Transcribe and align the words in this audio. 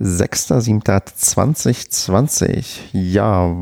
6.7.2020. 0.00 2.64
Ja, 2.92 3.52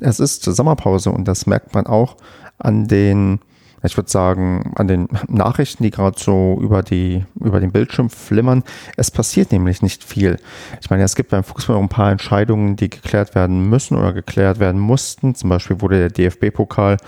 es 0.00 0.20
ist 0.20 0.44
Sommerpause 0.44 1.10
und 1.10 1.26
das 1.26 1.46
merkt 1.46 1.74
man 1.74 1.86
auch 1.86 2.16
an 2.58 2.86
den, 2.86 3.40
ich 3.82 3.96
würde 3.96 4.10
sagen, 4.10 4.74
an 4.76 4.86
den 4.86 5.08
Nachrichten, 5.26 5.82
die 5.82 5.90
gerade 5.90 6.16
so 6.18 6.56
über, 6.60 6.84
die, 6.84 7.24
über 7.40 7.58
den 7.58 7.72
Bildschirm 7.72 8.10
flimmern. 8.10 8.62
Es 8.96 9.10
passiert 9.10 9.50
nämlich 9.50 9.82
nicht 9.82 10.04
viel. 10.04 10.36
Ich 10.80 10.90
meine, 10.90 11.02
es 11.02 11.16
gibt 11.16 11.30
beim 11.30 11.42
Fußball 11.42 11.76
ein 11.76 11.88
paar 11.88 12.12
Entscheidungen, 12.12 12.76
die 12.76 12.88
geklärt 12.88 13.34
werden 13.34 13.68
müssen 13.68 13.96
oder 13.96 14.12
geklärt 14.12 14.60
werden 14.60 14.80
mussten. 14.80 15.34
Zum 15.34 15.50
Beispiel 15.50 15.80
wurde 15.80 16.08
der 16.08 16.10
DFB-Pokal 16.10 16.98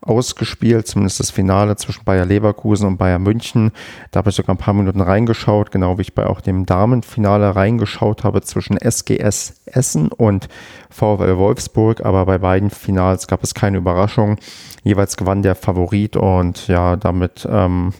ausgespielt, 0.00 0.86
zumindest 0.86 1.20
das 1.20 1.30
Finale 1.30 1.76
zwischen 1.76 2.04
Bayer 2.04 2.24
Leverkusen 2.24 2.86
und 2.86 2.96
Bayer 2.98 3.18
München. 3.18 3.72
Da 4.10 4.18
habe 4.18 4.30
ich 4.30 4.36
sogar 4.36 4.54
ein 4.54 4.58
paar 4.58 4.74
Minuten 4.74 5.00
reingeschaut, 5.00 5.70
genau 5.70 5.98
wie 5.98 6.02
ich 6.02 6.14
bei 6.14 6.26
auch 6.26 6.40
dem 6.40 6.66
Damenfinale 6.66 7.56
reingeschaut 7.56 8.24
habe 8.24 8.42
zwischen 8.42 8.76
SGS 8.76 9.60
Essen 9.66 10.08
und 10.08 10.48
VfL 10.90 11.36
Wolfsburg. 11.36 12.04
Aber 12.04 12.26
bei 12.26 12.38
beiden 12.38 12.70
Finals 12.70 13.26
gab 13.26 13.42
es 13.42 13.54
keine 13.54 13.78
Überraschung. 13.78 14.38
Jeweils 14.82 15.16
gewann 15.16 15.42
der 15.42 15.54
Favorit 15.54 16.16
und 16.16 16.68
ja, 16.68 16.96
damit 16.96 17.46
ähm, 17.50 17.92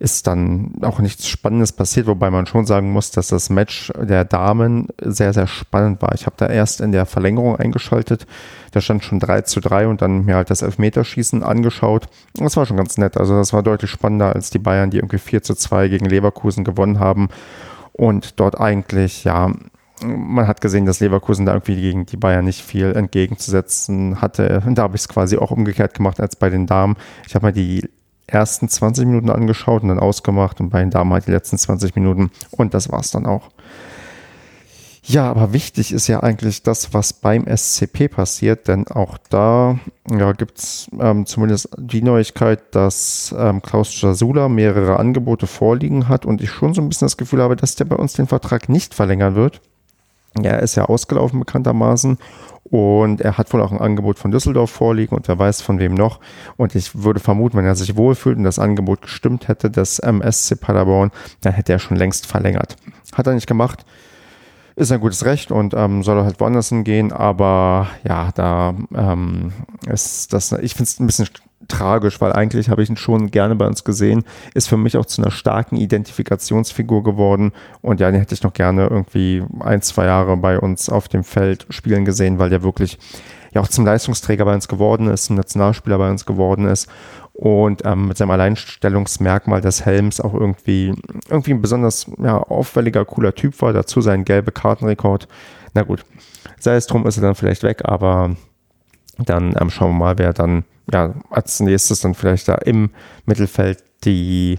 ist 0.00 0.26
dann 0.26 0.72
auch 0.80 0.98
nichts 0.98 1.28
Spannendes 1.28 1.72
passiert, 1.72 2.06
wobei 2.06 2.30
man 2.30 2.46
schon 2.46 2.64
sagen 2.64 2.90
muss, 2.90 3.10
dass 3.10 3.28
das 3.28 3.50
Match 3.50 3.92
der 4.00 4.24
Damen 4.24 4.88
sehr, 5.02 5.34
sehr 5.34 5.46
spannend 5.46 6.00
war. 6.00 6.14
Ich 6.14 6.24
habe 6.24 6.36
da 6.38 6.46
erst 6.46 6.80
in 6.80 6.90
der 6.90 7.04
Verlängerung 7.04 7.56
eingeschaltet, 7.56 8.26
da 8.72 8.80
stand 8.80 9.04
schon 9.04 9.20
3 9.20 9.42
zu 9.42 9.60
3 9.60 9.88
und 9.88 10.00
dann 10.00 10.24
mir 10.24 10.36
halt 10.36 10.48
das 10.48 10.62
Elfmeterschießen 10.62 11.42
angeschaut. 11.42 12.08
Das 12.34 12.56
war 12.56 12.64
schon 12.64 12.78
ganz 12.78 12.96
nett. 12.96 13.18
Also 13.18 13.36
das 13.36 13.52
war 13.52 13.62
deutlich 13.62 13.90
spannender 13.90 14.34
als 14.34 14.48
die 14.48 14.58
Bayern, 14.58 14.88
die 14.88 14.96
irgendwie 14.96 15.18
4 15.18 15.42
zu 15.42 15.54
2 15.54 15.88
gegen 15.88 16.06
Leverkusen 16.06 16.64
gewonnen 16.64 16.98
haben 16.98 17.28
und 17.92 18.40
dort 18.40 18.58
eigentlich, 18.58 19.24
ja, 19.24 19.52
man 20.02 20.46
hat 20.46 20.62
gesehen, 20.62 20.86
dass 20.86 21.00
Leverkusen 21.00 21.44
da 21.44 21.52
irgendwie 21.52 21.78
gegen 21.78 22.06
die 22.06 22.16
Bayern 22.16 22.46
nicht 22.46 22.62
viel 22.62 22.92
entgegenzusetzen 22.96 24.22
hatte. 24.22 24.62
Da 24.66 24.82
habe 24.82 24.96
ich 24.96 25.02
es 25.02 25.08
quasi 25.10 25.36
auch 25.36 25.50
umgekehrt 25.50 25.92
gemacht 25.92 26.20
als 26.20 26.36
bei 26.36 26.48
den 26.48 26.66
Damen. 26.66 26.96
Ich 27.28 27.34
habe 27.34 27.44
mal 27.44 27.52
die 27.52 27.86
ersten 28.30 28.68
20 28.68 29.06
Minuten 29.06 29.30
angeschaut 29.30 29.82
und 29.82 29.88
dann 29.88 29.98
ausgemacht 29.98 30.60
und 30.60 30.70
bei 30.70 30.80
den 30.80 30.90
Damen 30.90 31.12
halt 31.12 31.26
die 31.26 31.32
letzten 31.32 31.58
20 31.58 31.94
Minuten 31.94 32.30
und 32.50 32.74
das 32.74 32.90
war's 32.90 33.10
dann 33.10 33.26
auch. 33.26 33.50
Ja, 35.02 35.30
aber 35.30 35.52
wichtig 35.52 35.92
ist 35.92 36.06
ja 36.08 36.22
eigentlich 36.22 36.62
das, 36.62 36.92
was 36.94 37.12
beim 37.12 37.46
SCP 37.46 38.08
passiert, 38.08 38.68
denn 38.68 38.86
auch 38.86 39.18
da 39.30 39.78
ja, 40.08 40.32
gibt 40.32 40.58
es 40.58 40.88
ähm, 41.00 41.26
zumindest 41.26 41.70
die 41.78 42.02
Neuigkeit, 42.02 42.60
dass 42.74 43.34
ähm, 43.36 43.62
Klaus 43.62 43.98
Jasula 44.00 44.48
mehrere 44.48 44.98
Angebote 44.98 45.46
vorliegen 45.46 46.08
hat 46.08 46.26
und 46.26 46.42
ich 46.42 46.50
schon 46.50 46.74
so 46.74 46.82
ein 46.82 46.88
bisschen 46.88 47.06
das 47.06 47.16
Gefühl 47.16 47.42
habe, 47.42 47.56
dass 47.56 47.74
der 47.76 47.86
bei 47.86 47.96
uns 47.96 48.12
den 48.12 48.26
Vertrag 48.26 48.68
nicht 48.68 48.94
verlängern 48.94 49.34
wird. 49.34 49.60
Er 50.34 50.60
ist 50.60 50.76
ja 50.76 50.84
ausgelaufen 50.84 51.40
bekanntermaßen 51.40 52.18
und 52.64 53.20
er 53.20 53.36
hat 53.36 53.52
wohl 53.52 53.60
auch 53.62 53.72
ein 53.72 53.80
Angebot 53.80 54.18
von 54.18 54.30
Düsseldorf 54.30 54.70
vorliegen 54.70 55.16
und 55.16 55.26
wer 55.26 55.38
weiß 55.38 55.60
von 55.60 55.80
wem 55.80 55.94
noch. 55.94 56.20
Und 56.56 56.74
ich 56.74 57.02
würde 57.02 57.18
vermuten, 57.18 57.56
wenn 57.56 57.64
er 57.64 57.74
sich 57.74 57.96
wohlfühlt 57.96 58.38
und 58.38 58.44
das 58.44 58.58
Angebot 58.58 59.02
gestimmt 59.02 59.48
hätte 59.48 59.70
des 59.70 59.98
MSC 59.98 60.56
Paderborn, 60.56 61.10
dann 61.40 61.52
hätte 61.52 61.72
er 61.72 61.78
schon 61.80 61.96
längst 61.96 62.26
verlängert. 62.26 62.76
Hat 63.12 63.26
er 63.26 63.34
nicht 63.34 63.48
gemacht. 63.48 63.84
Ist 64.76 64.92
ein 64.92 65.00
gutes 65.00 65.24
Recht 65.24 65.50
und 65.50 65.74
ähm, 65.74 66.04
soll 66.04 66.22
halt 66.22 66.38
woanders 66.40 66.68
hingehen, 66.68 67.12
aber 67.12 67.88
ja, 68.04 68.30
da 68.34 68.74
ähm, 68.94 69.52
ist 69.86 70.32
das, 70.32 70.52
ich 70.52 70.74
finde 70.74 70.84
es 70.84 71.00
ein 71.00 71.06
bisschen 71.06 71.28
tragisch, 71.68 72.20
weil 72.20 72.32
eigentlich 72.32 72.70
habe 72.70 72.82
ich 72.82 72.88
ihn 72.88 72.96
schon 72.96 73.30
gerne 73.30 73.54
bei 73.54 73.66
uns 73.66 73.84
gesehen, 73.84 74.24
ist 74.54 74.68
für 74.68 74.76
mich 74.76 74.96
auch 74.96 75.06
zu 75.06 75.22
einer 75.22 75.30
starken 75.30 75.76
Identifikationsfigur 75.76 77.02
geworden. 77.02 77.52
Und 77.82 78.00
ja, 78.00 78.10
den 78.10 78.20
hätte 78.20 78.34
ich 78.34 78.42
noch 78.42 78.52
gerne 78.52 78.86
irgendwie 78.86 79.42
ein, 79.60 79.82
zwei 79.82 80.06
Jahre 80.06 80.36
bei 80.36 80.58
uns 80.58 80.88
auf 80.88 81.08
dem 81.08 81.24
Feld 81.24 81.66
spielen 81.70 82.04
gesehen, 82.04 82.38
weil 82.38 82.50
der 82.50 82.62
wirklich 82.62 82.98
ja 83.52 83.60
auch 83.60 83.68
zum 83.68 83.84
Leistungsträger 83.84 84.44
bei 84.44 84.54
uns 84.54 84.68
geworden 84.68 85.08
ist, 85.08 85.24
zum 85.24 85.36
Nationalspieler 85.36 85.98
bei 85.98 86.10
uns 86.10 86.24
geworden 86.24 86.66
ist. 86.66 86.88
Und 87.32 87.84
ähm, 87.86 88.08
mit 88.08 88.18
seinem 88.18 88.32
Alleinstellungsmerkmal 88.32 89.60
des 89.60 89.84
Helms 89.86 90.20
auch 90.20 90.34
irgendwie, 90.34 90.94
irgendwie 91.28 91.52
ein 91.52 91.62
besonders 91.62 92.06
ja, 92.18 92.36
auffälliger, 92.36 93.04
cooler 93.04 93.34
Typ 93.34 93.60
war, 93.62 93.72
dazu 93.72 94.00
sein 94.00 94.24
gelbe 94.24 94.52
Kartenrekord. 94.52 95.26
Na 95.72 95.82
gut, 95.82 96.04
sei 96.58 96.74
es 96.74 96.86
drum, 96.86 97.06
ist 97.06 97.16
er 97.16 97.22
dann 97.22 97.34
vielleicht 97.34 97.62
weg, 97.62 97.82
aber 97.84 98.36
dann 99.18 99.54
ähm, 99.58 99.70
schauen 99.70 99.92
wir 99.92 99.98
mal, 99.98 100.18
wer 100.18 100.32
dann 100.32 100.64
ja, 100.92 101.14
als 101.30 101.60
nächstes 101.60 102.00
dann 102.00 102.14
vielleicht 102.14 102.48
da 102.48 102.54
im 102.54 102.90
Mittelfeld 103.26 103.82
die 104.04 104.58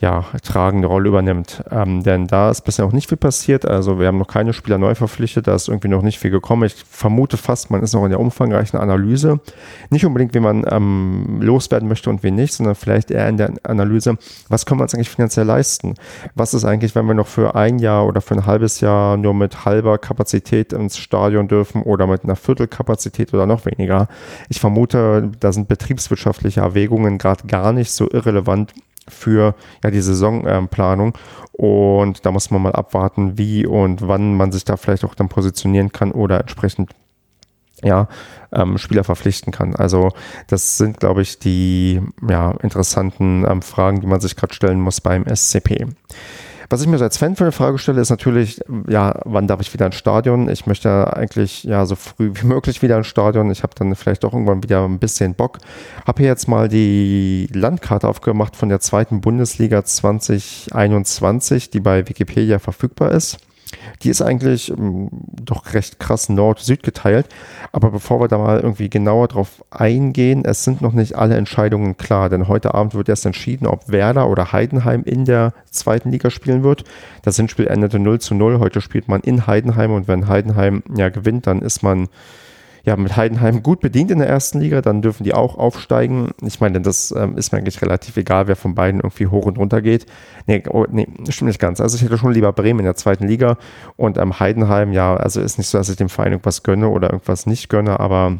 ja, 0.00 0.24
tragende 0.42 0.88
Rolle 0.88 1.08
übernimmt. 1.08 1.62
Ähm, 1.70 2.02
denn 2.02 2.26
da 2.26 2.50
ist 2.50 2.62
bisher 2.62 2.86
noch 2.86 2.92
nicht 2.92 3.08
viel 3.08 3.18
passiert. 3.18 3.66
Also 3.66 3.98
wir 3.98 4.06
haben 4.06 4.16
noch 4.16 4.26
keine 4.26 4.54
Spieler 4.54 4.78
neu 4.78 4.94
verpflichtet, 4.94 5.46
da 5.46 5.54
ist 5.54 5.68
irgendwie 5.68 5.88
noch 5.88 6.02
nicht 6.02 6.18
viel 6.18 6.30
gekommen. 6.30 6.64
Ich 6.64 6.74
vermute 6.88 7.36
fast, 7.36 7.70
man 7.70 7.82
ist 7.82 7.92
noch 7.92 8.04
in 8.04 8.10
der 8.10 8.20
umfangreichen 8.20 8.80
Analyse. 8.80 9.40
Nicht 9.90 10.06
unbedingt, 10.06 10.34
wie 10.34 10.40
man 10.40 10.64
ähm, 10.70 11.40
loswerden 11.42 11.88
möchte 11.88 12.08
und 12.08 12.22
wie 12.22 12.30
nicht, 12.30 12.54
sondern 12.54 12.76
vielleicht 12.76 13.10
eher 13.10 13.28
in 13.28 13.36
der 13.36 13.52
Analyse, 13.62 14.16
was 14.48 14.64
können 14.64 14.80
wir 14.80 14.84
uns 14.84 14.94
eigentlich 14.94 15.10
finanziell 15.10 15.44
leisten? 15.44 15.94
Was 16.34 16.54
ist 16.54 16.64
eigentlich, 16.64 16.94
wenn 16.94 17.06
wir 17.06 17.14
noch 17.14 17.26
für 17.26 17.54
ein 17.54 17.78
Jahr 17.78 18.06
oder 18.06 18.22
für 18.22 18.34
ein 18.34 18.46
halbes 18.46 18.80
Jahr 18.80 19.18
nur 19.18 19.34
mit 19.34 19.66
halber 19.66 19.98
Kapazität 19.98 20.72
ins 20.72 20.96
Stadion 20.96 21.46
dürfen 21.46 21.82
oder 21.82 22.06
mit 22.06 22.24
einer 22.24 22.36
Viertelkapazität 22.36 23.34
oder 23.34 23.44
noch 23.44 23.66
weniger? 23.66 24.08
Ich 24.48 24.60
vermute, 24.60 25.30
da 25.40 25.52
sind 25.52 25.68
betriebswirtschaftliche 25.68 26.60
Erwägungen 26.60 27.18
gerade 27.18 27.46
gar 27.46 27.72
nicht 27.72 27.90
so 27.90 28.10
irrelevant 28.10 28.72
für 29.10 29.54
ja, 29.84 29.90
die 29.90 30.00
Saisonplanung. 30.00 31.16
und 31.52 32.24
da 32.24 32.30
muss 32.30 32.50
man 32.50 32.62
mal 32.62 32.72
abwarten, 32.72 33.36
wie 33.38 33.66
und 33.66 34.06
wann 34.06 34.36
man 34.36 34.52
sich 34.52 34.64
da 34.64 34.76
vielleicht 34.76 35.04
auch 35.04 35.14
dann 35.14 35.28
positionieren 35.28 35.92
kann 35.92 36.12
oder 36.12 36.40
entsprechend 36.40 36.90
ja, 37.82 38.08
ähm, 38.52 38.78
Spieler 38.78 39.04
verpflichten 39.04 39.52
kann. 39.52 39.74
Also 39.74 40.10
das 40.48 40.76
sind, 40.76 41.00
glaube 41.00 41.22
ich, 41.22 41.38
die 41.38 42.00
ja, 42.28 42.52
interessanten 42.62 43.44
ähm, 43.48 43.62
Fragen, 43.62 44.00
die 44.00 44.06
man 44.06 44.20
sich 44.20 44.36
gerade 44.36 44.54
stellen 44.54 44.80
muss 44.80 45.00
beim 45.00 45.24
SCP. 45.26 45.86
Was 46.72 46.82
ich 46.82 46.86
mir 46.86 47.00
als 47.00 47.18
Fan 47.18 47.34
für 47.34 47.42
eine 47.42 47.50
Frage 47.50 47.78
stelle, 47.78 48.00
ist 48.00 48.10
natürlich, 48.10 48.60
ja, 48.88 49.20
wann 49.24 49.48
darf 49.48 49.60
ich 49.60 49.74
wieder 49.74 49.86
ins 49.86 49.96
Stadion? 49.96 50.48
Ich 50.48 50.66
möchte 50.66 51.16
eigentlich 51.16 51.64
ja 51.64 51.84
so 51.84 51.96
früh 51.96 52.30
wie 52.32 52.46
möglich 52.46 52.80
wieder 52.80 52.96
ins 52.96 53.08
Stadion. 53.08 53.50
Ich 53.50 53.64
habe 53.64 53.74
dann 53.74 53.96
vielleicht 53.96 54.24
auch 54.24 54.32
irgendwann 54.32 54.62
wieder 54.62 54.84
ein 54.84 55.00
bisschen 55.00 55.34
Bock. 55.34 55.58
Habe 56.06 56.22
hier 56.22 56.28
jetzt 56.28 56.46
mal 56.46 56.68
die 56.68 57.48
Landkarte 57.52 58.06
aufgemacht 58.06 58.54
von 58.54 58.68
der 58.68 58.78
zweiten 58.78 59.20
Bundesliga 59.20 59.84
2021, 59.84 61.70
die 61.70 61.80
bei 61.80 62.08
Wikipedia 62.08 62.60
verfügbar 62.60 63.10
ist. 63.10 63.38
Die 64.02 64.10
ist 64.10 64.22
eigentlich 64.22 64.70
ähm, 64.70 65.08
doch 65.10 65.74
recht 65.74 65.98
krass 65.98 66.28
Nord-Süd 66.28 66.82
geteilt. 66.82 67.26
Aber 67.72 67.90
bevor 67.90 68.20
wir 68.20 68.28
da 68.28 68.38
mal 68.38 68.60
irgendwie 68.60 68.88
genauer 68.88 69.28
drauf 69.28 69.64
eingehen, 69.70 70.44
es 70.44 70.64
sind 70.64 70.80
noch 70.80 70.92
nicht 70.92 71.16
alle 71.16 71.36
Entscheidungen 71.36 71.96
klar, 71.96 72.28
denn 72.28 72.48
heute 72.48 72.74
Abend 72.74 72.94
wird 72.94 73.08
erst 73.08 73.26
entschieden, 73.26 73.66
ob 73.66 73.88
Werder 73.88 74.28
oder 74.28 74.52
Heidenheim 74.52 75.02
in 75.04 75.24
der 75.24 75.52
zweiten 75.70 76.10
Liga 76.10 76.30
spielen 76.30 76.62
wird. 76.62 76.84
Das 77.22 77.36
Hinspiel 77.36 77.66
endete 77.66 77.98
0 77.98 78.20
zu 78.20 78.34
0. 78.34 78.58
Heute 78.58 78.80
spielt 78.80 79.08
man 79.08 79.20
in 79.20 79.46
Heidenheim 79.46 79.92
und 79.92 80.08
wenn 80.08 80.28
Heidenheim 80.28 80.82
ja 80.94 81.08
gewinnt, 81.08 81.46
dann 81.46 81.62
ist 81.62 81.82
man 81.82 82.08
ja, 82.84 82.96
mit 82.96 83.16
Heidenheim 83.16 83.62
gut 83.62 83.80
bedient 83.80 84.10
in 84.10 84.18
der 84.18 84.28
ersten 84.28 84.60
Liga, 84.60 84.80
dann 84.80 85.02
dürfen 85.02 85.24
die 85.24 85.34
auch 85.34 85.58
aufsteigen. 85.58 86.30
Ich 86.42 86.60
meine, 86.60 86.80
das 86.80 87.12
ähm, 87.16 87.36
ist 87.36 87.52
mir 87.52 87.58
eigentlich 87.58 87.82
relativ 87.82 88.16
egal, 88.16 88.48
wer 88.48 88.56
von 88.56 88.74
beiden 88.74 89.00
irgendwie 89.00 89.26
hoch 89.26 89.46
und 89.46 89.58
runter 89.58 89.82
geht. 89.82 90.06
Nee, 90.46 90.62
oh, 90.68 90.86
nee, 90.90 91.06
stimmt 91.28 91.48
nicht 91.48 91.60
ganz. 91.60 91.80
Also 91.80 91.96
ich 91.96 92.02
hätte 92.02 92.18
schon 92.18 92.32
lieber 92.32 92.52
Bremen 92.52 92.80
in 92.80 92.84
der 92.86 92.96
zweiten 92.96 93.26
Liga 93.26 93.58
und 93.96 94.18
ähm, 94.18 94.38
Heidenheim, 94.40 94.92
ja, 94.92 95.16
also 95.16 95.40
ist 95.40 95.58
nicht 95.58 95.68
so, 95.68 95.78
dass 95.78 95.88
ich 95.88 95.96
dem 95.96 96.08
Verein 96.08 96.32
irgendwas 96.32 96.62
gönne 96.62 96.88
oder 96.88 97.10
irgendwas 97.10 97.46
nicht 97.46 97.68
gönne, 97.68 98.00
aber 98.00 98.38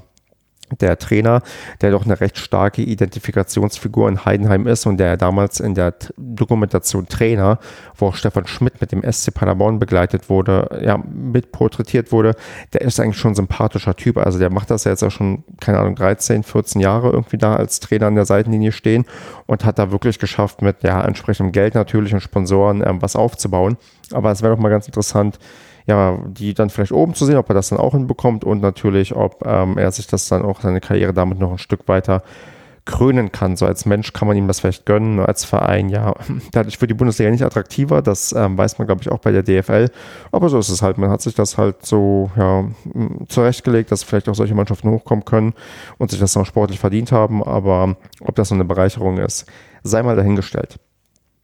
der 0.79 0.99
Trainer, 0.99 1.43
der 1.81 1.91
doch 1.91 2.05
eine 2.05 2.21
recht 2.21 2.39
starke 2.39 2.83
Identifikationsfigur 2.83 4.09
in 4.09 4.25
Heidenheim 4.25 4.67
ist 4.67 4.87
und 4.87 4.99
der 4.99 5.17
damals 5.17 5.61
in 5.61 5.75
der 5.75 5.95
Dokumentation 6.17 7.09
Trainer, 7.09 7.59
wo 7.97 8.09
auch 8.09 8.17
Stefan 8.17 8.47
Schmidt 8.47 8.81
mit 8.81 8.93
dem 8.93 9.03
SC 9.11 9.35
Paderborn 9.35 9.79
begleitet 9.79 10.29
wurde, 10.29 10.81
ja, 10.85 10.99
mit 10.99 11.53
porträtiert 11.53 12.13
wurde, 12.13 12.35
der 12.73 12.83
ist 12.83 13.01
eigentlich 13.01 13.19
schon 13.19 13.33
ein 13.33 13.37
sympathischer 13.37 13.97
Typ. 13.97 14.19
Also 14.19 14.39
der 14.39 14.51
macht 14.51 14.71
das 14.71 14.85
ja 14.85 14.93
jetzt 14.93 15.03
auch 15.03 15.11
schon, 15.11 15.45
keine 15.61 15.79
Ahnung, 15.79 15.97
13, 15.97 16.43
14 16.43 16.81
Jahre 16.81 17.11
irgendwie 17.11 17.39
da 17.39 17.57
als 17.57 17.81
Trainer 17.81 18.07
an 18.07 18.15
der 18.15 18.27
Seitenlinie 18.27 18.73
stehen 18.73 19.05
und 19.47 19.65
hat 19.65 19.79
da 19.79 19.91
wirklich 19.91 20.19
geschafft, 20.19 20.63
mit 20.63 20.83
ja, 20.83 21.03
entsprechendem 21.03 21.53
Geld 21.53 21.75
natürlich 21.75 22.15
und 22.15 22.21
Sponsoren 22.21 22.83
ähm, 22.87 23.03
was 23.03 23.17
aufzubauen. 23.17 23.77
Aber 24.13 24.31
es 24.31 24.43
wäre 24.43 24.55
doch 24.55 24.63
mal 24.63 24.71
ganz 24.71 24.87
interessant, 24.87 25.39
ja, 25.91 26.19
die 26.25 26.55
dann 26.55 26.71
vielleicht 26.71 26.93
oben 26.93 27.15
zu 27.15 27.25
sehen, 27.25 27.37
ob 27.37 27.49
er 27.49 27.55
das 27.55 27.71
dann 27.71 27.81
auch 27.81 27.95
hinbekommt 27.95 28.45
und 28.45 28.63
natürlich, 28.63 29.17
ob 29.17 29.45
ähm, 29.45 29.77
er 29.77 29.91
sich 29.91 30.07
das 30.07 30.29
dann 30.29 30.43
auch 30.43 30.61
seine 30.61 30.81
Karriere 30.81 31.13
damit 31.13 31.41
noch 31.41 31.51
ein 31.51 31.59
Stück 31.59 31.89
weiter 31.89 32.23
krönen 32.85 33.33
kann. 33.33 33.57
So 33.57 33.67
als 33.67 33.87
Mensch 33.87 34.13
kann 34.13 34.29
man 34.29 34.37
ihm 34.37 34.47
das 34.47 34.61
vielleicht 34.61 34.87
gönnen, 34.87 35.19
als 35.19 35.45
Verein, 35.45 35.89
ja, 35.89 36.15
dadurch 36.53 36.81
wird 36.81 36.93
die 36.93 36.95
Bundesliga 36.95 37.29
nicht 37.33 37.43
attraktiver, 37.43 38.03
das 38.03 38.33
ähm, 38.33 38.57
weiß 38.57 38.79
man, 38.79 38.87
glaube 38.87 39.03
ich, 39.03 39.11
auch 39.11 39.19
bei 39.19 39.33
der 39.33 39.43
DFL. 39.43 39.91
Aber 40.31 40.49
so 40.49 40.61
ist 40.61 40.69
es 40.69 40.81
halt. 40.81 40.97
Man 40.97 41.11
hat 41.11 41.23
sich 41.23 41.35
das 41.35 41.59
halt 41.59 41.85
so 41.85 42.31
ja, 42.37 42.65
zurechtgelegt, 43.27 43.91
dass 43.91 44.05
vielleicht 44.05 44.29
auch 44.29 44.37
solche 44.37 44.55
Mannschaften 44.55 44.91
hochkommen 44.91 45.25
können 45.25 45.55
und 45.99 46.13
sich 46.13 46.21
das 46.21 46.37
auch 46.37 46.47
sportlich 46.47 46.79
verdient 46.79 47.11
haben. 47.11 47.43
Aber 47.43 47.97
ob 48.21 48.37
das 48.37 48.51
so 48.51 48.55
eine 48.55 48.65
Bereicherung 48.65 49.19
ist, 49.19 49.45
sei 49.83 50.05
mal 50.05 50.15
dahingestellt. 50.15 50.79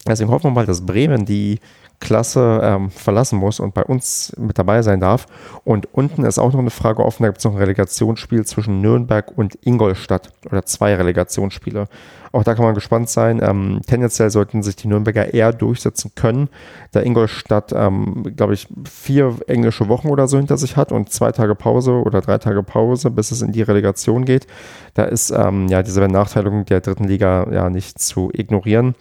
Deswegen 0.06 0.30
hoffen 0.30 0.44
wir 0.44 0.50
mal, 0.52 0.66
dass 0.66 0.86
Bremen 0.86 1.26
die 1.26 1.58
Klasse 2.00 2.60
ähm, 2.62 2.90
verlassen 2.90 3.38
muss 3.38 3.60
und 3.60 3.74
bei 3.74 3.84
uns 3.84 4.32
mit 4.38 4.58
dabei 4.58 4.82
sein 4.82 5.00
darf. 5.00 5.26
Und 5.64 5.92
unten 5.92 6.24
ist 6.24 6.38
auch 6.38 6.52
noch 6.52 6.60
eine 6.60 6.70
Frage 6.70 7.04
offen, 7.04 7.22
da 7.22 7.28
gibt 7.28 7.38
es 7.38 7.44
noch 7.44 7.52
ein 7.52 7.58
Relegationsspiel 7.58 8.44
zwischen 8.44 8.80
Nürnberg 8.80 9.32
und 9.36 9.58
Ingolstadt 9.62 10.32
oder 10.50 10.64
zwei 10.64 10.94
Relegationsspiele. 10.94 11.88
Auch 12.32 12.44
da 12.44 12.54
kann 12.54 12.64
man 12.64 12.74
gespannt 12.74 13.08
sein. 13.08 13.40
Ähm, 13.42 13.80
tendenziell 13.86 14.30
sollten 14.30 14.62
sich 14.62 14.76
die 14.76 14.88
Nürnberger 14.88 15.32
eher 15.32 15.52
durchsetzen 15.52 16.12
können, 16.14 16.48
da 16.92 17.00
Ingolstadt, 17.00 17.72
ähm, 17.74 18.24
glaube 18.36 18.54
ich, 18.54 18.68
vier 18.90 19.36
englische 19.46 19.88
Wochen 19.88 20.08
oder 20.08 20.28
so 20.28 20.36
hinter 20.36 20.56
sich 20.56 20.76
hat 20.76 20.92
und 20.92 21.10
zwei 21.10 21.32
Tage 21.32 21.54
Pause 21.54 21.92
oder 21.92 22.20
drei 22.20 22.38
Tage 22.38 22.62
Pause, 22.62 23.10
bis 23.10 23.30
es 23.30 23.42
in 23.42 23.52
die 23.52 23.62
Relegation 23.62 24.24
geht. 24.24 24.46
Da 24.94 25.04
ist 25.04 25.30
ähm, 25.30 25.68
ja 25.68 25.82
diese 25.82 26.00
Benachteiligung 26.00 26.64
der 26.64 26.80
dritten 26.80 27.04
Liga 27.04 27.46
ja 27.52 27.70
nicht 27.70 27.98
zu 27.98 28.30
ignorieren. 28.32 28.94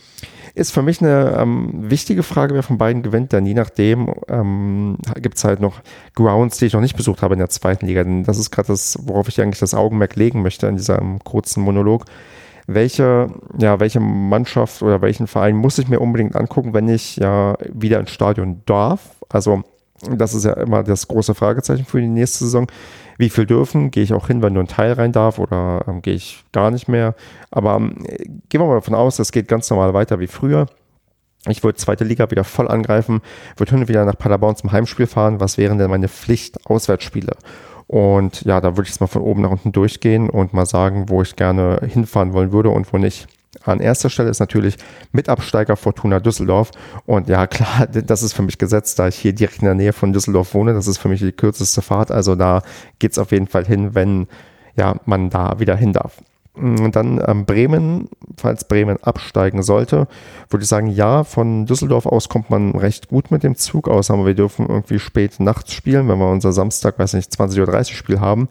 Ist 0.53 0.71
für 0.71 0.81
mich 0.81 1.01
eine 1.01 1.35
ähm, 1.37 1.89
wichtige 1.89 2.23
Frage, 2.23 2.53
wer 2.53 2.63
von 2.63 2.77
beiden 2.77 3.03
gewinnt, 3.03 3.33
denn 3.33 3.45
je 3.45 3.53
nachdem 3.53 4.13
ähm, 4.29 4.97
gibt 5.21 5.37
es 5.37 5.43
halt 5.43 5.59
noch 5.59 5.81
Grounds, 6.15 6.57
die 6.57 6.65
ich 6.67 6.73
noch 6.73 6.81
nicht 6.81 6.95
besucht 6.95 7.21
habe 7.21 7.33
in 7.33 7.39
der 7.39 7.49
zweiten 7.49 7.85
Liga. 7.85 8.03
Denn 8.05 8.23
das 8.23 8.37
ist 8.37 8.51
gerade 8.51 8.69
das, 8.69 8.97
worauf 9.03 9.27
ich 9.27 9.41
eigentlich 9.41 9.59
das 9.59 9.73
Augenmerk 9.73 10.15
legen 10.15 10.41
möchte 10.41 10.67
in 10.67 10.77
diesem 10.77 11.19
kurzen 11.19 11.61
Monolog. 11.61 12.05
Welche, 12.67 13.27
ja, 13.59 13.79
welche 13.79 13.99
Mannschaft 13.99 14.81
oder 14.81 15.01
welchen 15.01 15.27
Verein 15.27 15.55
muss 15.55 15.77
ich 15.77 15.87
mir 15.87 15.99
unbedingt 15.99 16.35
angucken, 16.35 16.73
wenn 16.73 16.87
ich 16.87 17.17
ja 17.17 17.55
wieder 17.71 17.99
ins 17.99 18.11
Stadion 18.11 18.63
darf? 18.65 19.01
Also, 19.29 19.63
das 20.09 20.33
ist 20.33 20.45
ja 20.45 20.53
immer 20.53 20.83
das 20.83 21.07
große 21.07 21.35
Fragezeichen 21.35 21.85
für 21.85 22.01
die 22.01 22.07
nächste 22.07 22.45
Saison 22.45 22.67
wie 23.17 23.29
viel 23.29 23.45
dürfen, 23.45 23.91
gehe 23.91 24.03
ich 24.03 24.13
auch 24.13 24.27
hin, 24.27 24.41
wenn 24.41 24.53
nur 24.53 24.63
ein 24.63 24.67
Teil 24.67 24.93
rein 24.93 25.11
darf 25.11 25.39
oder 25.39 25.85
ähm, 25.87 26.01
gehe 26.01 26.15
ich 26.15 26.43
gar 26.51 26.71
nicht 26.71 26.87
mehr. 26.87 27.15
Aber 27.51 27.75
ähm, 27.75 28.03
gehen 28.49 28.61
wir 28.61 28.67
mal 28.67 28.75
davon 28.75 28.95
aus, 28.95 29.19
es 29.19 29.31
geht 29.31 29.47
ganz 29.47 29.69
normal 29.69 29.93
weiter 29.93 30.19
wie 30.19 30.27
früher. 30.27 30.67
Ich 31.47 31.63
würde 31.63 31.77
zweite 31.77 32.03
Liga 32.03 32.29
wieder 32.31 32.43
voll 32.43 32.67
angreifen, 32.67 33.21
würde 33.55 33.75
hin 33.75 33.87
wieder 33.87 34.03
nach 34.03 34.17
Paderborn 34.17 34.55
zum 34.55 34.71
Heimspiel 34.71 35.07
fahren. 35.07 35.39
Was 35.39 35.57
wären 35.57 35.77
denn 35.77 35.91
meine 35.91 36.07
Pflicht-Auswärtsspiele? 36.07 37.35
Und 37.87 38.41
ja, 38.43 38.61
da 38.61 38.77
würde 38.77 38.87
ich 38.87 38.93
es 38.93 38.99
mal 38.99 39.07
von 39.07 39.21
oben 39.21 39.41
nach 39.41 39.51
unten 39.51 39.71
durchgehen 39.71 40.29
und 40.29 40.53
mal 40.53 40.65
sagen, 40.65 41.09
wo 41.09 41.21
ich 41.21 41.35
gerne 41.35 41.81
hinfahren 41.87 42.33
wollen 42.33 42.51
würde 42.51 42.69
und 42.69 42.91
wo 42.91 42.97
nicht. 42.97 43.27
An 43.63 43.79
erster 43.79 44.09
Stelle 44.09 44.29
ist 44.29 44.39
natürlich 44.39 44.77
Mitabsteiger 45.11 45.75
Fortuna 45.75 46.19
Düsseldorf. 46.19 46.71
Und 47.05 47.29
ja, 47.29 47.47
klar, 47.47 47.87
das 47.87 48.23
ist 48.23 48.33
für 48.33 48.43
mich 48.43 48.57
gesetzt, 48.57 48.99
da 48.99 49.07
ich 49.07 49.15
hier 49.15 49.33
direkt 49.33 49.59
in 49.59 49.65
der 49.65 49.75
Nähe 49.75 49.93
von 49.93 50.13
Düsseldorf 50.13 50.53
wohne. 50.53 50.73
Das 50.73 50.87
ist 50.87 50.97
für 50.97 51.09
mich 51.09 51.19
die 51.19 51.31
kürzeste 51.31 51.81
Fahrt. 51.81 52.11
Also 52.11 52.35
da 52.35 52.61
geht 52.99 53.11
es 53.11 53.17
auf 53.17 53.31
jeden 53.31 53.47
Fall 53.47 53.65
hin, 53.65 53.95
wenn 53.95 54.27
ja, 54.75 54.95
man 55.05 55.29
da 55.29 55.59
wieder 55.59 55.75
hin 55.75 55.93
darf. 55.93 56.21
Und 56.55 56.95
dann 56.95 57.21
ähm, 57.25 57.45
Bremen, 57.45 58.09
falls 58.37 58.67
Bremen 58.67 59.01
absteigen 59.03 59.61
sollte, 59.61 60.07
würde 60.49 60.63
ich 60.63 60.69
sagen, 60.69 60.87
ja, 60.87 61.23
von 61.23 61.65
Düsseldorf 61.65 62.05
aus 62.05 62.29
kommt 62.29 62.49
man 62.49 62.71
recht 62.71 63.09
gut 63.09 63.31
mit 63.31 63.43
dem 63.43 63.55
Zug 63.55 63.89
aus, 63.89 64.09
aber 64.09 64.25
wir 64.25 64.35
dürfen 64.35 64.67
irgendwie 64.67 64.99
spät 64.99 65.39
nachts 65.39 65.73
spielen, 65.73 66.07
wenn 66.07 66.19
wir 66.19 66.29
unser 66.29 66.53
Samstag, 66.53 66.97
weiß 66.97 67.13
nicht, 67.13 67.31
20.30 67.31 67.77
Uhr 67.77 67.83
Spiel 67.85 68.19
haben. 68.19 68.49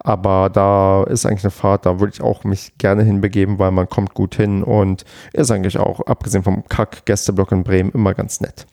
Aber 0.00 0.50
da 0.50 1.04
ist 1.04 1.26
eigentlich 1.26 1.44
eine 1.44 1.50
Fahrt, 1.50 1.86
da 1.86 2.00
würde 2.00 2.12
ich 2.14 2.22
auch 2.22 2.44
mich 2.44 2.76
gerne 2.78 3.02
hinbegeben, 3.02 3.58
weil 3.58 3.70
man 3.70 3.88
kommt 3.88 4.14
gut 4.14 4.34
hin 4.34 4.62
und 4.62 5.04
ist 5.32 5.50
eigentlich 5.50 5.78
auch, 5.78 6.00
abgesehen 6.00 6.42
vom 6.42 6.64
Kack-Gästeblock 6.68 7.52
in 7.52 7.64
Bremen, 7.64 7.90
immer 7.92 8.14
ganz 8.14 8.40
nett. 8.40 8.66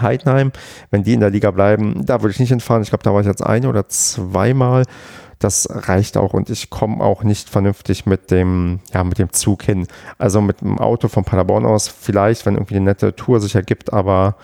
Heidenheim, 0.00 0.52
wenn 0.90 1.02
die 1.02 1.14
in 1.14 1.20
der 1.20 1.30
Liga 1.30 1.50
bleiben, 1.50 2.04
da 2.04 2.20
würde 2.20 2.32
ich 2.32 2.40
nicht 2.40 2.50
hinfahren. 2.50 2.82
Ich 2.82 2.90
glaube, 2.90 3.04
da 3.04 3.12
war 3.12 3.20
ich 3.20 3.26
jetzt 3.26 3.44
ein 3.44 3.66
oder 3.66 3.88
zweimal 3.88 4.84
das 5.38 5.68
reicht 5.70 6.16
auch 6.16 6.34
und 6.34 6.50
ich 6.50 6.70
komme 6.70 7.02
auch 7.02 7.22
nicht 7.22 7.48
vernünftig 7.48 8.06
mit 8.06 8.30
dem, 8.30 8.80
ja, 8.92 9.04
mit 9.04 9.18
dem 9.18 9.32
Zug 9.32 9.62
hin. 9.62 9.86
Also 10.18 10.40
mit 10.40 10.60
dem 10.60 10.78
Auto 10.78 11.08
von 11.08 11.24
Paderborn 11.24 11.64
aus 11.64 11.88
vielleicht, 11.88 12.44
wenn 12.44 12.54
irgendwie 12.54 12.76
eine 12.76 12.86
nette 12.86 13.14
Tour 13.14 13.40
sich 13.40 13.54
ergibt, 13.54 13.92
aber 13.92 14.36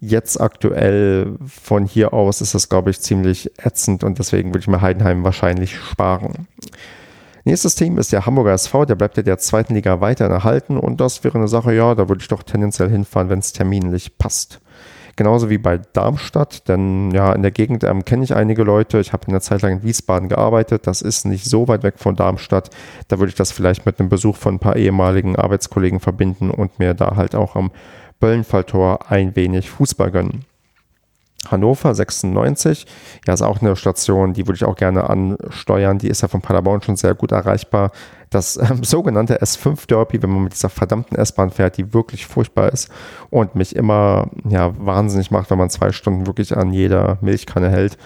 jetzt 0.00 0.40
aktuell 0.40 1.36
von 1.46 1.84
hier 1.84 2.12
aus 2.12 2.40
ist 2.40 2.54
das, 2.54 2.68
glaube 2.68 2.90
ich, 2.90 3.00
ziemlich 3.00 3.50
ätzend 3.58 4.04
und 4.04 4.18
deswegen 4.18 4.50
würde 4.50 4.60
ich 4.60 4.68
mir 4.68 4.82
Heidenheim 4.82 5.24
wahrscheinlich 5.24 5.76
sparen. 5.76 6.46
Nächstes 7.46 7.76
Team 7.76 7.96
ist 7.96 8.12
der 8.12 8.26
Hamburger 8.26 8.54
SV, 8.54 8.86
der 8.86 8.96
bleibt 8.96 9.16
ja 9.18 9.22
der 9.22 9.38
zweiten 9.38 9.74
Liga 9.74 10.00
weiter 10.00 10.24
erhalten 10.24 10.76
und 10.76 11.00
das 11.00 11.22
wäre 11.22 11.38
eine 11.38 11.46
Sache, 11.46 11.72
ja, 11.72 11.94
da 11.94 12.08
würde 12.08 12.20
ich 12.20 12.26
doch 12.26 12.42
tendenziell 12.42 12.90
hinfahren, 12.90 13.30
wenn 13.30 13.38
es 13.38 13.52
terminlich 13.52 14.18
passt. 14.18 14.60
Genauso 15.14 15.48
wie 15.48 15.58
bei 15.58 15.78
Darmstadt, 15.78 16.68
denn 16.68 17.12
ja, 17.12 17.32
in 17.32 17.42
der 17.42 17.52
Gegend 17.52 17.84
ähm, 17.84 18.04
kenne 18.04 18.24
ich 18.24 18.34
einige 18.34 18.64
Leute. 18.64 18.98
Ich 18.98 19.12
habe 19.12 19.26
in 19.28 19.32
der 19.32 19.42
Zeit 19.42 19.62
lang 19.62 19.74
in 19.74 19.82
Wiesbaden 19.84 20.28
gearbeitet. 20.28 20.88
Das 20.88 21.02
ist 21.02 21.24
nicht 21.24 21.44
so 21.44 21.68
weit 21.68 21.84
weg 21.84 21.94
von 21.98 22.16
Darmstadt. 22.16 22.70
Da 23.06 23.20
würde 23.20 23.30
ich 23.30 23.36
das 23.36 23.52
vielleicht 23.52 23.86
mit 23.86 24.00
einem 24.00 24.08
Besuch 24.08 24.34
von 24.34 24.56
ein 24.56 24.58
paar 24.58 24.74
ehemaligen 24.74 25.36
Arbeitskollegen 25.36 26.00
verbinden 26.00 26.50
und 26.50 26.80
mir 26.80 26.94
da 26.94 27.14
halt 27.14 27.36
auch 27.36 27.54
am 27.54 27.70
Böllenfalltor 28.18 29.08
ein 29.08 29.36
wenig 29.36 29.70
Fußball 29.70 30.10
gönnen. 30.10 30.44
Hannover 31.50 31.94
96, 31.94 32.86
ja, 33.26 33.34
ist 33.34 33.42
auch 33.42 33.60
eine 33.60 33.76
Station, 33.76 34.32
die 34.32 34.46
würde 34.46 34.56
ich 34.56 34.64
auch 34.64 34.76
gerne 34.76 35.08
ansteuern. 35.08 35.98
Die 35.98 36.08
ist 36.08 36.22
ja 36.22 36.28
von 36.28 36.40
Paderborn 36.40 36.82
schon 36.82 36.96
sehr 36.96 37.14
gut 37.14 37.32
erreichbar. 37.32 37.92
Das 38.30 38.56
ähm, 38.56 38.82
sogenannte 38.84 39.40
S5 39.40 39.86
Derby, 39.86 40.22
wenn 40.22 40.30
man 40.30 40.44
mit 40.44 40.54
dieser 40.54 40.68
verdammten 40.68 41.16
S-Bahn 41.16 41.50
fährt, 41.50 41.76
die 41.78 41.94
wirklich 41.94 42.26
furchtbar 42.26 42.72
ist 42.72 42.90
und 43.30 43.54
mich 43.54 43.76
immer 43.76 44.28
ja, 44.48 44.72
wahnsinnig 44.78 45.30
macht, 45.30 45.50
wenn 45.50 45.58
man 45.58 45.70
zwei 45.70 45.92
Stunden 45.92 46.26
wirklich 46.26 46.56
an 46.56 46.72
jeder 46.72 47.18
Milchkanne 47.20 47.70
hält. 47.70 47.96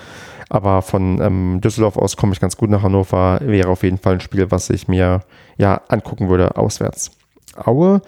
Aber 0.48 0.82
von 0.82 1.20
ähm, 1.20 1.60
Düsseldorf 1.60 1.96
aus 1.96 2.16
komme 2.16 2.32
ich 2.32 2.40
ganz 2.40 2.56
gut 2.56 2.70
nach 2.70 2.82
Hannover. 2.82 3.38
Wäre 3.40 3.69
auf 3.69 3.84
jeden 3.84 3.98
Fall 3.98 4.14
ein 4.14 4.20
Spiel, 4.20 4.50
was 4.50 4.69
ich 4.69 4.88
mir 4.88 5.20
ja 5.56 5.81
angucken 5.88 6.28
würde 6.28 6.56
auswärts. 6.56 7.12
Aue 7.56 8.02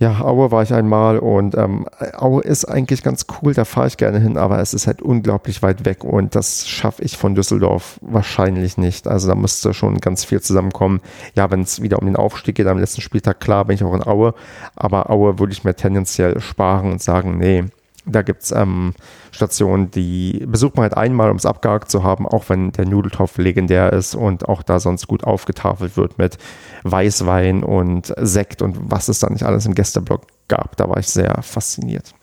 ja, 0.00 0.20
Aue 0.20 0.52
war 0.52 0.62
ich 0.62 0.72
einmal 0.72 1.18
und 1.18 1.56
ähm, 1.56 1.86
Aue 2.16 2.42
ist 2.42 2.64
eigentlich 2.64 3.02
ganz 3.02 3.26
cool, 3.42 3.52
da 3.52 3.64
fahre 3.64 3.88
ich 3.88 3.96
gerne 3.96 4.20
hin, 4.20 4.36
aber 4.36 4.60
es 4.60 4.72
ist 4.72 4.86
halt 4.86 5.02
unglaublich 5.02 5.60
weit 5.62 5.84
weg 5.84 6.04
und 6.04 6.36
das 6.36 6.68
schaffe 6.68 7.02
ich 7.02 7.16
von 7.16 7.34
Düsseldorf 7.34 7.98
wahrscheinlich 8.00 8.78
nicht. 8.78 9.08
Also 9.08 9.26
da 9.26 9.34
müsste 9.34 9.74
schon 9.74 9.98
ganz 9.98 10.24
viel 10.24 10.40
zusammenkommen. 10.40 11.00
Ja, 11.34 11.50
wenn 11.50 11.62
es 11.62 11.82
wieder 11.82 11.98
um 11.98 12.06
den 12.06 12.14
Aufstieg 12.14 12.54
geht 12.54 12.68
am 12.68 12.78
letzten 12.78 13.00
Spieltag, 13.00 13.40
klar 13.40 13.64
bin 13.64 13.74
ich 13.74 13.82
auch 13.82 13.94
in 13.94 14.06
Aue, 14.06 14.34
aber 14.76 15.10
Aue 15.10 15.40
würde 15.40 15.52
ich 15.52 15.64
mir 15.64 15.74
tendenziell 15.74 16.38
sparen 16.40 16.92
und 16.92 17.02
sagen, 17.02 17.36
nee, 17.36 17.64
da 18.08 18.22
gibt 18.22 18.42
es 18.42 18.50
ähm, 18.50 18.94
Stationen, 19.30 19.90
die 19.90 20.44
besucht 20.46 20.76
man 20.76 20.84
halt 20.84 20.96
einmal, 20.96 21.30
um 21.30 21.36
es 21.36 21.46
abgehakt 21.46 21.90
zu 21.90 22.02
haben, 22.02 22.26
auch 22.26 22.48
wenn 22.48 22.72
der 22.72 22.86
Nudeltopf 22.86 23.38
legendär 23.38 23.92
ist 23.92 24.14
und 24.14 24.48
auch 24.48 24.62
da 24.62 24.80
sonst 24.80 25.06
gut 25.06 25.24
aufgetafelt 25.24 25.96
wird 25.96 26.18
mit 26.18 26.38
Weißwein 26.84 27.62
und 27.62 28.12
Sekt 28.16 28.62
und 28.62 28.90
was 28.90 29.08
es 29.08 29.18
da 29.18 29.30
nicht 29.30 29.44
alles 29.44 29.66
im 29.66 29.74
Gästeblock 29.74 30.22
gab. 30.48 30.76
Da 30.76 30.88
war 30.88 30.98
ich 30.98 31.08
sehr 31.08 31.42
fasziniert. 31.42 32.14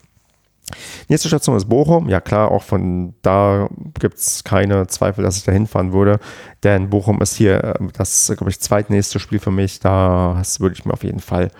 Nächste 1.10 1.28
Station 1.28 1.56
ist 1.56 1.66
Bochum. 1.66 2.10
Ja 2.10 2.20
klar, 2.20 2.52
auch 2.52 2.64
von 2.64 3.14
da 3.22 3.70
gibt 4.00 4.18
es 4.18 4.44
keine 4.44 4.88
Zweifel, 4.88 5.24
dass 5.24 5.38
ich 5.38 5.44
da 5.44 5.52
hinfahren 5.52 5.94
würde. 5.94 6.20
Denn 6.64 6.90
Bochum 6.90 7.22
ist 7.22 7.36
hier 7.36 7.64
äh, 7.64 7.74
das, 7.94 8.32
glaube 8.36 8.50
ich, 8.50 8.60
zweitnächste 8.60 9.20
Spiel 9.20 9.40
für 9.40 9.52
mich. 9.52 9.80
Da 9.80 10.42
würde 10.60 10.74
ich 10.74 10.86
mir 10.86 10.94
auf 10.94 11.04
jeden 11.04 11.20
Fall 11.20 11.52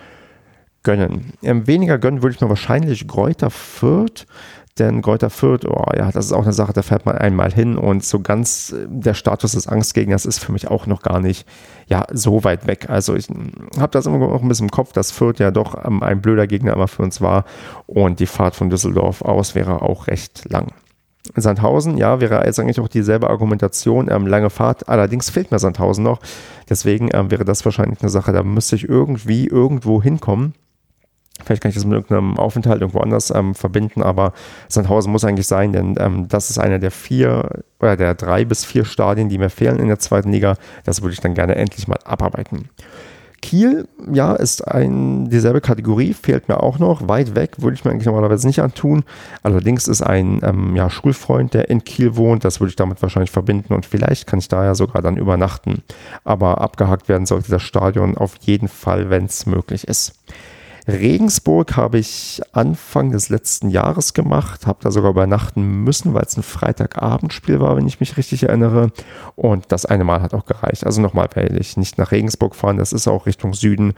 gönnen. 0.86 1.34
Ähm, 1.44 1.68
weniger 1.68 1.98
gönnen 1.98 2.24
würde 2.24 2.36
ich 2.36 2.42
mir 2.42 2.48
wahrscheinlich 2.48 3.06
Gräuter 3.06 3.50
Fürth, 3.50 4.26
denn 4.78 5.02
Gräuter 5.02 5.30
Fürth, 5.30 5.66
oh 5.66 5.86
ja, 5.96 6.12
das 6.12 6.26
ist 6.26 6.32
auch 6.32 6.44
eine 6.44 6.54
Sache, 6.54 6.74
da 6.74 6.82
fährt 6.82 7.06
man 7.06 7.18
einmal 7.18 7.52
hin 7.52 7.78
und 7.78 8.06
so 8.06 8.22
ganz 8.22 8.72
äh, 8.72 8.86
der 8.88 9.14
Status 9.14 9.52
des 9.54 9.68
Angstgegners 9.68 10.26
ist 10.26 10.40
für 10.40 10.54
mich 10.54 10.70
auch 10.70 10.88
noch 10.88 11.02
gar 11.02 11.20
nicht 11.20 11.46
ja, 11.88 12.06
so 12.12 12.46
weit 12.46 12.68
weg. 12.68 12.90
Also 12.90 13.16
ich 13.16 13.28
hm, 13.28 13.52
habe 13.78 13.92
das 13.92 14.06
immer 14.06 14.20
noch 14.20 14.42
ein 14.42 14.48
bisschen 14.48 14.68
im 14.68 14.72
Kopf, 14.72 14.94
dass 14.94 15.12
Fürth 15.12 15.40
ja 15.40 15.52
doch 15.52 15.84
ähm, 15.84 16.02
ein 16.02 16.22
blöder 16.22 16.48
Gegner 16.48 16.74
immer 16.74 16.88
für 16.88 17.04
uns 17.04 17.20
war 17.20 17.44
und 17.88 18.20
die 18.20 18.28
Fahrt 18.28 18.56
von 18.56 18.70
Düsseldorf 18.70 19.22
aus 19.22 19.56
wäre 19.56 19.82
auch 19.82 20.08
recht 20.08 20.50
lang. 20.50 20.72
Sandhausen, 21.36 21.98
ja, 21.98 22.20
wäre 22.20 22.46
jetzt 22.46 22.60
eigentlich 22.60 22.80
auch 22.80 22.88
dieselbe 22.88 23.30
Argumentation, 23.30 24.10
ähm, 24.12 24.28
lange 24.28 24.50
Fahrt, 24.50 24.88
allerdings 24.88 25.30
fehlt 25.30 25.52
mir 25.52 25.60
Sandhausen 25.60 26.04
noch. 26.04 26.20
Deswegen 26.70 27.10
ähm, 27.14 27.32
wäre 27.32 27.46
das 27.46 27.66
wahrscheinlich 27.66 28.02
eine 28.02 28.10
Sache, 28.10 28.32
da 28.32 28.44
müsste 28.44 28.76
ich 28.76 28.88
irgendwie 28.88 29.48
irgendwo 29.48 30.02
hinkommen. 30.02 30.54
Vielleicht 31.46 31.62
kann 31.62 31.70
ich 31.70 31.76
das 31.76 31.86
mit 31.86 31.94
irgendeinem 31.94 32.38
Aufenthalt 32.38 32.82
irgendwo 32.82 33.00
anders 33.00 33.32
ähm, 33.32 33.56
verbinden, 33.56 34.02
aber 34.02 34.34
Sandhausen 34.68 35.12
muss 35.12 35.24
eigentlich 35.24 35.48
sein, 35.48 35.74
denn 35.74 35.96
ähm, 36.00 36.28
das 36.28 36.50
ist 36.50 36.58
einer 36.58 36.80
der 36.80 36.92
vier 36.92 37.64
oder 37.80 37.96
der 37.96 38.16
drei 38.16 38.46
bis 38.46 38.66
vier 38.66 38.86
Stadien, 38.86 39.30
die 39.30 39.38
mir 39.38 39.50
fehlen 39.50 39.80
in 39.80 39.88
der 39.88 40.00
zweiten 40.00 40.32
Liga. 40.32 40.56
Das 40.84 41.02
würde 41.02 41.14
ich 41.14 41.22
dann 41.22 41.36
gerne 41.36 41.56
endlich 41.56 41.88
mal 41.88 42.00
abarbeiten. 42.04 42.70
Kiel, 43.46 43.88
ja, 44.12 44.34
ist 44.34 44.68
ein, 44.68 45.30
dieselbe 45.30 45.62
Kategorie, 45.62 46.16
fehlt 46.16 46.50
mir 46.50 46.64
auch 46.64 46.80
noch. 46.80 47.08
Weit 47.08 47.36
weg 47.36 47.58
würde 47.60 47.76
ich 47.76 47.86
mir 47.86 47.92
eigentlich 47.92 48.08
normalerweise 48.08 48.48
nicht 48.48 48.60
antun. 48.60 49.04
Allerdings 49.44 49.88
ist 49.88 50.02
ein 50.02 50.40
ähm, 50.42 50.76
ja, 50.76 50.90
Schulfreund, 50.90 51.54
der 51.54 51.70
in 51.70 51.84
Kiel 51.84 52.16
wohnt, 52.16 52.44
das 52.44 52.60
würde 52.60 52.70
ich 52.70 52.76
damit 52.76 53.04
wahrscheinlich 53.04 53.30
verbinden 53.30 53.76
und 53.76 53.86
vielleicht 53.86 54.26
kann 54.26 54.40
ich 54.40 54.48
da 54.48 54.64
ja 54.64 54.74
sogar 54.74 55.04
dann 55.04 55.16
übernachten. 55.16 55.84
Aber 56.24 56.60
abgehakt 56.60 57.08
werden 57.08 57.28
sollte 57.28 57.52
das 57.52 57.62
Stadion 57.62 58.18
auf 58.18 58.36
jeden 58.42 58.68
Fall, 58.68 59.12
wenn 59.12 59.26
es 59.26 59.46
möglich 59.46 59.88
ist. 59.88 60.16
Regensburg 60.88 61.76
habe 61.76 61.98
ich 61.98 62.42
Anfang 62.52 63.12
des 63.12 63.30
letzten 63.30 63.70
Jahres 63.70 64.14
gemacht, 64.14 64.68
habe 64.68 64.80
da 64.84 64.92
sogar 64.92 65.10
übernachten 65.10 65.84
müssen, 65.84 66.14
weil 66.14 66.24
es 66.24 66.38
ein 66.38 66.44
Freitagabendspiel 66.44 67.60
war, 67.60 67.76
wenn 67.76 67.88
ich 67.88 68.00
mich 68.00 68.18
richtig 68.18 68.44
erinnere. 68.44 68.92
Und 69.36 69.72
das 69.72 69.86
eine 69.86 70.04
Mal 70.04 70.22
hat 70.22 70.36
auch 70.36 70.46
gereicht. 70.46 70.86
Also 70.86 71.02
nochmal, 71.02 71.28
weil 71.34 71.58
ich 71.60 71.76
nicht 71.78 71.98
nach 71.98 72.12
Regensburg 72.12 72.56
fahren, 72.56 72.78
das 72.78 72.94
ist 72.94 73.08
auch 73.08 73.26
Richtung 73.26 73.54
Süden 73.54 73.94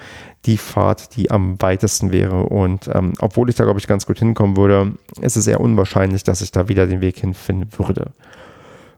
die 0.45 0.57
Fahrt, 0.57 1.17
die 1.17 1.29
am 1.29 1.61
weitesten 1.61 2.11
wäre. 2.11 2.43
Und 2.43 2.89
ähm, 2.93 3.13
obwohl 3.19 3.49
ich 3.49 3.55
da, 3.55 3.65
glaube 3.65 3.79
ich, 3.79 3.87
ganz 3.87 4.05
gut 4.05 4.19
hinkommen 4.19 4.55
würde, 4.55 4.93
ist 5.19 5.35
es 5.35 5.47
eher 5.47 5.59
unwahrscheinlich, 5.59 6.23
dass 6.23 6.41
ich 6.41 6.51
da 6.51 6.69
wieder 6.69 6.87
den 6.87 7.01
Weg 7.01 7.17
hinfinden 7.17 7.69
würde. 7.77 8.11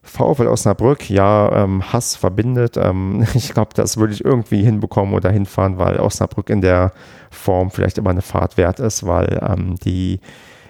VfL 0.09 0.47
Osnabrück, 0.47 1.09
ja, 1.09 1.63
ähm, 1.63 1.93
Hass 1.93 2.15
verbindet. 2.15 2.77
Ähm, 2.77 3.25
ich 3.33 3.53
glaube, 3.53 3.71
das 3.75 3.97
würde 3.97 4.13
ich 4.13 4.25
irgendwie 4.25 4.63
hinbekommen 4.63 5.13
oder 5.13 5.29
hinfahren, 5.29 5.77
weil 5.77 5.99
Osnabrück 5.99 6.49
in 6.49 6.61
der 6.61 6.91
Form 7.29 7.71
vielleicht 7.71 7.97
immer 7.97 8.09
eine 8.09 8.21
Fahrt 8.21 8.57
wert 8.57 8.79
ist, 8.79 9.05
weil 9.05 9.39
ähm, 9.41 9.75
die, 9.75 10.19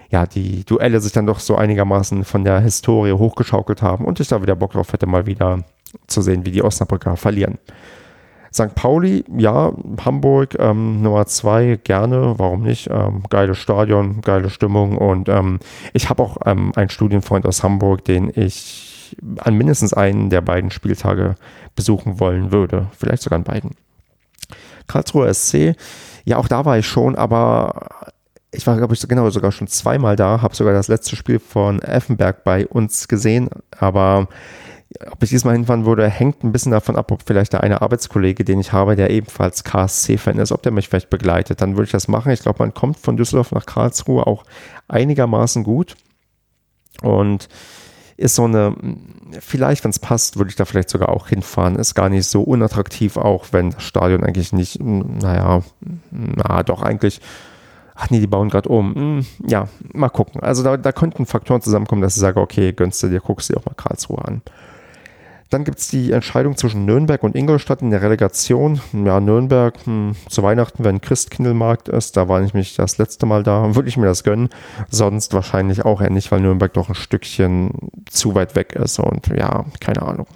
ja, 0.10 0.26
die 0.26 0.66
Duelle 0.66 1.00
sich 1.00 1.14
dann 1.14 1.26
doch 1.26 1.40
so 1.40 1.56
einigermaßen 1.56 2.24
von 2.26 2.44
der 2.44 2.60
Historie 2.60 3.14
hochgeschaukelt 3.14 3.82
haben 3.82 4.06
und 4.06 4.20
ich 4.20 4.28
da 4.28 4.42
wieder 4.42 4.56
Bock 4.56 4.74
drauf 4.74 4.94
hätte, 4.94 5.08
mal 5.08 5.26
wieder 5.26 5.64
zu 6.08 6.22
sehen, 6.22 6.46
wie 6.46 6.52
die 6.52 6.64
Osnabrücker 6.64 7.16
verlieren. 7.16 7.58
St. 8.52 8.74
Pauli, 8.74 9.24
ja, 9.38 9.72
Hamburg, 10.04 10.56
ähm, 10.60 11.02
Nummer 11.04 11.28
zwei, 11.28 11.80
gerne, 11.84 12.34
warum 12.38 12.64
nicht? 12.64 12.90
Ähm, 12.92 13.22
geiles 13.30 13.60
Stadion, 13.60 14.22
geile 14.22 14.50
Stimmung 14.50 14.98
und 14.98 15.30
ähm, 15.30 15.60
ich 15.94 16.10
habe 16.10 16.24
auch 16.24 16.38
ähm, 16.46 16.72
einen 16.76 16.90
Studienfreund 16.90 17.46
aus 17.46 17.64
Hamburg, 17.64 18.06
den 18.06 18.32
ich 18.34 18.89
an 19.38 19.56
mindestens 19.56 19.94
einen 19.94 20.30
der 20.30 20.42
beiden 20.42 20.72
Spieltage 20.72 21.36
besuchen 21.76 22.20
wollen 22.20 22.52
würde. 22.52 22.88
Vielleicht 22.98 23.24
sogar 23.24 23.38
an 23.38 23.44
beiden. 23.44 23.72
Karlsruhe 24.88 25.32
SC, 25.34 25.76
ja, 26.26 26.38
auch 26.38 26.48
da 26.48 26.66
war 26.66 26.78
ich 26.78 26.88
schon, 26.88 27.16
aber 27.16 27.90
ich 28.52 28.66
war, 28.66 28.78
glaube 28.78 28.94
ich, 28.94 29.08
genau 29.08 29.30
sogar 29.30 29.52
schon 29.52 29.68
zweimal 29.68 30.16
da, 30.16 30.42
habe 30.42 30.56
sogar 30.56 30.74
das 30.74 30.88
letzte 30.88 31.16
Spiel 31.16 31.40
von 31.40 31.82
Effenberg 31.82 32.44
bei 32.44 32.66
uns 32.68 33.08
gesehen, 33.08 33.50
aber 33.78 34.28
ob 35.12 35.22
ich 35.22 35.30
diesmal 35.30 35.54
hinfahren 35.54 35.86
würde, 35.86 36.10
hängt 36.10 36.44
ein 36.44 36.52
bisschen 36.52 36.72
davon 36.72 36.96
ab, 36.96 37.12
ob 37.12 37.22
vielleicht 37.24 37.54
der 37.54 37.62
eine 37.62 37.82
Arbeitskollege, 37.84 38.44
den 38.44 38.60
ich 38.60 38.74
habe, 38.74 38.96
der 38.96 39.12
ebenfalls 39.12 39.64
KSC-Fan 39.64 40.40
ist, 40.40 40.52
ob 40.52 40.64
der 40.64 40.72
mich 40.72 40.90
vielleicht 40.90 41.12
begleitet. 41.12 41.62
Dann 41.62 41.76
würde 41.76 41.86
ich 41.86 41.92
das 41.92 42.08
machen. 42.08 42.32
Ich 42.32 42.42
glaube, 42.42 42.60
man 42.60 42.74
kommt 42.74 42.98
von 42.98 43.16
Düsseldorf 43.16 43.52
nach 43.52 43.68
Karlsruhe 43.68 44.26
auch 44.26 44.46
einigermaßen 44.88 45.64
gut. 45.64 45.96
Und 47.04 47.50
ist 48.20 48.36
so 48.36 48.44
eine, 48.44 48.76
vielleicht, 49.40 49.84
wenn 49.84 49.92
es 49.92 50.00
passt, 50.00 50.38
würde 50.38 50.50
ich 50.50 50.56
da 50.56 50.66
vielleicht 50.66 50.90
sogar 50.90 51.10
auch 51.10 51.30
hinfahren. 51.30 51.76
Ist 51.76 51.96
gar 51.96 52.10
nicht 52.10 52.28
so 52.28 52.42
unattraktiv, 52.42 53.18
auch 53.18 53.48
wenn 53.52 53.72
das 53.72 53.84
Stadion 53.84 54.24
eigentlich 54.24 54.52
nicht, 54.54 54.80
naja, 54.84 55.62
na 56.12 56.64
doch 56.64 56.82
eigentlich. 56.82 57.22
Ach 57.96 58.10
nee, 58.10 58.20
die 58.20 58.28
bauen 58.28 58.50
gerade 58.50 58.70
um. 58.70 58.96
Hm, 58.96 59.26
ja, 59.46 59.68
mal 59.94 60.10
gucken. 60.10 60.42
Also 60.42 60.64
da, 60.64 60.78
da 60.78 60.92
könnten 60.92 61.26
Faktoren 61.26 61.62
zusammenkommen, 61.62 62.02
dass 62.02 62.16
ich 62.16 62.22
sage, 62.22 62.40
okay, 62.40 62.72
gönnst 62.72 63.04
du 63.04 63.10
dir, 63.10 63.20
guckst 63.20 63.50
du 63.50 63.54
dir 63.54 63.60
auch 63.60 63.66
mal 63.66 63.74
Karlsruhe 63.76 64.24
an. 64.24 64.42
Dann 65.50 65.64
gibt 65.64 65.80
es 65.80 65.88
die 65.88 66.12
Entscheidung 66.12 66.58
zwischen 66.58 66.86
Nürnberg 66.86 67.24
und 67.24 67.36
Ingolstadt 67.36 67.82
in 67.82 67.90
der 67.90 68.04
Relegation. 68.04 68.82
Ja, 68.94 69.20
Nürnberg 69.20 69.74
hm, 69.84 70.16
zu 70.30 70.44
Weihnachten, 70.44 70.84
wenn 70.84 71.02
Christkindlmarkt 71.02 71.90
ist, 71.90 72.18
da 72.18 72.28
war 72.28 72.44
ich 72.44 72.54
mich 72.54 72.76
das 72.76 73.00
letzte 73.00 73.26
Mal 73.26 73.42
da, 73.42 73.76
würde 73.76 73.90
ich 73.90 73.98
mir 73.98 74.06
das 74.06 74.24
gönnen. 74.24 74.50
Sonst 74.90 75.34
wahrscheinlich 75.34 75.86
auch 75.86 76.02
eher 76.02 76.12
nicht, 76.12 76.32
weil 76.32 76.42
Nürnberg 76.42 76.74
doch 76.74 76.90
ein 76.90 76.96
Stückchen 76.96 77.72
zu 78.10 78.36
weit 78.36 78.56
weg 78.56 78.74
ist 78.74 79.00
und 79.00 79.28
ja, 79.28 79.66
keine 79.80 80.04
Ahnung. 80.04 80.28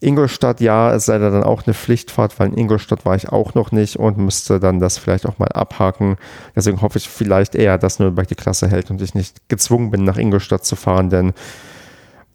Ingolstadt, 0.00 0.60
ja, 0.60 0.92
es 0.94 1.06
sei 1.06 1.18
dann 1.18 1.42
auch 1.42 1.64
eine 1.64 1.74
Pflichtfahrt, 1.74 2.38
weil 2.38 2.48
in 2.48 2.58
Ingolstadt 2.58 3.04
war 3.04 3.16
ich 3.16 3.30
auch 3.30 3.54
noch 3.54 3.72
nicht 3.72 3.96
und 3.96 4.18
müsste 4.18 4.60
dann 4.60 4.80
das 4.80 4.98
vielleicht 4.98 5.26
auch 5.26 5.38
mal 5.38 5.48
abhaken. 5.48 6.16
Deswegen 6.54 6.82
hoffe 6.82 6.98
ich 6.98 7.08
vielleicht 7.08 7.54
eher, 7.54 7.78
dass 7.78 7.98
Nürnberg 7.98 8.28
die 8.28 8.34
Klasse 8.34 8.68
hält 8.68 8.90
und 8.90 9.00
ich 9.00 9.14
nicht 9.14 9.48
gezwungen 9.48 9.90
bin, 9.90 10.04
nach 10.04 10.18
Ingolstadt 10.18 10.64
zu 10.64 10.76
fahren, 10.76 11.10
denn 11.10 11.32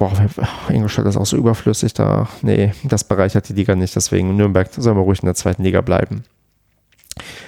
boah, 0.02 0.12
Ingolstadt 0.70 1.06
ist 1.06 1.18
auch 1.18 1.28
so 1.28 1.38
überflüssig 1.38 1.94
da. 1.94 2.28
Nee, 2.42 2.74
das 2.84 3.04
bereichert 3.04 3.48
die 3.50 3.54
Liga 3.54 3.76
nicht. 3.76 3.96
Deswegen 3.96 4.36
Nürnberg 4.36 4.68
soll 4.76 4.96
wir 4.96 5.02
ruhig 5.02 5.22
in 5.22 5.28
der 5.28 5.36
zweiten 5.36 5.62
Liga 5.62 5.82
bleiben. 5.82 6.24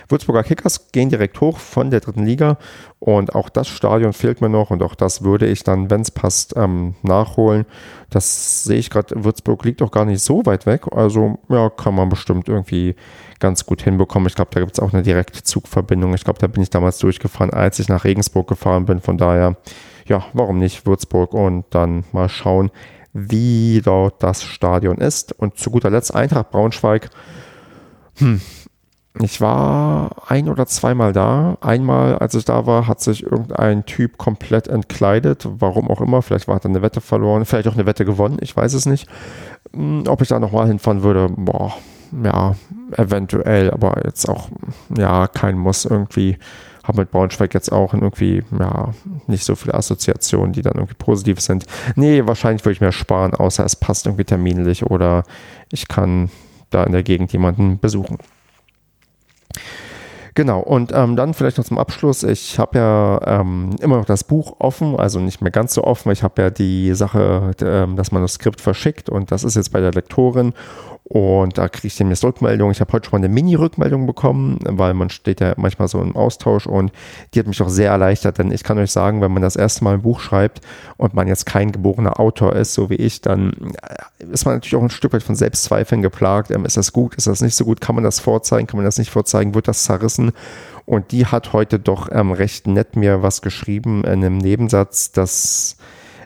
Würzburger 0.07 0.43
Kickers 0.43 0.91
gehen 0.91 1.09
direkt 1.09 1.41
hoch 1.41 1.57
von 1.57 1.89
der 1.89 2.01
dritten 2.01 2.25
Liga 2.25 2.57
und 2.99 3.33
auch 3.33 3.49
das 3.49 3.69
Stadion 3.69 4.13
fehlt 4.13 4.41
mir 4.41 4.49
noch 4.49 4.69
und 4.69 4.83
auch 4.83 4.93
das 4.93 5.23
würde 5.23 5.47
ich 5.47 5.63
dann, 5.63 5.89
wenn 5.89 6.01
es 6.01 6.11
passt, 6.11 6.53
ähm, 6.55 6.93
nachholen. 7.01 7.65
Das 8.11 8.65
sehe 8.65 8.77
ich 8.77 8.91
gerade, 8.91 9.23
Würzburg 9.23 9.63
liegt 9.63 9.81
auch 9.81 9.89
gar 9.89 10.05
nicht 10.05 10.21
so 10.21 10.45
weit 10.45 10.67
weg, 10.67 10.81
also 10.91 11.39
ja, 11.49 11.69
kann 11.69 11.95
man 11.95 12.09
bestimmt 12.09 12.49
irgendwie 12.49 12.95
ganz 13.39 13.65
gut 13.65 13.81
hinbekommen. 13.81 14.27
Ich 14.27 14.35
glaube, 14.35 14.51
da 14.53 14.59
gibt 14.59 14.73
es 14.73 14.79
auch 14.79 14.93
eine 14.93 15.01
direkte 15.01 15.41
Zugverbindung. 15.41 16.13
Ich 16.13 16.25
glaube, 16.25 16.39
da 16.39 16.47
bin 16.47 16.61
ich 16.61 16.69
damals 16.69 16.99
durchgefahren, 16.99 17.51
als 17.51 17.79
ich 17.79 17.87
nach 17.87 18.03
Regensburg 18.03 18.47
gefahren 18.47 18.85
bin, 18.85 18.99
von 18.99 19.17
daher 19.17 19.55
ja, 20.05 20.25
warum 20.33 20.59
nicht 20.59 20.85
Würzburg 20.85 21.33
und 21.33 21.65
dann 21.71 22.03
mal 22.11 22.29
schauen, 22.29 22.71
wie 23.13 23.81
dort 23.83 24.21
das 24.23 24.43
Stadion 24.43 24.97
ist. 24.97 25.31
Und 25.33 25.57
zu 25.57 25.71
guter 25.71 25.89
Letzt 25.89 26.13
Eintracht 26.13 26.51
Braunschweig. 26.51 27.09
Hm. 28.17 28.41
Ich 29.21 29.41
war 29.41 30.23
ein 30.27 30.49
oder 30.49 30.65
zweimal 30.65 31.13
da. 31.13 31.57
Einmal, 31.61 32.17
als 32.17 32.33
ich 32.33 32.45
da 32.45 32.65
war, 32.65 32.87
hat 32.87 32.99
sich 32.99 33.21
irgendein 33.21 33.85
Typ 33.85 34.17
komplett 34.17 34.67
entkleidet. 34.67 35.47
Warum 35.59 35.87
auch 35.87 36.01
immer. 36.01 36.23
Vielleicht 36.23 36.47
war 36.47 36.59
er 36.59 36.65
eine 36.65 36.81
Wette 36.81 36.99
verloren. 36.99 37.45
Vielleicht 37.45 37.67
auch 37.67 37.75
eine 37.75 37.85
Wette 37.85 38.05
gewonnen. 38.05 38.39
Ich 38.41 38.57
weiß 38.57 38.73
es 38.73 38.87
nicht. 38.87 39.07
Hm, 39.73 40.05
ob 40.07 40.21
ich 40.21 40.29
da 40.29 40.39
nochmal 40.39 40.67
hinfahren 40.67 41.03
würde, 41.03 41.29
boah, 41.29 41.73
ja, 42.23 42.55
eventuell. 42.97 43.69
Aber 43.69 44.01
jetzt 44.03 44.27
auch, 44.27 44.49
ja, 44.97 45.27
kein 45.27 45.59
Muss 45.59 45.85
irgendwie 45.85 46.39
habe 46.83 47.01
mit 47.01 47.11
Braunschweig 47.11 47.53
jetzt 47.53 47.71
auch 47.71 47.93
irgendwie, 47.93 48.43
ja, 48.59 48.93
nicht 49.27 49.45
so 49.45 49.55
viele 49.55 49.73
Assoziationen, 49.73 50.53
die 50.53 50.61
dann 50.61 50.75
irgendwie 50.75 50.95
positiv 50.95 51.39
sind. 51.39 51.65
Nee, 51.95 52.25
wahrscheinlich 52.25 52.63
würde 52.65 52.73
ich 52.73 52.81
mir 52.81 52.91
sparen, 52.91 53.33
außer 53.33 53.63
es 53.63 53.75
passt 53.75 54.05
irgendwie 54.05 54.25
terminlich 54.25 54.85
oder 54.85 55.23
ich 55.71 55.87
kann 55.87 56.29
da 56.69 56.83
in 56.83 56.91
der 56.91 57.03
Gegend 57.03 57.31
jemanden 57.31 57.79
besuchen. 57.79 58.17
Genau, 60.35 60.61
und 60.61 60.91
ähm, 60.95 61.15
dann 61.15 61.35
vielleicht 61.35 61.59
noch 61.59 61.65
zum 61.65 61.77
Abschluss. 61.77 62.23
Ich 62.23 62.57
habe 62.57 62.79
ja 62.79 63.21
ähm, 63.25 63.75
immer 63.81 63.97
noch 63.97 64.05
das 64.05 64.23
Buch 64.23 64.55
offen, 64.59 64.95
also 64.95 65.19
nicht 65.19 65.41
mehr 65.41 65.51
ganz 65.51 65.75
so 65.75 65.83
offen. 65.83 66.11
Ich 66.11 66.23
habe 66.23 66.41
ja 66.41 66.49
die 66.49 66.93
Sache, 66.95 67.51
ähm, 67.61 67.95
das 67.95 68.11
Manuskript 68.11 68.59
verschickt 68.59 69.09
und 69.09 69.31
das 69.31 69.43
ist 69.43 69.55
jetzt 69.55 69.71
bei 69.71 69.79
der 69.79 69.91
Lektorin 69.91 70.53
und 71.05 71.57
da 71.57 71.67
kriege 71.67 71.87
ich 71.87 71.97
demnächst 71.97 72.23
Rückmeldung. 72.23 72.71
Ich 72.71 72.79
habe 72.79 72.93
heute 72.93 73.09
schon 73.09 73.19
mal 73.19 73.25
eine 73.25 73.33
Mini-Rückmeldung 73.33 74.07
bekommen, 74.07 74.59
weil 74.63 74.93
man 74.93 75.09
steht 75.09 75.41
ja 75.41 75.53
manchmal 75.57 75.89
so 75.89 76.01
im 76.01 76.15
Austausch 76.15 76.65
und 76.65 76.91
die 77.33 77.39
hat 77.39 77.47
mich 77.47 77.61
auch 77.61 77.69
sehr 77.69 77.91
erleichtert, 77.91 78.37
denn 78.37 78.51
ich 78.51 78.63
kann 78.63 78.77
euch 78.77 78.91
sagen, 78.91 79.21
wenn 79.21 79.31
man 79.31 79.41
das 79.41 79.57
erste 79.57 79.83
Mal 79.83 79.95
ein 79.95 80.01
Buch 80.01 80.21
schreibt 80.21 80.61
und 80.97 81.13
man 81.13 81.27
jetzt 81.27 81.45
kein 81.45 81.73
geborener 81.73 82.19
Autor 82.19 82.55
ist, 82.55 82.73
so 82.73 82.89
wie 82.89 82.95
ich, 82.95 83.19
dann 83.19 83.73
äh, 83.81 84.25
ist 84.31 84.45
man 84.45 84.55
natürlich 84.55 84.75
auch 84.75 84.81
ein 84.81 84.89
Stück 84.89 85.13
weit 85.13 85.23
von 85.23 85.35
Selbstzweifeln 85.35 86.01
geplagt. 86.01 86.51
Ähm, 86.51 86.65
ist 86.65 86.77
das 86.77 86.93
gut? 86.93 87.15
Ist 87.15 87.27
das 87.27 87.41
nicht 87.41 87.55
so 87.55 87.65
gut? 87.65 87.81
Kann 87.81 87.95
man 87.95 88.03
das 88.03 88.21
vorzeigen? 88.21 88.67
Kann 88.67 88.77
man 88.77 88.85
das 88.85 88.97
nicht 88.97 89.11
vorzeigen? 89.11 89.55
Wird 89.55 89.67
das 89.67 89.83
zerrissen? 89.83 90.31
Und 90.85 91.11
die 91.11 91.25
hat 91.25 91.53
heute 91.53 91.79
doch 91.79 92.09
ähm, 92.11 92.31
recht 92.31 92.65
nett 92.65 92.95
mir 92.95 93.21
was 93.21 93.41
geschrieben 93.41 94.03
in 94.03 94.23
einem 94.23 94.37
Nebensatz, 94.37 95.11
dass 95.11 95.77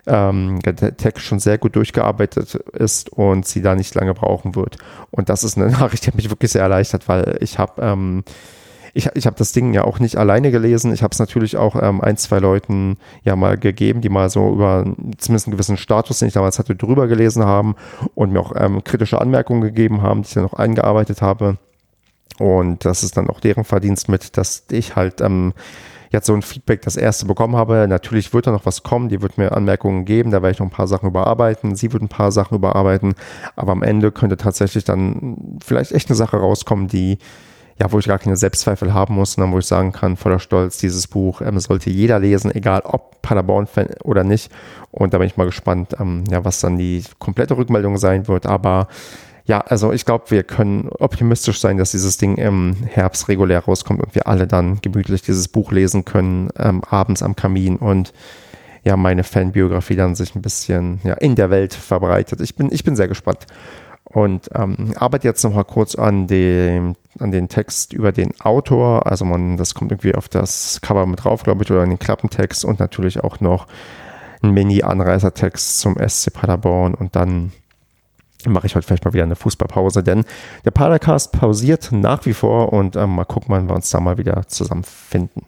ähm, 0.08 0.60
der 0.60 0.96
Text 0.96 1.24
schon 1.24 1.38
sehr 1.38 1.58
gut 1.58 1.76
durchgearbeitet 1.76 2.54
ist 2.54 3.10
und 3.10 3.46
sie 3.46 3.62
da 3.62 3.74
nicht 3.74 3.94
lange 3.94 4.14
brauchen 4.14 4.54
wird. 4.54 4.78
Und 5.10 5.28
das 5.28 5.44
ist 5.44 5.56
eine 5.56 5.70
Nachricht, 5.70 6.06
die 6.06 6.16
mich 6.16 6.30
wirklich 6.30 6.52
sehr 6.52 6.62
erleichtert, 6.62 7.08
weil 7.08 7.38
ich 7.40 7.58
habe 7.58 7.82
ähm, 7.82 8.24
ich, 8.94 9.08
ich 9.14 9.26
habe 9.26 9.36
das 9.36 9.52
Ding 9.52 9.74
ja 9.74 9.84
auch 9.84 10.00
nicht 10.00 10.16
alleine 10.16 10.50
gelesen. 10.50 10.92
Ich 10.92 11.02
habe 11.02 11.12
es 11.12 11.18
natürlich 11.18 11.56
auch 11.56 11.80
ähm, 11.80 12.00
ein, 12.00 12.16
zwei 12.16 12.38
Leuten 12.38 12.96
ja 13.22 13.36
mal 13.36 13.56
gegeben, 13.56 14.00
die 14.00 14.08
mal 14.08 14.30
so 14.30 14.52
über 14.52 14.84
zumindest 15.18 15.46
einen 15.46 15.52
gewissen 15.52 15.76
Status, 15.76 16.18
den 16.18 16.28
ich 16.28 16.34
damals 16.34 16.58
hatte, 16.58 16.74
drüber 16.74 17.06
gelesen 17.06 17.44
haben 17.44 17.76
und 18.14 18.32
mir 18.32 18.40
auch 18.40 18.52
ähm, 18.56 18.82
kritische 18.82 19.20
Anmerkungen 19.20 19.60
gegeben 19.60 20.02
haben, 20.02 20.22
die 20.22 20.28
ich 20.28 20.34
dann 20.34 20.42
noch 20.42 20.54
eingearbeitet 20.54 21.22
habe. 21.22 21.58
Und 22.38 22.84
das 22.84 23.02
ist 23.02 23.16
dann 23.16 23.30
auch 23.30 23.40
deren 23.40 23.64
Verdienst 23.64 24.08
mit, 24.08 24.36
dass 24.36 24.64
ich 24.70 24.96
halt 24.96 25.20
ähm, 25.20 25.52
jetzt 26.10 26.26
so 26.26 26.34
ein 26.34 26.42
Feedback 26.42 26.82
das 26.82 26.96
erste 26.96 27.26
bekommen 27.26 27.56
habe. 27.56 27.86
Natürlich 27.88 28.32
wird 28.32 28.46
da 28.46 28.50
noch 28.50 28.66
was 28.66 28.82
kommen, 28.82 29.08
die 29.08 29.22
wird 29.22 29.38
mir 29.38 29.52
Anmerkungen 29.52 30.04
geben, 30.04 30.30
da 30.30 30.42
werde 30.42 30.52
ich 30.52 30.58
noch 30.58 30.66
ein 30.66 30.70
paar 30.70 30.88
Sachen 30.88 31.08
überarbeiten, 31.08 31.74
sie 31.74 31.92
wird 31.92 32.02
ein 32.02 32.08
paar 32.08 32.32
Sachen 32.32 32.56
überarbeiten, 32.56 33.14
aber 33.56 33.72
am 33.72 33.82
Ende 33.82 34.12
könnte 34.12 34.36
tatsächlich 34.36 34.84
dann 34.84 35.58
vielleicht 35.62 35.92
echt 35.92 36.08
eine 36.08 36.16
Sache 36.16 36.38
rauskommen, 36.38 36.88
die 36.88 37.18
ja, 37.80 37.92
wo 37.92 37.98
ich 37.98 38.06
gar 38.06 38.18
keine 38.18 38.36
Selbstzweifel 38.36 38.92
haben 38.92 39.14
muss, 39.14 39.34
sondern 39.34 39.52
wo 39.52 39.58
ich 39.58 39.66
sagen 39.66 39.92
kann, 39.92 40.16
voller 40.16 40.40
Stolz, 40.40 40.78
dieses 40.78 41.06
Buch 41.06 41.40
ähm, 41.40 41.60
sollte 41.60 41.90
jeder 41.90 42.18
lesen, 42.18 42.52
egal 42.52 42.80
ob 42.84 43.22
Paderborn-Fan 43.22 43.90
oder 44.02 44.24
nicht. 44.24 44.50
Und 44.90 45.14
da 45.14 45.18
bin 45.18 45.28
ich 45.28 45.36
mal 45.36 45.44
gespannt, 45.44 45.94
ähm, 46.00 46.24
ja, 46.28 46.44
was 46.44 46.60
dann 46.60 46.76
die 46.76 47.04
komplette 47.20 47.56
Rückmeldung 47.56 47.96
sein 47.96 48.26
wird. 48.26 48.46
Aber 48.46 48.88
ja, 49.48 49.62
also 49.62 49.94
ich 49.94 50.04
glaube, 50.04 50.26
wir 50.28 50.42
können 50.42 50.90
optimistisch 50.98 51.58
sein, 51.58 51.78
dass 51.78 51.92
dieses 51.92 52.18
Ding 52.18 52.36
im 52.36 52.76
Herbst 52.84 53.28
regulär 53.28 53.60
rauskommt 53.60 54.02
und 54.02 54.14
wir 54.14 54.26
alle 54.26 54.46
dann 54.46 54.82
gemütlich 54.82 55.22
dieses 55.22 55.48
Buch 55.48 55.72
lesen 55.72 56.04
können, 56.04 56.50
ähm, 56.58 56.82
abends 56.84 57.22
am 57.22 57.34
Kamin 57.34 57.76
und 57.76 58.12
ja, 58.84 58.98
meine 58.98 59.24
Fanbiografie 59.24 59.96
dann 59.96 60.14
sich 60.14 60.36
ein 60.36 60.42
bisschen 60.42 61.00
ja, 61.02 61.14
in 61.14 61.34
der 61.34 61.48
Welt 61.48 61.72
verbreitet. 61.72 62.42
Ich 62.42 62.56
bin, 62.56 62.70
ich 62.70 62.84
bin 62.84 62.94
sehr 62.94 63.08
gespannt. 63.08 63.46
und 64.04 64.50
ähm, 64.54 64.92
arbeite 64.96 65.26
jetzt 65.26 65.42
noch 65.44 65.54
mal 65.54 65.64
kurz 65.64 65.94
an 65.94 66.26
dem 66.26 66.94
an 67.18 67.30
den 67.30 67.48
Text 67.48 67.94
über 67.94 68.12
den 68.12 68.38
Autor. 68.40 69.06
Also 69.06 69.24
man, 69.24 69.56
das 69.56 69.74
kommt 69.74 69.92
irgendwie 69.92 70.14
auf 70.14 70.28
das 70.28 70.80
Cover 70.82 71.06
mit 71.06 71.24
drauf, 71.24 71.42
glaube 71.42 71.64
ich, 71.64 71.70
oder 71.70 71.82
in 71.84 71.90
den 71.90 71.98
Klappentext 71.98 72.66
und 72.66 72.80
natürlich 72.80 73.24
auch 73.24 73.40
noch 73.40 73.66
ein 74.42 74.50
Mini-Anreisertext 74.50 75.80
zum 75.80 75.96
SC 75.96 76.34
Paderborn 76.34 76.94
und 76.94 77.16
dann 77.16 77.52
mache 78.46 78.66
ich 78.66 78.74
heute 78.74 78.86
vielleicht 78.86 79.04
mal 79.04 79.12
wieder 79.12 79.24
eine 79.24 79.36
Fußballpause, 79.36 80.02
denn 80.02 80.24
der 80.64 80.70
Padercast 80.70 81.32
pausiert 81.32 81.90
nach 81.92 82.24
wie 82.26 82.34
vor 82.34 82.72
und 82.72 82.96
ähm, 82.96 83.16
mal 83.16 83.24
gucken, 83.24 83.48
wann 83.48 83.68
wir 83.68 83.74
uns 83.74 83.90
da 83.90 84.00
mal 84.00 84.18
wieder 84.18 84.46
zusammenfinden. 84.46 85.42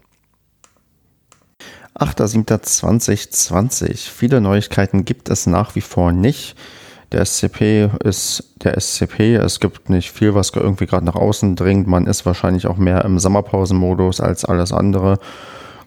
8.7.2020. 1.99 4.09
Viele 4.09 4.41
Neuigkeiten 4.41 5.05
gibt 5.05 5.29
es 5.29 5.47
nach 5.47 5.75
wie 5.75 5.83
vor 5.83 6.13
nicht. 6.13 6.57
Der 7.13 7.25
SCP 7.25 7.91
ist 8.05 8.55
der 8.63 8.81
SCP. 8.81 9.35
Es 9.35 9.61
gibt 9.61 9.91
nicht 9.91 10.13
viel, 10.13 10.35
was 10.35 10.53
irgendwie 10.55 10.87
gerade 10.87 11.05
nach 11.05 11.17
außen 11.17 11.57
dringt. 11.57 11.89
Man 11.89 12.07
ist 12.07 12.25
wahrscheinlich 12.25 12.67
auch 12.67 12.77
mehr 12.77 13.05
im 13.05 13.19
Sommerpausenmodus 13.19 14.21
als 14.21 14.45
alles 14.45 14.73
andere. 14.73 15.19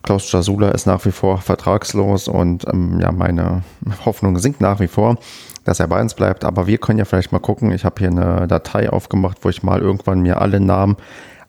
Klaus 0.03 0.29
Jasula 0.31 0.69
ist 0.71 0.85
nach 0.85 1.05
wie 1.05 1.11
vor 1.11 1.39
vertragslos 1.39 2.27
und 2.27 2.67
ähm, 2.67 2.99
ja, 2.99 3.13
meine 3.13 3.63
Hoffnung 4.05 4.37
sinkt 4.37 4.59
nach 4.59 4.81
wie 4.81 4.89
vor, 4.89 5.17
dass 5.63 5.79
er 5.79 5.87
bei 5.87 6.01
uns 6.01 6.13
bleibt. 6.13 6.43
Aber 6.43 6.67
wir 6.67 6.77
können 6.77 6.99
ja 6.99 7.05
vielleicht 7.05 7.31
mal 7.31 7.39
gucken. 7.39 7.71
Ich 7.71 7.85
habe 7.85 7.95
hier 7.99 8.09
eine 8.09 8.47
Datei 8.47 8.89
aufgemacht, 8.89 9.39
wo 9.41 9.49
ich 9.49 9.63
mal 9.63 9.79
irgendwann 9.81 10.21
mir 10.21 10.41
alle 10.41 10.59
Namen 10.59 10.97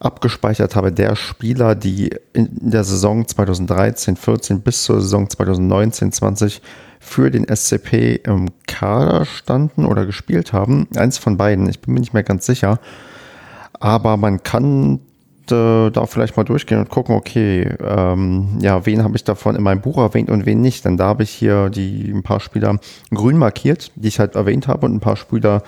abgespeichert 0.01 0.77
habe 0.77 0.93
der 0.93 1.17
Spieler, 1.17 1.75
die 1.75 2.11
in 2.33 2.49
der 2.71 2.85
Saison 2.85 3.27
2013, 3.27 4.17
14 4.17 4.61
bis 4.61 4.85
zur 4.85 5.01
Saison 5.01 5.31
2019, 5.31 6.13
20 6.13 6.63
für 7.01 7.31
den 7.31 7.47
SCP 7.47 8.17
im 8.25 8.49
Kader 8.67 9.25
standen 9.25 9.85
oder 9.85 10.07
gespielt 10.07 10.53
haben. 10.53 10.89
Eins 10.97 11.19
von 11.19 11.37
beiden, 11.37 11.69
ich 11.69 11.81
bin 11.81 11.95
mir 11.95 12.01
nicht 12.01 12.15
mehr 12.15 12.23
ganz 12.23 12.47
sicher. 12.47 12.81
Aber 13.79 14.17
man 14.17 14.43
kann 14.43 15.01
äh, 15.53 15.91
da 15.91 16.07
vielleicht 16.07 16.37
mal 16.37 16.45
durchgehen 16.45 16.79
und 16.79 16.89
gucken, 16.89 17.15
okay, 17.15 17.69
ähm, 17.81 18.59
ja, 18.61 18.85
wen 18.87 19.03
habe 19.03 19.17
ich 19.17 19.25
davon 19.25 19.57
in 19.57 19.63
meinem 19.63 19.81
Buch 19.81 19.99
erwähnt 19.99 20.31
und 20.31 20.47
wen 20.47 20.61
nicht. 20.61 20.85
Denn 20.85 20.97
da 20.97 21.07
habe 21.07 21.23
ich 21.23 21.31
hier 21.31 21.71
die 21.71 22.11
ein 22.11 22.23
paar 22.23 22.41
Spieler 22.41 22.79
grün 23.13 23.39
markiert, 23.39 23.93
die 23.95 24.09
ich 24.09 24.19
halt 24.19 24.35
erwähnt 24.35 24.69
habe 24.69 24.87
und 24.87 24.95
ein 24.95 25.01
paar 25.01 25.17
Spieler 25.17 25.63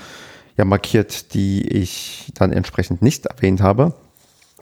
ja 0.57 0.65
markiert, 0.65 1.35
die 1.35 1.67
ich 1.67 2.33
dann 2.35 2.53
entsprechend 2.53 3.03
nicht 3.03 3.27
erwähnt 3.27 3.61
habe. 3.61 3.95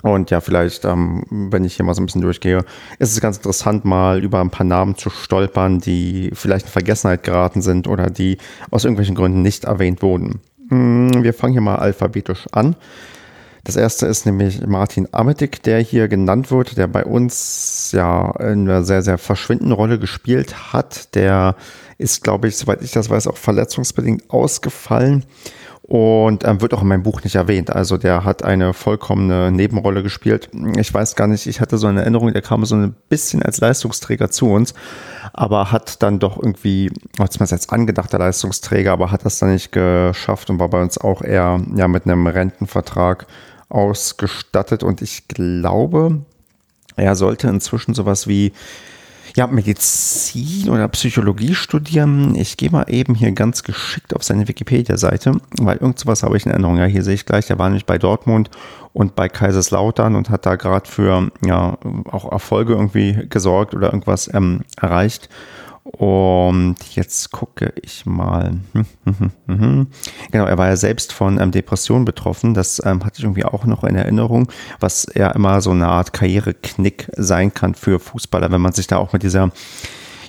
Und 0.02 0.30
ja, 0.30 0.42
vielleicht, 0.42 0.84
ähm, 0.84 1.24
wenn 1.30 1.64
ich 1.64 1.76
hier 1.76 1.84
mal 1.86 1.94
so 1.94 2.02
ein 2.02 2.06
bisschen 2.06 2.20
durchgehe, 2.20 2.64
ist 2.98 3.12
es 3.12 3.20
ganz 3.22 3.38
interessant, 3.38 3.86
mal 3.86 4.22
über 4.22 4.40
ein 4.40 4.50
paar 4.50 4.66
Namen 4.66 4.96
zu 4.96 5.08
stolpern, 5.08 5.78
die 5.78 6.30
vielleicht 6.34 6.66
in 6.66 6.72
Vergessenheit 6.72 7.22
geraten 7.22 7.62
sind 7.62 7.88
oder 7.88 8.10
die 8.10 8.36
aus 8.70 8.84
irgendwelchen 8.84 9.14
Gründen 9.14 9.40
nicht 9.40 9.64
erwähnt 9.64 10.02
wurden. 10.02 10.40
Hm, 10.68 11.22
wir 11.22 11.32
fangen 11.32 11.52
hier 11.52 11.62
mal 11.62 11.76
alphabetisch 11.76 12.46
an. 12.52 12.76
Das 13.64 13.76
erste 13.76 14.06
ist 14.06 14.26
nämlich 14.26 14.66
Martin 14.66 15.08
Ametik, 15.12 15.62
der 15.62 15.80
hier 15.80 16.06
genannt 16.08 16.50
wird, 16.50 16.76
der 16.76 16.86
bei 16.86 17.04
uns 17.04 17.92
ja 17.92 18.30
in 18.38 18.68
einer 18.68 18.84
sehr, 18.84 19.00
sehr 19.00 19.16
verschwindenden 19.16 19.72
Rolle 19.72 19.98
gespielt 19.98 20.74
hat. 20.74 21.14
Der 21.14 21.56
ist, 21.96 22.22
glaube 22.22 22.48
ich, 22.48 22.58
soweit 22.58 22.82
ich 22.82 22.92
das 22.92 23.08
weiß, 23.08 23.26
auch 23.26 23.38
verletzungsbedingt 23.38 24.28
ausgefallen 24.28 25.24
und 25.86 26.44
ähm, 26.44 26.62
wird 26.62 26.72
auch 26.74 26.82
in 26.82 26.88
meinem 26.88 27.02
Buch 27.02 27.22
nicht 27.24 27.36
erwähnt. 27.36 27.70
Also 27.70 27.98
der 27.98 28.24
hat 28.24 28.42
eine 28.42 28.72
vollkommene 28.72 29.50
Nebenrolle 29.50 30.02
gespielt. 30.02 30.50
Ich 30.76 30.92
weiß 30.92 31.14
gar 31.14 31.26
nicht, 31.26 31.46
ich 31.46 31.60
hatte 31.60 31.78
so 31.78 31.86
eine 31.86 32.00
Erinnerung, 32.00 32.32
der 32.32 32.42
kam 32.42 32.64
so 32.64 32.74
ein 32.74 32.94
bisschen 33.08 33.42
als 33.42 33.60
Leistungsträger 33.60 34.30
zu 34.30 34.50
uns, 34.50 34.74
aber 35.32 35.72
hat 35.72 36.02
dann 36.02 36.18
doch 36.18 36.36
irgendwie, 36.36 36.90
zumindest 37.14 37.52
als 37.52 37.68
angedachter 37.68 38.18
Leistungsträger, 38.18 38.92
aber 38.92 39.10
hat 39.10 39.24
das 39.24 39.38
dann 39.38 39.52
nicht 39.52 39.72
geschafft 39.72 40.48
und 40.48 40.58
war 40.58 40.68
bei 40.68 40.80
uns 40.80 40.96
auch 40.96 41.20
eher 41.20 41.60
ja 41.76 41.88
mit 41.88 42.04
einem 42.04 42.26
Rentenvertrag 42.26 43.26
ausgestattet. 43.68 44.82
Und 44.82 45.02
ich 45.02 45.28
glaube, 45.28 46.22
er 46.96 47.16
sollte 47.16 47.48
inzwischen 47.48 47.94
sowas 47.94 48.26
wie 48.26 48.52
ja, 49.36 49.46
Medizin 49.46 50.68
oder 50.68 50.86
Psychologie 50.88 51.54
studieren. 51.54 52.36
Ich 52.36 52.56
gehe 52.56 52.70
mal 52.70 52.84
eben 52.88 53.14
hier 53.14 53.32
ganz 53.32 53.64
geschickt 53.64 54.14
auf 54.14 54.22
seine 54.22 54.46
Wikipedia-Seite, 54.46 55.40
weil 55.58 55.78
irgend 55.78 55.98
sowas 55.98 56.22
habe 56.22 56.36
ich 56.36 56.46
in 56.46 56.52
Erinnerung. 56.52 56.76
Ja, 56.76 56.84
hier 56.84 57.02
sehe 57.02 57.14
ich 57.14 57.26
gleich, 57.26 57.46
der 57.46 57.58
war 57.58 57.68
nämlich 57.68 57.86
bei 57.86 57.98
Dortmund 57.98 58.50
und 58.92 59.16
bei 59.16 59.28
Kaiserslautern 59.28 60.14
und 60.14 60.30
hat 60.30 60.46
da 60.46 60.54
gerade 60.54 60.88
für 60.88 61.30
ja 61.44 61.76
auch 62.10 62.30
Erfolge 62.30 62.74
irgendwie 62.74 63.26
gesorgt 63.28 63.74
oder 63.74 63.88
irgendwas 63.88 64.32
ähm, 64.32 64.60
erreicht. 64.80 65.28
Und 65.84 66.76
jetzt 66.94 67.30
gucke 67.30 67.74
ich 67.82 68.06
mal. 68.06 68.56
Hm, 68.72 68.86
hm, 69.04 69.30
hm, 69.46 69.86
genau, 70.32 70.46
er 70.46 70.56
war 70.56 70.68
ja 70.68 70.76
selbst 70.76 71.12
von 71.12 71.38
ähm, 71.38 71.50
Depressionen 71.50 72.06
betroffen. 72.06 72.54
Das 72.54 72.82
ähm, 72.84 73.04
hatte 73.04 73.18
ich 73.18 73.24
irgendwie 73.24 73.44
auch 73.44 73.66
noch 73.66 73.84
in 73.84 73.94
Erinnerung, 73.94 74.48
was 74.80 75.06
ja 75.14 75.30
immer 75.32 75.60
so 75.60 75.72
eine 75.72 75.86
Art 75.86 76.14
Karriereknick 76.14 77.10
sein 77.16 77.52
kann 77.52 77.74
für 77.74 78.00
Fußballer, 78.00 78.50
wenn 78.50 78.62
man 78.62 78.72
sich 78.72 78.86
da 78.86 78.96
auch 78.96 79.12
mit 79.12 79.22
dieser 79.22 79.52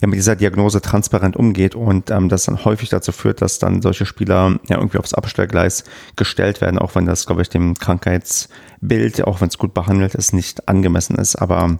ja, 0.01 0.09
mit 0.09 0.17
dieser 0.17 0.35
Diagnose 0.35 0.81
transparent 0.81 1.37
umgeht 1.37 1.73
und 1.73 2.11
ähm, 2.11 2.27
das 2.27 2.43
dann 2.43 2.65
häufig 2.65 2.89
dazu 2.89 3.13
führt, 3.13 3.41
dass 3.41 3.59
dann 3.59 3.81
solche 3.81 4.05
Spieler 4.05 4.59
ja 4.67 4.75
irgendwie 4.75 4.97
aufs 4.97 5.13
Abstellgleis 5.13 5.85
gestellt 6.17 6.59
werden, 6.59 6.79
auch 6.79 6.95
wenn 6.95 7.05
das, 7.05 7.25
glaube 7.25 7.43
ich, 7.43 7.49
dem 7.49 7.75
Krankheitsbild, 7.75 9.23
auch 9.23 9.39
wenn 9.39 9.47
es 9.47 9.57
gut 9.57 9.73
behandelt 9.73 10.15
ist, 10.15 10.33
nicht 10.33 10.67
angemessen 10.67 11.15
ist. 11.15 11.37
Aber 11.37 11.79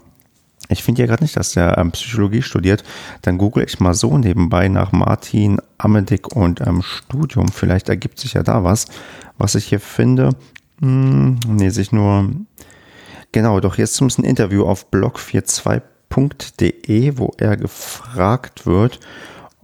ich 0.69 0.83
finde 0.83 1.01
ja 1.01 1.07
gerade 1.07 1.23
nicht, 1.23 1.37
dass 1.37 1.53
der 1.53 1.77
ähm, 1.77 1.91
Psychologie 1.91 2.41
studiert. 2.41 2.83
Dann 3.21 3.37
google 3.37 3.63
ich 3.65 3.79
mal 3.79 3.93
so 3.93 4.17
nebenbei 4.17 4.67
nach 4.67 4.91
Martin 4.91 5.59
Amedik 5.77 6.35
und 6.35 6.59
ähm, 6.61 6.81
Studium. 6.81 7.49
Vielleicht 7.49 7.87
ergibt 7.89 8.17
sich 8.19 8.33
ja 8.33 8.41
da 8.43 8.63
was. 8.63 8.87
Was 9.37 9.55
ich 9.55 9.65
hier 9.65 9.79
finde, 9.79 10.31
hm, 10.79 11.39
nee, 11.47 11.69
sich 11.69 11.91
nur. 11.91 12.31
Genau, 13.31 13.59
doch 13.59 13.77
jetzt 13.77 13.93
zumindest 13.95 14.19
ein 14.19 14.25
Interview 14.25 14.65
auf 14.65 14.87
blog42.de, 14.91 17.17
wo 17.17 17.33
er 17.37 17.57
gefragt 17.57 18.65
wird, 18.65 18.99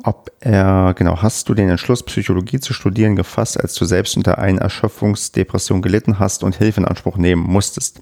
ob 0.03 0.29
er, 0.41 0.93
genau, 0.97 1.21
hast 1.21 1.47
du 1.47 1.53
den 1.53 1.69
Entschluss, 1.69 2.03
Psychologie 2.03 2.59
zu 2.59 2.73
studieren, 2.73 3.15
gefasst, 3.15 3.57
als 3.59 3.75
du 3.75 3.85
selbst 3.85 4.17
unter 4.17 4.39
einer 4.39 4.61
Erschöpfungsdepression 4.61 5.81
gelitten 5.81 6.19
hast 6.19 6.43
und 6.43 6.57
Hilfe 6.57 6.81
in 6.81 6.85
Anspruch 6.85 7.15
nehmen 7.15 7.43
musstest? 7.43 8.01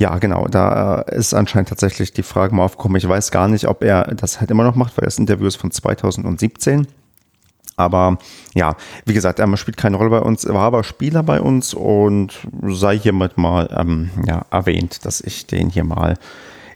Ja, 0.00 0.16
genau. 0.16 0.46
Da 0.48 1.02
äh, 1.02 1.16
ist 1.18 1.34
anscheinend 1.34 1.68
tatsächlich 1.68 2.14
die 2.14 2.22
Frage 2.22 2.54
mal 2.54 2.64
aufgekommen. 2.64 2.96
Ich 2.96 3.06
weiß 3.06 3.30
gar 3.30 3.48
nicht, 3.48 3.68
ob 3.68 3.84
er 3.84 4.04
das 4.14 4.40
halt 4.40 4.50
immer 4.50 4.64
noch 4.64 4.74
macht, 4.74 4.96
weil 4.96 5.04
das 5.04 5.18
Interview 5.18 5.46
ist 5.46 5.56
von 5.56 5.70
2017. 5.70 6.86
Aber 7.76 8.16
ja, 8.54 8.76
wie 9.04 9.12
gesagt, 9.12 9.40
er 9.40 9.56
spielt 9.58 9.76
keine 9.76 9.98
Rolle 9.98 10.08
bei 10.08 10.20
uns, 10.20 10.48
war 10.48 10.62
aber 10.62 10.84
Spieler 10.84 11.22
bei 11.22 11.42
uns 11.42 11.74
und 11.74 12.32
sei 12.62 12.98
hiermit 12.98 13.36
mal 13.36 13.68
ähm, 13.76 14.08
ja, 14.26 14.46
erwähnt, 14.50 15.04
dass 15.04 15.20
ich 15.20 15.46
den 15.46 15.68
hier 15.68 15.84
mal 15.84 16.16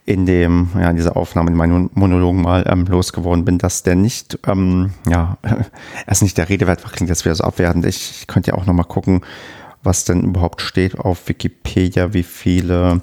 in 0.05 0.27
dem, 0.27 0.69
ja, 0.79 0.91
in 0.91 0.97
dieser 0.97 1.17
Aufnahme, 1.17 1.51
in 1.51 1.57
meinen 1.57 1.89
Monologen 1.95 2.43
mal 2.43 2.67
ähm, 2.69 2.85
losgeworden 2.85 3.47
bin, 3.47 3.57
dass 3.57 3.83
der 3.83 3.95
nicht, 3.95 4.39
ähm, 4.47 4.93
ja, 5.09 5.39
er 5.43 6.13
ist 6.13 6.23
nicht 6.23 6.37
der 6.37 6.51
Redewert, 6.51 6.85
klingt 6.93 7.09
jetzt 7.09 7.25
wieder 7.25 7.35
so 7.35 7.45
abwertend. 7.45 7.87
Ich, 7.87 8.19
ich 8.21 8.27
könnte 8.27 8.51
ja 8.51 8.59
auch 8.59 8.67
nochmal 8.67 8.85
gucken, 8.85 9.23
was 9.85 10.05
denn 10.05 10.23
überhaupt 10.23 10.61
steht 10.63 10.99
auf 10.99 11.29
Wikipedia, 11.29 12.13
wie 12.13 12.23
viele 12.23 13.03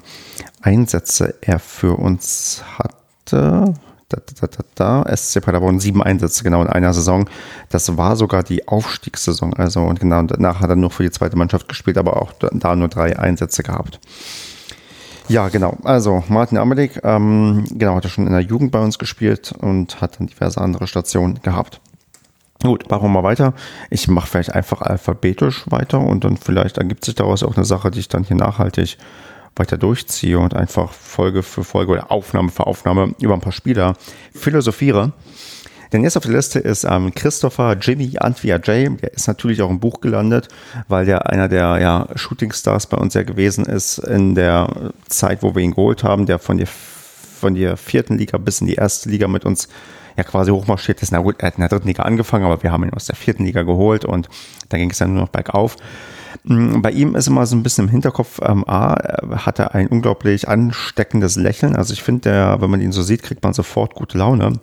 Einsätze 0.60 1.34
er 1.40 1.58
für 1.58 1.98
uns 1.98 2.62
hatte. 2.78 3.74
Da, 4.08 4.18
da, 4.40 4.46
da, 4.46 5.04
da. 5.04 5.16
SC 5.16 5.40
Paderborn 5.40 5.80
sieben 5.80 6.02
Einsätze 6.02 6.44
genau 6.44 6.60
in 6.60 6.68
einer 6.68 6.92
Saison. 6.92 7.30
Das 7.70 7.96
war 7.96 8.16
sogar 8.16 8.42
die 8.42 8.68
Aufstiegssaison. 8.68 9.54
Also 9.54 9.80
und 9.82 10.00
genau 10.00 10.22
danach 10.22 10.60
hat 10.60 10.68
er 10.68 10.76
nur 10.76 10.90
für 10.90 11.02
die 11.02 11.10
zweite 11.10 11.36
Mannschaft 11.36 11.68
gespielt, 11.68 11.96
aber 11.96 12.20
auch 12.20 12.32
da 12.38 12.76
nur 12.76 12.88
drei 12.88 13.18
Einsätze 13.18 13.62
gehabt. 13.62 14.00
Ja, 15.28 15.48
genau. 15.48 15.78
Also 15.84 16.22
Martin 16.28 16.58
Amelik, 16.58 17.00
ähm, 17.04 17.64
genau, 17.70 17.94
hat 17.94 18.04
er 18.04 18.10
schon 18.10 18.26
in 18.26 18.32
der 18.32 18.42
Jugend 18.42 18.70
bei 18.70 18.80
uns 18.80 18.98
gespielt 18.98 19.54
und 19.58 20.00
hat 20.00 20.18
dann 20.18 20.26
diverse 20.26 20.60
andere 20.60 20.86
Stationen 20.86 21.40
gehabt. 21.42 21.80
Gut, 22.62 22.88
machen 22.90 23.02
wir 23.04 23.08
mal 23.08 23.22
weiter. 23.24 23.54
Ich 23.90 24.06
mache 24.06 24.28
vielleicht 24.28 24.54
einfach 24.54 24.82
alphabetisch 24.82 25.64
weiter 25.68 25.98
und 26.00 26.22
dann 26.22 26.36
vielleicht 26.36 26.78
ergibt 26.78 27.04
sich 27.04 27.16
daraus 27.16 27.42
auch 27.42 27.56
eine 27.56 27.64
Sache, 27.64 27.90
die 27.90 28.00
ich 28.00 28.08
dann 28.08 28.22
hier 28.22 28.36
nachhaltig 28.36 28.98
weiter 29.56 29.76
durchziehe 29.76 30.38
und 30.38 30.54
einfach 30.54 30.92
Folge 30.92 31.42
für 31.42 31.64
Folge 31.64 31.92
oder 31.92 32.10
Aufnahme 32.10 32.50
für 32.50 32.66
Aufnahme 32.66 33.14
über 33.20 33.34
ein 33.34 33.40
paar 33.40 33.52
Spieler 33.52 33.96
philosophiere. 34.32 35.12
Denn 35.92 36.04
jetzt 36.04 36.16
auf 36.16 36.22
der 36.22 36.32
Liste 36.32 36.58
ist 36.58 36.84
ähm, 36.84 37.12
Christopher 37.14 37.76
Jimmy 37.78 38.16
Antvia 38.18 38.56
J. 38.56 38.98
Der 39.02 39.12
ist 39.12 39.26
natürlich 39.26 39.60
auch 39.60 39.68
im 39.68 39.78
Buch 39.80 40.00
gelandet, 40.00 40.48
weil 40.88 41.04
der 41.04 41.28
einer 41.28 41.48
der 41.48 41.78
ja, 41.80 42.06
Shootingstars 42.14 42.86
bei 42.86 42.96
uns 42.96 43.12
ja 43.12 43.24
gewesen 43.24 43.66
ist 43.66 43.98
in 43.98 44.34
der 44.34 44.92
Zeit, 45.08 45.42
wo 45.42 45.54
wir 45.54 45.62
ihn 45.62 45.74
geholt 45.74 46.02
haben, 46.02 46.24
der 46.24 46.38
von 46.38 46.56
der, 46.56 46.68
von 46.68 47.54
der 47.54 47.76
vierten 47.76 48.16
Liga 48.16 48.38
bis 48.38 48.62
in 48.62 48.68
die 48.68 48.76
erste 48.76 49.10
Liga 49.10 49.28
mit 49.28 49.44
uns 49.44 49.68
ja 50.16 50.24
quasi 50.24 50.50
hochmarschiert 50.50 51.02
ist. 51.02 51.12
Na 51.12 51.18
gut, 51.18 51.36
er 51.38 51.48
hat 51.48 51.54
in 51.56 51.60
der 51.60 51.68
dritten 51.68 51.88
Liga 51.88 52.02
angefangen, 52.02 52.44
aber 52.44 52.62
wir 52.62 52.72
haben 52.72 52.84
ihn 52.84 52.94
aus 52.94 53.06
der 53.06 53.16
vierten 53.16 53.44
Liga 53.44 53.62
geholt 53.62 54.04
und 54.04 54.28
da 54.68 54.78
ging 54.78 54.90
es 54.90 54.98
dann 54.98 55.14
nur 55.14 55.22
noch 55.22 55.28
bergauf. 55.28 55.76
Mm, 56.44 56.80
bei 56.80 56.90
ihm 56.90 57.14
ist 57.14 57.28
immer 57.28 57.46
so 57.46 57.56
ein 57.56 57.62
bisschen 57.62 57.86
im 57.86 57.90
Hinterkopf, 57.90 58.40
ähm, 58.42 58.64
A, 58.66 58.96
hat 59.44 59.58
er 59.58 59.74
ein 59.74 59.88
unglaublich 59.88 60.48
ansteckendes 60.48 61.36
Lächeln. 61.36 61.76
Also 61.76 61.92
ich 61.92 62.02
finde, 62.02 62.56
wenn 62.58 62.70
man 62.70 62.80
ihn 62.80 62.92
so 62.92 63.02
sieht, 63.02 63.22
kriegt 63.22 63.42
man 63.42 63.52
sofort 63.52 63.94
gute 63.94 64.18
Laune. 64.18 64.60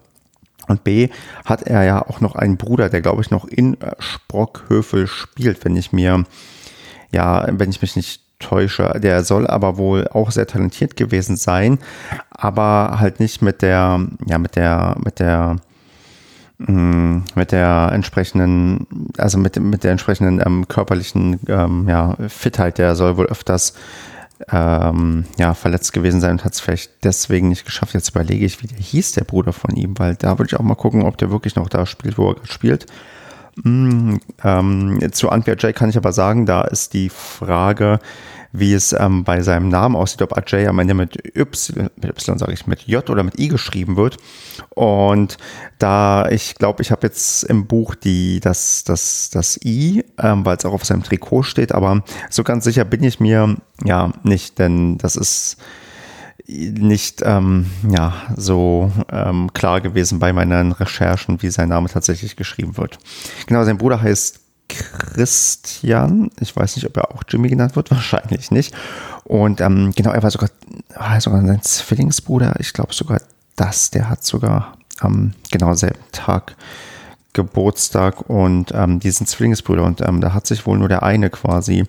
Und 0.68 0.84
B 0.84 1.10
hat 1.46 1.64
er 1.64 1.84
ja 1.84 2.02
auch 2.06 2.22
noch 2.22 2.36
einen 2.36 2.58
Bruder, 2.58 2.90
der 2.90 3.02
glaube 3.02 3.22
ich 3.22 3.32
noch 3.32 3.46
in 3.46 3.80
äh, 3.82 3.96
Sprockhövel 3.98 5.08
spielt, 5.08 5.66
wenn 5.66 5.76
ich 5.76 5.92
mir, 5.92 6.26
ja, 7.12 7.48
wenn 7.50 7.72
ich 7.72 7.82
mich 7.82 7.96
nicht 7.96 8.22
täusche. 8.40 9.00
Der 9.02 9.24
soll 9.24 9.46
aber 9.48 9.78
wohl 9.78 10.08
auch 10.08 10.32
sehr 10.32 10.48
talentiert 10.48 10.96
gewesen 10.96 11.38
sein, 11.38 11.80
aber 12.32 12.98
halt 13.00 13.20
nicht 13.20 13.42
mit 13.42 13.62
der, 13.62 14.08
ja, 14.26 14.38
mit 14.38 14.56
der, 14.56 14.96
mit 15.04 15.20
der, 15.20 15.58
mm, 16.58 17.18
mit 17.36 17.52
der 17.52 17.92
entsprechenden, 17.94 18.88
also 19.18 19.38
mit, 19.38 19.60
mit 19.60 19.84
der 19.84 19.92
entsprechenden 19.92 20.42
ähm, 20.46 20.68
körperlichen 20.68 21.40
ähm, 21.48 21.88
ja, 21.88 22.16
Fitheit, 22.28 22.78
der 22.78 22.96
soll 22.96 23.18
wohl 23.18 23.28
öfters 23.28 23.74
ähm, 24.52 25.26
ja, 25.38 25.54
verletzt 25.54 25.92
gewesen 25.94 26.22
sein 26.22 26.32
und 26.32 26.46
hat 26.46 26.54
es 26.54 26.60
vielleicht 26.60 27.04
deswegen 27.04 27.50
nicht 27.50 27.66
geschafft. 27.66 27.94
Jetzt 27.94 28.10
überlege 28.10 28.46
ich, 28.46 28.64
wie 28.64 28.68
der 28.68 28.78
hieß, 28.78 29.14
der 29.14 29.26
Bruder 29.26 29.54
von 29.54 29.76
ihm, 29.76 30.00
weil 30.00 30.16
da 30.16 30.38
würde 30.40 30.48
ich 30.54 30.60
auch 30.60 30.64
mal 30.64 30.76
gucken, 30.76 31.04
ob 31.04 31.18
der 31.18 31.30
wirklich 31.30 31.56
noch 31.56 31.70
da 31.70 31.86
spielt, 31.86 32.18
wo 32.18 32.32
er 32.32 32.36
spielt. 32.44 32.86
Mm, 33.64 34.18
ähm, 34.44 35.00
zu 35.12 35.30
Antwer 35.30 35.58
J 35.58 35.76
kann 35.76 35.90
ich 35.90 35.98
aber 35.98 36.14
sagen, 36.14 36.46
da 36.46 36.62
ist 36.62 36.94
die 36.94 37.10
Frage, 37.10 38.00
wie 38.52 38.74
es 38.74 38.94
ähm, 38.94 39.24
bei 39.24 39.42
seinem 39.42 39.70
Namen 39.70 39.96
aussieht, 39.96 40.22
ob 40.22 40.36
Ajay 40.36 40.68
am 40.68 40.80
Ende 40.80 40.94
mit 40.94 41.36
Y, 41.36 41.90
mit 41.96 42.06
Y 42.06 42.38
sage 42.38 42.54
ich, 42.54 42.66
mit 42.68 42.82
J 42.84 43.08
oder 43.10 43.24
mit 43.24 43.40
I 43.40 43.48
geschrieben 43.48 43.96
wird. 43.96 44.18
Und 44.70 45.38
da 45.78 46.28
ich 46.30 46.56
glaube, 46.56 46.82
ich 46.82 46.92
habe 46.92 47.06
jetzt 47.06 47.44
im 47.44 47.68
Buch 47.68 47.96
die, 47.96 48.40
das, 48.40 48.84
das, 48.84 49.30
das 49.30 49.60
I, 49.64 50.04
ähm, 50.18 50.46
weil 50.46 50.58
es 50.58 50.66
auch 50.66 50.74
auf 50.74 50.86
seinem 50.86 51.04
Trikot 51.04 51.44
steht, 51.44 51.74
aber 51.74 52.04
so 52.30 52.44
ganz 52.44 52.64
sicher 52.64 52.86
bin 52.86 53.04
ich 53.04 53.20
mir 53.20 53.58
ja 53.84 54.12
nicht, 54.24 54.58
denn 54.58 54.98
das 54.98 55.16
ist 55.16 55.58
nicht 56.50 57.22
ähm, 57.24 57.68
ja, 57.88 58.14
so 58.36 58.92
ähm, 59.12 59.54
klar 59.54 59.82
gewesen 59.82 60.20
bei 60.20 60.34
meinen 60.34 60.72
Recherchen, 60.72 61.42
wie 61.42 61.50
sein 61.50 61.70
Name 61.70 61.90
tatsächlich 61.90 62.36
geschrieben 62.36 62.78
wird. 62.78 62.98
Genau, 63.46 63.64
sein 63.64 63.78
Bruder 63.78 64.02
heißt 64.02 64.40
Christian. 64.68 66.32
Ich 66.40 66.56
weiß 66.56 66.76
nicht, 66.76 66.86
ob 66.86 66.98
er 66.98 67.12
auch 67.12 67.24
Jimmy 67.28 67.50
genannt 67.50 67.76
wird, 67.76 67.92
wahrscheinlich 67.92 68.52
nicht. 68.52 68.74
Und 69.24 69.62
ähm, 69.62 69.92
genau, 69.96 70.12
er 70.12 70.24
war 70.24 70.32
sogar, 70.32 70.50
war 70.96 71.22
sogar 71.22 71.46
sein 71.46 71.62
Zwillingsbruder. 71.62 72.56
Ich 72.60 72.74
glaube 72.74 72.94
sogar 72.94 73.22
das, 73.56 73.92
der 73.92 74.10
hat 74.10 74.24
sogar 74.24 74.74
am 75.00 75.34
genau 75.52 75.74
selben 75.76 76.00
Tag 76.12 76.56
Geburtstag 77.34 78.28
und 78.28 78.72
ähm, 78.74 79.00
die 79.00 79.12
sind 79.12 79.28
Zwillingsbrüder 79.28 79.84
und 79.84 80.02
ähm, 80.02 80.20
da 80.20 80.34
hat 80.34 80.48
sich 80.48 80.66
wohl 80.66 80.80
nur 80.80 80.90
der 80.90 81.04
eine 81.04 81.30
quasi 81.30 81.86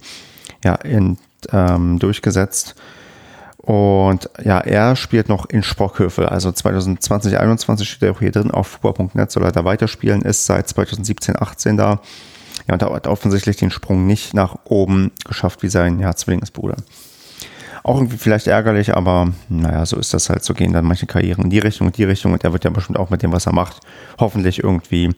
ja 0.62 0.75
in, 0.75 1.16
ähm, 1.51 1.99
durchgesetzt. 1.99 2.75
Und 3.62 4.31
ja, 4.42 4.59
er 4.59 4.96
spielt 4.96 5.29
noch 5.29 5.46
in 5.46 5.62
Sprockhövel. 5.62 6.27
Also 6.27 6.51
2020, 6.51 7.33
2021 7.33 7.88
steht 7.88 8.03
er 8.03 8.12
auch 8.12 8.20
hier 8.20 8.33
drin 8.33 8.51
auf 8.51 8.68
fußball.net, 8.68 9.31
soll 9.31 9.44
er 9.44 9.53
da 9.53 9.64
weiterspielen, 9.64 10.23
ist 10.23 10.46
seit 10.46 10.68
2017, 10.68 11.40
18 11.40 11.77
da. 11.77 12.01
Ja, 12.66 12.75
und 12.75 12.83
hat 12.83 13.07
offensichtlich 13.07 13.57
den 13.57 13.70
Sprung 13.70 14.07
nicht 14.07 14.33
nach 14.33 14.57
oben 14.64 15.11
geschafft 15.27 15.62
wie 15.62 15.68
sein 15.68 15.99
ja, 15.99 16.14
Zwillingsbruder. 16.14 16.77
Auch 17.83 17.96
irgendwie 17.96 18.18
vielleicht 18.18 18.46
ärgerlich, 18.46 18.94
aber 18.94 19.33
naja, 19.49 19.85
so 19.87 19.96
ist 19.96 20.14
das 20.14 20.31
halt. 20.31 20.44
So 20.44 20.55
gehen 20.55 20.73
dann 20.73 20.85
manche 20.85 21.07
Karrieren 21.07 21.44
in 21.44 21.51
die 21.51 21.59
Richtung 21.59 21.87
und 21.87 21.96
die 21.96 22.05
Richtung 22.05 22.33
und 22.33 22.44
er 22.44 22.53
wird 22.53 22.64
ja 22.64 22.70
bestimmt 22.70 22.99
auch 22.99 23.11
mit 23.11 23.23
dem, 23.23 23.33
was 23.33 23.46
er 23.46 23.55
macht, 23.55 23.81
hoffentlich 24.18 24.62
irgendwie 24.62 25.14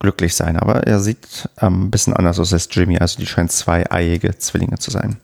glücklich 0.00 0.34
sein. 0.34 0.56
Aber 0.56 0.86
er 0.86 1.00
sieht 1.00 1.48
ähm, 1.60 1.84
ein 1.84 1.90
bisschen 1.90 2.14
anders 2.14 2.38
aus 2.38 2.52
als 2.52 2.68
Jimmy. 2.70 2.98
Also 2.98 3.18
die 3.18 3.26
scheinen 3.26 3.48
zweieiige 3.48 4.36
Zwillinge 4.38 4.78
zu 4.78 4.90
sein. 4.90 5.18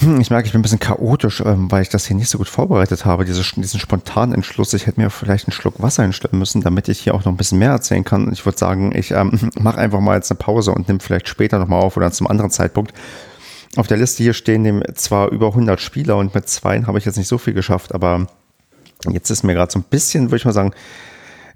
Hm, 0.00 0.18
ich 0.18 0.30
merke, 0.30 0.46
ich 0.46 0.52
bin 0.52 0.60
ein 0.60 0.62
bisschen 0.62 0.80
chaotisch, 0.80 1.42
ähm, 1.44 1.70
weil 1.70 1.82
ich 1.82 1.90
das 1.90 2.06
hier 2.06 2.16
nicht 2.16 2.30
so 2.30 2.38
gut 2.38 2.48
vorbereitet 2.48 3.04
habe, 3.04 3.26
diese, 3.26 3.42
diesen 3.42 3.78
spontanen 3.78 4.34
Entschluss. 4.34 4.72
Ich 4.72 4.86
hätte 4.86 4.98
mir 4.98 5.10
vielleicht 5.10 5.46
einen 5.46 5.52
Schluck 5.52 5.82
Wasser 5.82 6.02
hinstellen 6.04 6.38
müssen, 6.38 6.62
damit 6.62 6.88
ich 6.88 7.00
hier 7.00 7.14
auch 7.14 7.24
noch 7.24 7.32
ein 7.32 7.36
bisschen 7.36 7.58
mehr 7.58 7.72
erzählen 7.72 8.02
kann. 8.02 8.32
Ich 8.32 8.46
würde 8.46 8.56
sagen, 8.56 8.96
ich 8.96 9.10
ähm, 9.10 9.50
mache 9.60 9.78
einfach 9.78 10.00
mal 10.00 10.16
jetzt 10.16 10.30
eine 10.30 10.38
Pause 10.38 10.72
und 10.72 10.88
nehme 10.88 11.00
vielleicht 11.00 11.28
später 11.28 11.58
nochmal 11.58 11.82
auf 11.82 11.98
oder 11.98 12.10
zum 12.12 12.28
anderen 12.28 12.50
Zeitpunkt. 12.50 12.94
Auf 13.76 13.88
der 13.88 13.98
Liste 13.98 14.22
hier 14.22 14.32
stehen 14.32 14.82
zwar 14.94 15.28
über 15.28 15.48
100 15.48 15.78
Spieler 15.80 16.16
und 16.16 16.34
mit 16.34 16.48
zwei 16.48 16.82
habe 16.82 16.98
ich 16.98 17.04
jetzt 17.04 17.18
nicht 17.18 17.28
so 17.28 17.36
viel 17.36 17.52
geschafft, 17.52 17.94
aber 17.94 18.26
jetzt 19.10 19.30
ist 19.30 19.44
mir 19.44 19.54
gerade 19.54 19.70
so 19.70 19.78
ein 19.78 19.84
bisschen, 19.88 20.24
würde 20.24 20.36
ich 20.38 20.44
mal 20.46 20.52
sagen, 20.52 20.72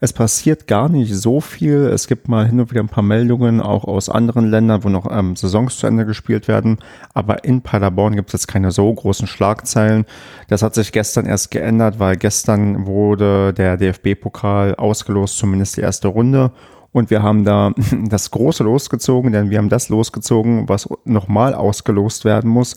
Es 0.00 0.12
passiert 0.12 0.66
gar 0.66 0.88
nicht 0.88 1.14
so 1.14 1.40
viel. 1.40 1.86
Es 1.86 2.06
gibt 2.06 2.28
mal 2.28 2.46
hin 2.46 2.60
und 2.60 2.70
wieder 2.70 2.82
ein 2.82 2.88
paar 2.88 3.04
Meldungen, 3.04 3.60
auch 3.60 3.84
aus 3.84 4.08
anderen 4.08 4.50
Ländern, 4.50 4.84
wo 4.84 4.88
noch 4.88 5.10
ähm, 5.10 5.36
Saisons 5.36 5.78
zu 5.78 5.86
Ende 5.86 6.04
gespielt 6.04 6.48
werden. 6.48 6.78
Aber 7.12 7.44
in 7.44 7.62
Paderborn 7.62 8.16
gibt 8.16 8.30
es 8.30 8.42
jetzt 8.42 8.48
keine 8.48 8.70
so 8.70 8.92
großen 8.92 9.26
Schlagzeilen. 9.26 10.04
Das 10.48 10.62
hat 10.62 10.74
sich 10.74 10.92
gestern 10.92 11.26
erst 11.26 11.50
geändert, 11.50 11.98
weil 11.98 12.16
gestern 12.16 12.86
wurde 12.86 13.52
der 13.52 13.76
DFB-Pokal 13.76 14.74
ausgelost, 14.74 15.38
zumindest 15.38 15.76
die 15.76 15.82
erste 15.82 16.08
Runde. 16.08 16.52
Und 16.92 17.10
wir 17.10 17.22
haben 17.22 17.44
da 17.44 17.72
das 18.08 18.30
große 18.30 18.62
losgezogen, 18.64 19.32
denn 19.32 19.50
wir 19.50 19.58
haben 19.58 19.68
das 19.68 19.88
losgezogen, 19.88 20.68
was 20.68 20.88
nochmal 21.04 21.54
ausgelost 21.54 22.24
werden 22.24 22.50
muss. 22.50 22.76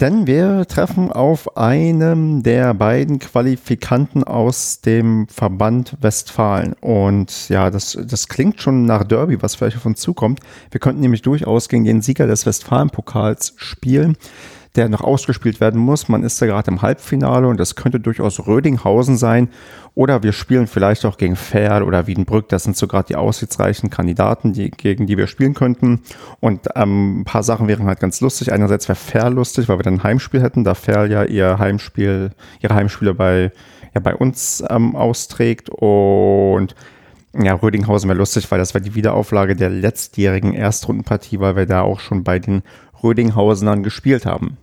Denn 0.00 0.26
wir 0.26 0.66
treffen 0.66 1.12
auf 1.12 1.56
einem 1.56 2.42
der 2.42 2.74
beiden 2.74 3.20
Qualifikanten 3.20 4.24
aus 4.24 4.80
dem 4.80 5.28
Verband 5.28 5.96
Westfalen. 6.00 6.74
Und 6.80 7.48
ja, 7.48 7.70
das, 7.70 7.96
das 8.04 8.28
klingt 8.28 8.60
schon 8.60 8.86
nach 8.86 9.04
Derby, 9.04 9.40
was 9.40 9.54
vielleicht 9.54 9.76
auf 9.76 9.86
uns 9.86 10.00
zukommt. 10.00 10.40
Wir 10.70 10.80
könnten 10.80 11.00
nämlich 11.00 11.22
durchaus 11.22 11.68
gegen 11.68 11.84
den 11.84 12.02
Sieger 12.02 12.26
des 12.26 12.44
Westfalen-Pokals 12.44 13.54
spielen 13.56 14.16
der 14.76 14.88
noch 14.88 15.02
ausgespielt 15.02 15.60
werden 15.60 15.80
muss. 15.80 16.08
Man 16.08 16.24
ist 16.24 16.40
da 16.42 16.46
gerade 16.46 16.70
im 16.70 16.82
Halbfinale 16.82 17.46
und 17.46 17.60
das 17.60 17.76
könnte 17.76 18.00
durchaus 18.00 18.46
Rödinghausen 18.46 19.16
sein. 19.16 19.48
Oder 19.94 20.24
wir 20.24 20.32
spielen 20.32 20.66
vielleicht 20.66 21.04
auch 21.04 21.16
gegen 21.16 21.36
Ferl 21.36 21.84
oder 21.84 22.08
Wiedenbrück. 22.08 22.48
Das 22.48 22.64
sind 22.64 22.76
so 22.76 22.88
gerade 22.88 23.06
die 23.06 23.16
aussichtsreichen 23.16 23.90
Kandidaten, 23.90 24.52
die, 24.52 24.70
gegen 24.70 25.06
die 25.06 25.16
wir 25.16 25.28
spielen 25.28 25.54
könnten. 25.54 26.00
Und 26.40 26.68
ähm, 26.74 27.20
ein 27.20 27.24
paar 27.24 27.44
Sachen 27.44 27.68
wären 27.68 27.86
halt 27.86 28.00
ganz 28.00 28.20
lustig. 28.20 28.52
Einerseits 28.52 28.88
wäre 28.88 28.96
Ferl 28.96 29.34
lustig, 29.34 29.68
weil 29.68 29.78
wir 29.78 29.84
dann 29.84 29.94
ein 29.94 30.02
Heimspiel 30.02 30.42
hätten, 30.42 30.64
da 30.64 30.74
Ferl 30.74 31.10
ja 31.10 31.22
ihr 31.22 31.58
Heimspiel, 31.60 32.32
ihre 32.60 32.74
Heimspiele 32.74 33.14
bei, 33.14 33.52
ja, 33.94 34.00
bei 34.00 34.16
uns 34.16 34.64
ähm, 34.68 34.96
austrägt. 34.96 35.70
Und 35.70 36.74
ja, 37.40 37.54
Rödinghausen 37.54 38.08
wäre 38.08 38.18
lustig, 38.18 38.50
weil 38.50 38.58
das 38.58 38.74
wäre 38.74 38.82
die 38.82 38.96
Wiederauflage 38.96 39.54
der 39.54 39.70
letztjährigen 39.70 40.54
Erstrundenpartie, 40.54 41.38
weil 41.38 41.54
wir 41.54 41.66
da 41.66 41.82
auch 41.82 42.00
schon 42.00 42.24
bei 42.24 42.40
den 42.40 42.62
Rödinghausenern 43.04 43.84
gespielt 43.84 44.26
haben. 44.26 44.56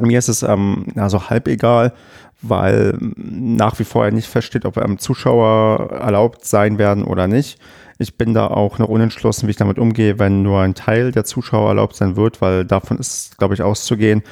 Mir 0.00 0.18
ist 0.18 0.28
es 0.28 0.42
ähm, 0.42 0.86
also 0.96 1.30
halb 1.30 1.48
egal, 1.48 1.94
weil 2.42 2.98
nach 3.16 3.78
wie 3.78 3.84
vor 3.84 4.04
ja 4.04 4.10
nicht 4.10 4.28
feststeht, 4.28 4.64
ob 4.64 4.76
ähm, 4.76 4.98
Zuschauer 4.98 5.90
erlaubt 5.90 6.44
sein 6.44 6.78
werden 6.78 7.04
oder 7.04 7.26
nicht. 7.26 7.58
Ich 7.98 8.18
bin 8.18 8.34
da 8.34 8.48
auch 8.48 8.78
noch 8.78 8.88
unentschlossen, 8.88 9.46
wie 9.46 9.52
ich 9.52 9.56
damit 9.56 9.78
umgehe, 9.78 10.18
wenn 10.18 10.42
nur 10.42 10.60
ein 10.60 10.74
Teil 10.74 11.12
der 11.12 11.24
Zuschauer 11.24 11.68
erlaubt 11.68 11.96
sein 11.96 12.16
wird, 12.16 12.42
weil 12.42 12.66
davon 12.66 12.98
ist, 12.98 13.38
glaube 13.38 13.54
ich, 13.54 13.62
auszugehen, 13.62 14.22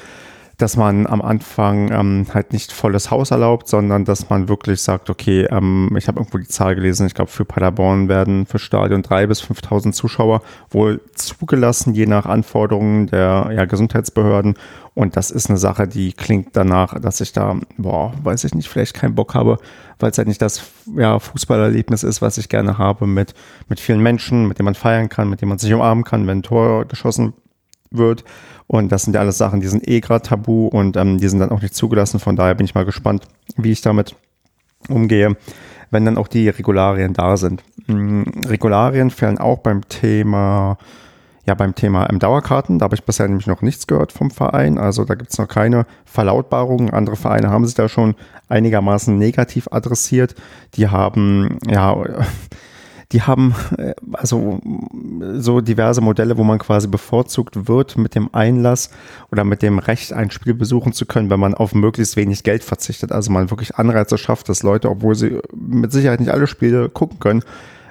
dass 0.59 0.77
man 0.77 1.07
am 1.07 1.21
Anfang 1.21 1.91
ähm, 1.91 2.27
halt 2.33 2.53
nicht 2.53 2.73
volles 2.73 3.11
Haus 3.11 3.31
erlaubt, 3.31 3.69
sondern 3.69 4.05
dass 4.05 4.31
man 4.31 4.49
wirklich 4.49 4.81
sagt, 4.83 5.11
okay, 5.11 5.47
ähm, 5.51 5.95
ich 5.97 6.07
habe 6.07 6.21
irgendwo 6.21 6.39
die 6.39 6.47
Zahl 6.47 6.75
gelesen, 6.75 7.07
ich 7.07 7.15
glaube 7.15 7.31
für 7.31 7.45
Paderborn 7.45 8.09
werden 8.09 8.47
für 8.47 8.59
Stadion 8.59 9.03
drei 9.03 9.27
bis 9.27 9.43
5.000 9.43 9.93
Zuschauer 9.93 10.43
wohl 10.71 11.01
zugelassen, 11.15 11.95
je 11.95 12.07
nach 12.07 12.27
Anforderungen 12.27 13.09
der 13.09 13.51
ja, 13.55 13.65
Gesundheitsbehörden. 13.65 14.55
Und 14.95 15.17
das 15.17 15.33
ist 15.33 15.49
eine 15.51 15.59
Sache, 15.59 15.89
die 15.89 16.13
klingt 16.13 16.51
danach, 16.53 17.01
dass 17.01 17.21
ich 17.21 17.33
da, 17.33 17.57
boah, 17.77 18.13
weiß 18.23 18.45
ich 18.45 18.55
nicht, 18.55 18.69
vielleicht 18.69 18.95
keinen 18.95 19.17
Bock 19.17 19.35
habe, 19.35 19.59
weil 19.99 20.13
es 20.13 20.19
halt 20.19 20.29
nicht 20.29 20.41
das 20.41 20.63
ja, 20.97 21.19
Fußballerlebnis 21.19 22.05
ist, 22.05 22.23
was 22.23 22.39
ich 22.39 22.49
gerne 22.49 22.79
habe 22.79 23.09
mit, 23.09 23.35
mit 23.69 23.81
vielen 23.81 24.01
Menschen, 24.01 24.47
mit 24.47 24.59
denen 24.59 24.67
man 24.67 24.77
feiern 24.77 25.09
kann, 25.09 25.29
mit 25.29 25.41
denen 25.41 25.49
man 25.49 25.59
sich 25.59 25.75
umarmen 25.75 26.05
kann, 26.05 26.29
wenn 26.29 26.39
ein 26.39 26.43
Tor 26.45 26.85
geschossen 26.85 27.33
wird. 27.97 28.25
Und 28.67 28.91
das 28.91 29.03
sind 29.03 29.15
ja 29.15 29.21
alles 29.21 29.39
Sachen, 29.39 29.61
die 29.61 29.67
sind 29.67 29.87
eh 29.87 30.01
gerade 30.01 30.27
tabu 30.27 30.69
und 30.69 30.97
ähm, 30.97 31.19
die 31.19 31.29
sind 31.29 31.41
dann 31.41 31.51
auch 31.51 31.61
nicht 31.61 31.75
zugelassen. 31.75 32.21
Von 32.21 32.37
daher 32.37 32.55
bin 32.55 32.65
ich 32.65 32.75
mal 32.75 32.85
gespannt, 32.85 33.25
wie 33.57 33.73
ich 33.73 33.83
damit 33.83 34.17
umgehe, 34.89 35.37
wenn 35.91 36.05
dann 36.05 36.19
auch 36.19 36.29
die 36.29 36.49
Regularien 36.49 37.13
da 37.13 37.37
sind. 37.37 37.63
Mhm, 37.87 38.25
Regularien 38.47 39.11
fällen 39.11 39.39
auch 39.39 39.59
beim 39.59 39.87
Thema 39.89 40.79
ja, 41.47 41.55
beim 41.55 41.75
Thema 41.75 42.09
ähm, 42.09 42.19
Dauerkarten, 42.19 42.79
da 42.79 42.85
habe 42.85 42.95
ich 42.95 43.05
bisher 43.05 43.29
nämlich 43.29 43.47
noch 43.47 43.63
nichts 43.63 43.87
gehört 43.87 44.13
vom 44.13 44.31
Verein. 44.31 44.79
Also 44.79 45.05
da 45.05 45.15
gibt 45.15 45.31
es 45.31 45.39
noch 45.39 45.49
keine 45.49 45.87
Verlautbarungen. 46.07 46.91
Andere 46.91 47.17
Vereine 47.17 47.51
haben 47.51 47.67
sich 47.67 47.75
da 47.75 47.89
schon 47.89 48.15
einigermaßen 48.49 49.17
negativ 49.17 49.69
adressiert. 49.71 50.35
Die 50.75 50.89
haben, 50.89 51.59
ja, 51.69 51.95
die 53.13 53.23
haben 53.23 53.55
äh, 53.79 53.95
also 54.13 54.61
so 55.35 55.61
diverse 55.61 56.01
Modelle, 56.01 56.37
wo 56.37 56.45
man 56.45 56.59
quasi 56.59 56.89
bevorzugt 56.89 57.69
wird 57.69 57.97
mit 57.97 58.15
dem 58.15 58.31
Einlass 58.33 58.91
oder 59.31 59.45
mit 59.45 59.63
dem 59.63 59.79
Recht, 59.79 60.13
ein 60.13 60.31
Spiel 60.31 60.55
besuchen 60.55 60.93
zu 60.93 61.07
können, 61.07 61.31
wenn 61.31 61.41
man 61.41 61.55
auf 61.55 61.75
möglichst 61.75 62.17
wenig 62.17 62.43
Geld 62.43 62.65
verzichtet. 62.65 63.13
Also 63.13 63.31
man 63.31 63.51
wirklich 63.51 63.77
Anreize 63.77 64.19
schafft, 64.19 64.49
dass 64.49 64.63
Leute, 64.63 64.91
obwohl 64.91 65.15
sie 65.15 65.41
mit 65.55 65.93
Sicherheit 65.93 66.21
nicht 66.21 66.31
alle 66.31 66.47
Spiele 66.47 66.89
gucken 66.89 67.19
können, 67.19 67.43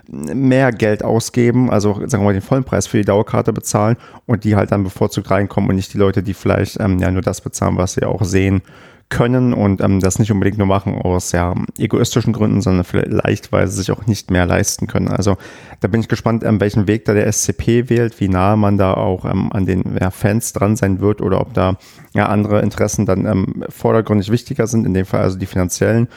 mehr 0.08 0.72
Geld 0.72 1.04
ausgeben, 1.04 1.70
also 1.70 1.94
sagen 1.94 2.24
wir 2.24 2.26
mal 2.26 2.34
den 2.34 2.42
vollen 2.42 2.66
Preis 2.66 2.88
für 2.88 2.98
die 2.98 3.06
Dauerkarte 3.06 3.54
bezahlen 3.54 3.96
und 4.26 4.44
die 4.44 4.56
halt 4.56 4.72
dann 4.72 4.84
bevorzugt 4.84 5.32
reinkommen 5.32 5.70
und 5.70 5.78
nicht 5.78 5.94
die 5.94 5.98
Leute, 5.98 6.24
die 6.24 6.34
vielleicht 6.34 6.80
ähm, 6.80 7.00
ja 7.00 7.10
nur 7.10 7.22
das 7.22 7.40
bezahlen, 7.40 7.78
was 7.78 7.94
sie 7.94 8.04
auch 8.04 8.24
sehen 8.24 8.62
können 9.10 9.54
und 9.54 9.82
ähm, 9.82 10.00
das 10.00 10.18
nicht 10.18 10.32
unbedingt 10.32 10.58
nur 10.58 10.68
machen 10.68 10.96
aus 10.96 11.32
ja, 11.32 11.54
egoistischen 11.78 12.34
Gründen, 12.34 12.62
sondern 12.62 12.84
vielleicht, 12.84 13.52
weil 13.52 13.68
sie 13.68 13.78
sich 13.78 13.92
auch 13.92 14.08
nicht 14.08 14.32
mehr 14.32 14.46
leisten 14.46 14.88
können. 14.88 15.08
Also 15.08 15.38
da 15.82 15.88
bin 15.88 16.02
ich 16.02 16.08
gespannt, 16.08 16.44
ähm, 16.44 16.60
welchen 16.60 16.88
Weg 16.88 17.06
da 17.06 17.14
der 17.14 17.32
SCP 17.32 17.90
wählt, 17.90 18.20
wie 18.20 18.28
nahe 18.28 18.58
man 18.58 18.78
da 18.78 18.94
auch 18.94 19.26
ähm, 19.26 19.52
an 19.52 19.66
den 19.66 19.98
ja, 20.00 20.10
Fans 20.10 20.54
dran 20.54 20.76
sein 20.76 21.00
wird 21.00 21.22
oder 21.22 21.42
ob 21.42 21.54
da 21.54 21.78
ja 22.14 22.28
andere 22.28 22.62
Interessen 22.62 23.06
dann 23.06 23.26
ähm, 23.26 23.64
vordergründig 23.70 24.32
wichtiger 24.32 24.68
sind, 24.68 24.86
in 24.86 24.94
dem 24.94 25.06
Fall 25.06 25.22
also 25.22 25.38
die 25.38 25.46
finanziellen 25.46 26.08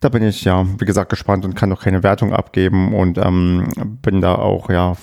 da 0.00 0.08
bin 0.08 0.22
ich 0.22 0.44
ja, 0.44 0.64
wie 0.78 0.84
gesagt, 0.84 1.10
gespannt 1.10 1.44
und 1.44 1.54
kann 1.54 1.68
noch 1.68 1.82
keine 1.82 2.02
Wertung 2.02 2.32
abgeben 2.32 2.94
und 2.94 3.18
ähm, 3.18 3.68
bin 4.02 4.20
da 4.20 4.36
auch 4.36 4.70
ja 4.70 4.96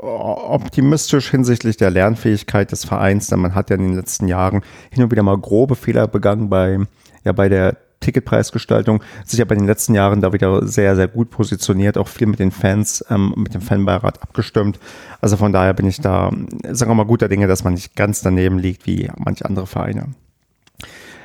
optimistisch 0.00 1.30
hinsichtlich 1.30 1.76
der 1.76 1.90
Lernfähigkeit 1.90 2.72
des 2.72 2.84
Vereins, 2.84 3.28
denn 3.28 3.40
man 3.40 3.54
hat 3.54 3.70
ja 3.70 3.76
in 3.76 3.82
den 3.82 3.94
letzten 3.94 4.28
Jahren 4.28 4.62
hin 4.90 5.04
und 5.04 5.10
wieder 5.10 5.22
mal 5.22 5.38
grobe 5.38 5.76
Fehler 5.76 6.08
begangen 6.08 6.48
bei, 6.48 6.78
ja, 7.24 7.32
bei 7.32 7.48
der 7.48 7.76
Ticketpreisgestaltung, 8.00 9.02
sich 9.24 9.40
aber 9.40 9.54
in 9.54 9.60
den 9.60 9.68
letzten 9.68 9.94
Jahren 9.94 10.20
da 10.20 10.32
wieder 10.32 10.66
sehr, 10.66 10.94
sehr 10.94 11.08
gut 11.08 11.30
positioniert, 11.30 11.96
auch 11.96 12.08
viel 12.08 12.26
mit 12.26 12.38
den 12.38 12.50
Fans, 12.50 13.04
ähm, 13.08 13.32
mit 13.36 13.54
dem 13.54 13.62
Fanbeirat 13.62 14.22
abgestimmt. 14.22 14.78
Also 15.20 15.36
von 15.36 15.52
daher 15.52 15.72
bin 15.72 15.86
ich 15.86 16.00
da, 16.00 16.30
sagen 16.70 16.90
wir 16.90 16.94
mal, 16.94 17.06
guter 17.06 17.28
Dinge, 17.28 17.46
dass 17.46 17.64
man 17.64 17.74
nicht 17.74 17.96
ganz 17.96 18.20
daneben 18.20 18.58
liegt 18.58 18.86
wie 18.86 19.10
manche 19.16 19.44
andere 19.46 19.66
Vereine. 19.66 20.08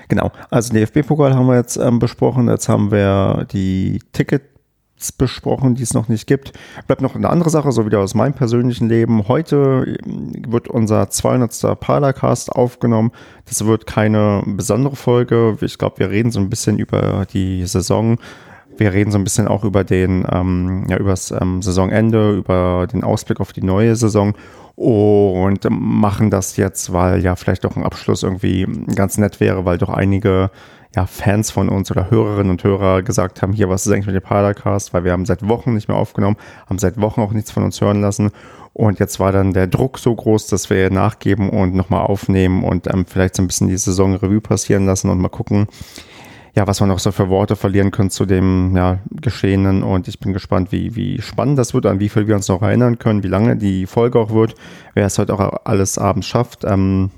Genau, 0.09 0.31
also 0.49 0.73
DFB-Pokal 0.73 1.35
haben 1.35 1.45
wir 1.45 1.55
jetzt 1.55 1.77
ähm, 1.77 1.99
besprochen. 1.99 2.49
Jetzt 2.49 2.67
haben 2.67 2.91
wir 2.91 3.45
die 3.51 4.01
Tickets 4.11 5.11
besprochen, 5.17 5.75
die 5.75 5.83
es 5.83 5.93
noch 5.93 6.09
nicht 6.09 6.25
gibt. 6.25 6.51
Bleibt 6.87 7.01
noch 7.01 7.15
eine 7.15 7.29
andere 7.29 7.51
Sache, 7.51 7.71
so 7.71 7.85
wieder 7.85 7.99
aus 7.99 8.15
meinem 8.15 8.33
persönlichen 8.33 8.89
Leben. 8.89 9.27
Heute 9.27 9.99
ähm, 10.03 10.33
wird 10.47 10.67
unser 10.67 11.11
200. 11.11 11.79
Paracast 11.79 12.51
aufgenommen. 12.51 13.11
Das 13.45 13.63
wird 13.65 13.85
keine 13.85 14.43
besondere 14.45 14.95
Folge. 14.95 15.55
Ich 15.61 15.77
glaube, 15.77 15.99
wir 15.99 16.09
reden 16.09 16.31
so 16.31 16.39
ein 16.39 16.49
bisschen 16.49 16.79
über 16.79 17.27
die 17.31 17.65
Saison. 17.67 18.17
Wir 18.75 18.93
reden 18.93 19.11
so 19.11 19.19
ein 19.19 19.23
bisschen 19.23 19.47
auch 19.47 19.63
über 19.63 19.83
den, 19.83 20.25
ähm, 20.31 20.87
ja, 20.89 20.97
über 20.97 21.11
das 21.11 21.29
ähm, 21.31 21.61
Saisonende, 21.61 22.35
über 22.35 22.87
den 22.91 23.03
Ausblick 23.03 23.39
auf 23.41 23.53
die 23.53 23.63
neue 23.63 23.95
Saison 23.95 24.33
und 24.79 25.67
machen 25.69 26.29
das 26.29 26.55
jetzt, 26.55 26.93
weil 26.93 27.21
ja 27.21 27.35
vielleicht 27.35 27.65
doch 27.65 27.75
ein 27.75 27.83
Abschluss 27.83 28.23
irgendwie 28.23 28.65
ganz 28.95 29.17
nett 29.17 29.41
wäre, 29.41 29.65
weil 29.65 29.77
doch 29.77 29.89
einige 29.89 30.51
ja, 30.95 31.05
Fans 31.05 31.51
von 31.51 31.67
uns 31.67 31.91
oder 31.91 32.09
Hörerinnen 32.09 32.49
und 32.49 32.63
Hörer 32.63 33.03
gesagt 33.03 33.41
haben, 33.41 33.51
hier, 33.51 33.67
was 33.67 33.85
ist 33.85 33.91
eigentlich 33.91 34.05
mit 34.05 34.15
dem 34.15 34.23
Padercast, 34.23 34.93
weil 34.93 35.03
wir 35.03 35.11
haben 35.11 35.25
seit 35.25 35.45
Wochen 35.45 35.73
nicht 35.73 35.89
mehr 35.89 35.97
aufgenommen, 35.97 36.37
haben 36.69 36.79
seit 36.79 36.99
Wochen 37.01 37.19
auch 37.19 37.33
nichts 37.33 37.51
von 37.51 37.63
uns 37.63 37.81
hören 37.81 37.99
lassen. 37.99 38.31
Und 38.71 38.99
jetzt 38.99 39.19
war 39.19 39.33
dann 39.33 39.51
der 39.51 39.67
Druck 39.67 39.99
so 39.99 40.15
groß, 40.15 40.47
dass 40.47 40.69
wir 40.69 40.89
nachgeben 40.89 41.49
und 41.49 41.75
nochmal 41.75 42.05
aufnehmen 42.05 42.63
und 42.63 42.87
ähm, 42.87 43.05
vielleicht 43.05 43.35
so 43.35 43.43
ein 43.43 43.47
bisschen 43.47 43.67
die 43.67 43.75
Saison 43.75 44.15
Revue 44.15 44.39
passieren 44.39 44.85
lassen 44.85 45.09
und 45.09 45.19
mal 45.19 45.27
gucken, 45.27 45.67
ja, 46.55 46.67
was 46.67 46.79
man 46.79 46.89
noch 46.89 46.99
so 46.99 47.11
für 47.11 47.29
Worte 47.29 47.55
verlieren 47.55 47.91
können 47.91 48.09
zu 48.09 48.25
dem 48.25 48.75
ja, 48.75 48.99
Geschehenen. 49.09 49.83
Und 49.83 50.07
ich 50.07 50.19
bin 50.19 50.33
gespannt, 50.33 50.71
wie, 50.71 50.95
wie 50.95 51.21
spannend 51.21 51.57
das 51.57 51.73
wird, 51.73 51.85
an 51.85 51.99
wie 51.99 52.09
viel 52.09 52.27
wir 52.27 52.35
uns 52.35 52.47
noch 52.47 52.61
erinnern 52.61 52.99
können, 52.99 53.23
wie 53.23 53.27
lange 53.27 53.55
die 53.55 53.85
Folge 53.85 54.19
auch 54.19 54.31
wird, 54.31 54.55
wer 54.93 55.05
es 55.05 55.17
heute 55.17 55.33
auch 55.33 55.65
alles 55.65 55.97
abends 55.97 56.27
schafft. 56.27 56.63
Ähm, 56.65 57.11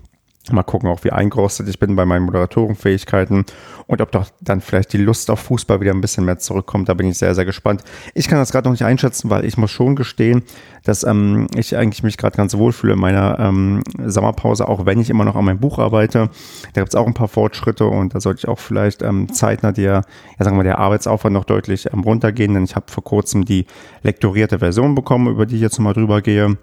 Mal 0.49 0.63
gucken 0.63 0.89
auch, 0.89 1.03
wie 1.03 1.11
eingerostet 1.11 1.69
ich 1.69 1.77
bin 1.77 1.95
bei 1.95 2.03
meinen 2.03 2.25
Moderatorenfähigkeiten 2.25 3.45
und 3.85 4.01
ob 4.01 4.11
doch 4.11 4.27
dann 4.41 4.59
vielleicht 4.59 4.91
die 4.91 4.97
Lust 4.97 5.29
auf 5.29 5.39
Fußball 5.41 5.81
wieder 5.81 5.91
ein 5.91 6.01
bisschen 6.01 6.25
mehr 6.25 6.39
zurückkommt. 6.39 6.89
Da 6.89 6.95
bin 6.95 7.07
ich 7.07 7.19
sehr, 7.19 7.35
sehr 7.35 7.45
gespannt. 7.45 7.83
Ich 8.15 8.27
kann 8.27 8.39
das 8.39 8.51
gerade 8.51 8.67
noch 8.67 8.71
nicht 8.71 8.83
einschätzen, 8.83 9.29
weil 9.29 9.45
ich 9.45 9.57
muss 9.57 9.69
schon 9.69 9.95
gestehen, 9.95 10.41
dass 10.83 11.03
ähm, 11.03 11.47
ich 11.55 11.77
eigentlich 11.77 12.01
mich 12.01 12.17
gerade 12.17 12.35
ganz 12.35 12.57
wohl 12.57 12.71
fühle 12.71 12.93
in 12.93 12.99
meiner 12.99 13.39
ähm, 13.39 13.83
Sommerpause, 14.03 14.67
auch 14.67 14.87
wenn 14.87 14.99
ich 14.99 15.11
immer 15.11 15.25
noch 15.25 15.35
an 15.35 15.45
meinem 15.45 15.59
Buch 15.59 15.77
arbeite. 15.77 16.31
Da 16.73 16.81
gibt 16.81 16.89
es 16.93 16.95
auch 16.95 17.05
ein 17.05 17.13
paar 17.13 17.27
Fortschritte 17.27 17.85
und 17.85 18.15
da 18.15 18.19
sollte 18.19 18.39
ich 18.39 18.47
auch 18.47 18.59
vielleicht 18.59 19.03
ähm, 19.03 19.31
zeitnah 19.31 19.71
der, 19.71 20.01
ja 20.39 20.45
sagen 20.45 20.57
wir, 20.57 20.63
der 20.63 20.79
Arbeitsaufwand 20.79 21.33
noch 21.33 21.45
deutlich 21.45 21.93
ähm, 21.93 21.99
runtergehen, 21.99 22.55
denn 22.55 22.63
ich 22.63 22.75
habe 22.75 22.91
vor 22.91 23.03
kurzem 23.03 23.45
die 23.45 23.67
lektorierte 24.01 24.57
Version 24.57 24.95
bekommen, 24.95 25.27
über 25.27 25.45
die 25.45 25.55
ich 25.55 25.61
jetzt 25.61 25.77
nochmal 25.77 25.93
drüber 25.93 26.21
gehe. 26.21 26.57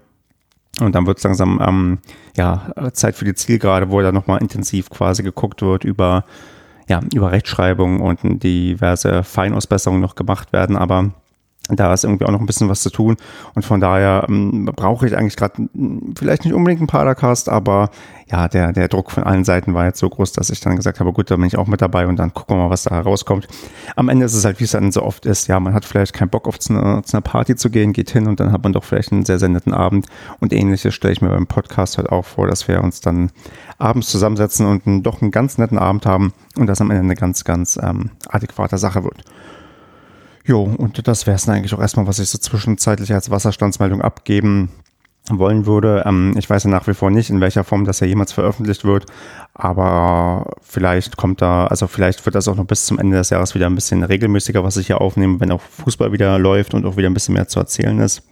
Und 0.81 0.95
dann 0.95 1.05
wird 1.05 1.17
es 1.17 1.23
langsam 1.23 1.61
ähm, 1.65 1.97
ja, 2.35 2.71
Zeit 2.93 3.15
für 3.15 3.25
die 3.25 3.33
Zielgerade, 3.33 3.89
wo 3.89 4.01
da 4.01 4.11
nochmal 4.11 4.41
intensiv 4.41 4.89
quasi 4.89 5.23
geguckt 5.23 5.61
wird 5.61 5.83
über, 5.83 6.25
ja, 6.87 7.01
über 7.13 7.31
Rechtschreibung 7.31 7.99
und 7.99 8.19
diverse 8.43 9.23
Feinausbesserungen 9.23 10.01
noch 10.01 10.15
gemacht 10.15 10.53
werden. 10.53 10.75
Aber 10.75 11.11
da 11.69 11.93
ist 11.93 12.03
irgendwie 12.03 12.25
auch 12.25 12.31
noch 12.31 12.39
ein 12.39 12.45
bisschen 12.45 12.69
was 12.69 12.81
zu 12.81 12.89
tun. 12.89 13.17
Und 13.55 13.65
von 13.65 13.79
daher 13.79 14.25
ähm, 14.27 14.65
brauche 14.75 15.07
ich 15.07 15.15
eigentlich 15.15 15.35
gerade 15.35 15.69
vielleicht 16.17 16.45
nicht 16.45 16.53
unbedingt 16.53 16.81
einen 16.81 16.87
Padercast, 16.87 17.49
aber 17.49 17.89
ja, 18.31 18.47
der, 18.47 18.73
der 18.73 18.87
Druck 18.87 19.11
von 19.11 19.23
allen 19.23 19.43
Seiten 19.43 19.73
war 19.73 19.85
jetzt 19.85 19.99
so 19.99 20.07
groß, 20.07 20.33
dass 20.33 20.49
ich 20.51 20.59
dann 20.59 20.75
gesagt 20.75 20.99
habe, 20.99 21.11
gut, 21.13 21.31
da 21.31 21.35
bin 21.35 21.45
ich 21.45 21.57
auch 21.57 21.65
mit 21.65 21.81
dabei 21.81 22.05
und 22.05 22.17
dann 22.17 22.33
gucken 22.33 22.57
wir 22.57 22.63
mal, 22.63 22.69
was 22.69 22.83
da 22.83 22.95
herauskommt. 22.95 23.47
Am 23.95 24.07
Ende 24.07 24.25
ist 24.25 24.35
es 24.35 24.45
halt, 24.45 24.59
wie 24.59 24.65
es 24.65 24.71
dann 24.71 24.91
so 24.91 25.01
oft 25.03 25.25
ist, 25.25 25.47
ja, 25.47 25.59
man 25.59 25.73
hat 25.73 25.85
vielleicht 25.85 26.13
keinen 26.13 26.29
Bock 26.29 26.47
auf 26.47 26.59
zu 26.59 26.73
einer, 26.73 27.03
zu 27.03 27.17
einer 27.17 27.21
Party 27.21 27.55
zu 27.55 27.69
gehen, 27.69 27.91
geht 27.91 28.11
hin 28.11 28.27
und 28.27 28.39
dann 28.39 28.51
hat 28.51 28.63
man 28.63 28.73
doch 28.73 28.83
vielleicht 28.83 29.11
einen 29.11 29.25
sehr, 29.25 29.39
sehr 29.39 29.49
netten 29.49 29.73
Abend. 29.73 30.05
Und 30.39 30.53
ähnliches 30.53 30.93
stelle 30.93 31.11
ich 31.11 31.21
mir 31.21 31.29
beim 31.29 31.47
Podcast 31.47 31.97
halt 31.97 32.09
auch 32.09 32.25
vor, 32.25 32.47
dass 32.47 32.67
wir 32.67 32.83
uns 32.83 33.01
dann 33.01 33.31
abends 33.79 34.09
zusammensetzen 34.09 34.67
und 34.67 34.85
einen, 34.85 35.01
doch 35.01 35.21
einen 35.21 35.31
ganz 35.31 35.57
netten 35.57 35.79
Abend 35.79 36.05
haben 36.05 36.33
und 36.55 36.67
das 36.67 36.81
am 36.81 36.91
Ende 36.91 37.03
eine 37.03 37.15
ganz, 37.15 37.43
ganz 37.43 37.79
ähm, 37.81 38.11
adäquate 38.27 38.77
Sache 38.77 39.03
wird. 39.03 39.23
Jo, 40.49 40.63
und 40.63 41.07
das 41.07 41.27
wäre 41.27 41.35
es 41.35 41.45
dann 41.45 41.57
eigentlich 41.57 41.75
auch 41.75 41.79
erstmal, 41.79 42.07
was 42.07 42.17
ich 42.17 42.27
so 42.27 42.39
zwischenzeitlich 42.39 43.13
als 43.13 43.29
Wasserstandsmeldung 43.29 44.01
abgeben 44.01 44.71
wollen 45.29 45.67
würde. 45.67 46.01
Ähm, 46.07 46.33
ich 46.39 46.49
weiß 46.49 46.63
ja 46.63 46.71
nach 46.71 46.87
wie 46.87 46.95
vor 46.95 47.11
nicht, 47.11 47.29
in 47.29 47.39
welcher 47.39 47.63
Form 47.63 47.85
das 47.85 47.99
ja 47.99 48.07
jemals 48.07 48.33
veröffentlicht 48.33 48.83
wird, 48.83 49.05
aber 49.53 50.55
vielleicht 50.63 51.17
kommt 51.17 51.43
da, 51.43 51.67
also 51.67 51.85
vielleicht 51.85 52.25
wird 52.25 52.33
das 52.33 52.47
auch 52.47 52.55
noch 52.55 52.65
bis 52.65 52.87
zum 52.87 52.97
Ende 52.97 53.17
des 53.17 53.29
Jahres 53.29 53.53
wieder 53.53 53.67
ein 53.67 53.75
bisschen 53.75 54.03
regelmäßiger, 54.03 54.63
was 54.63 54.77
ich 54.77 54.87
hier 54.87 55.01
aufnehme, 55.01 55.39
wenn 55.39 55.51
auch 55.51 55.61
Fußball 55.61 56.11
wieder 56.13 56.39
läuft 56.39 56.73
und 56.73 56.83
auch 56.83 56.97
wieder 56.97 57.11
ein 57.11 57.13
bisschen 57.13 57.35
mehr 57.35 57.47
zu 57.47 57.59
erzählen 57.59 57.99
ist. 57.99 58.23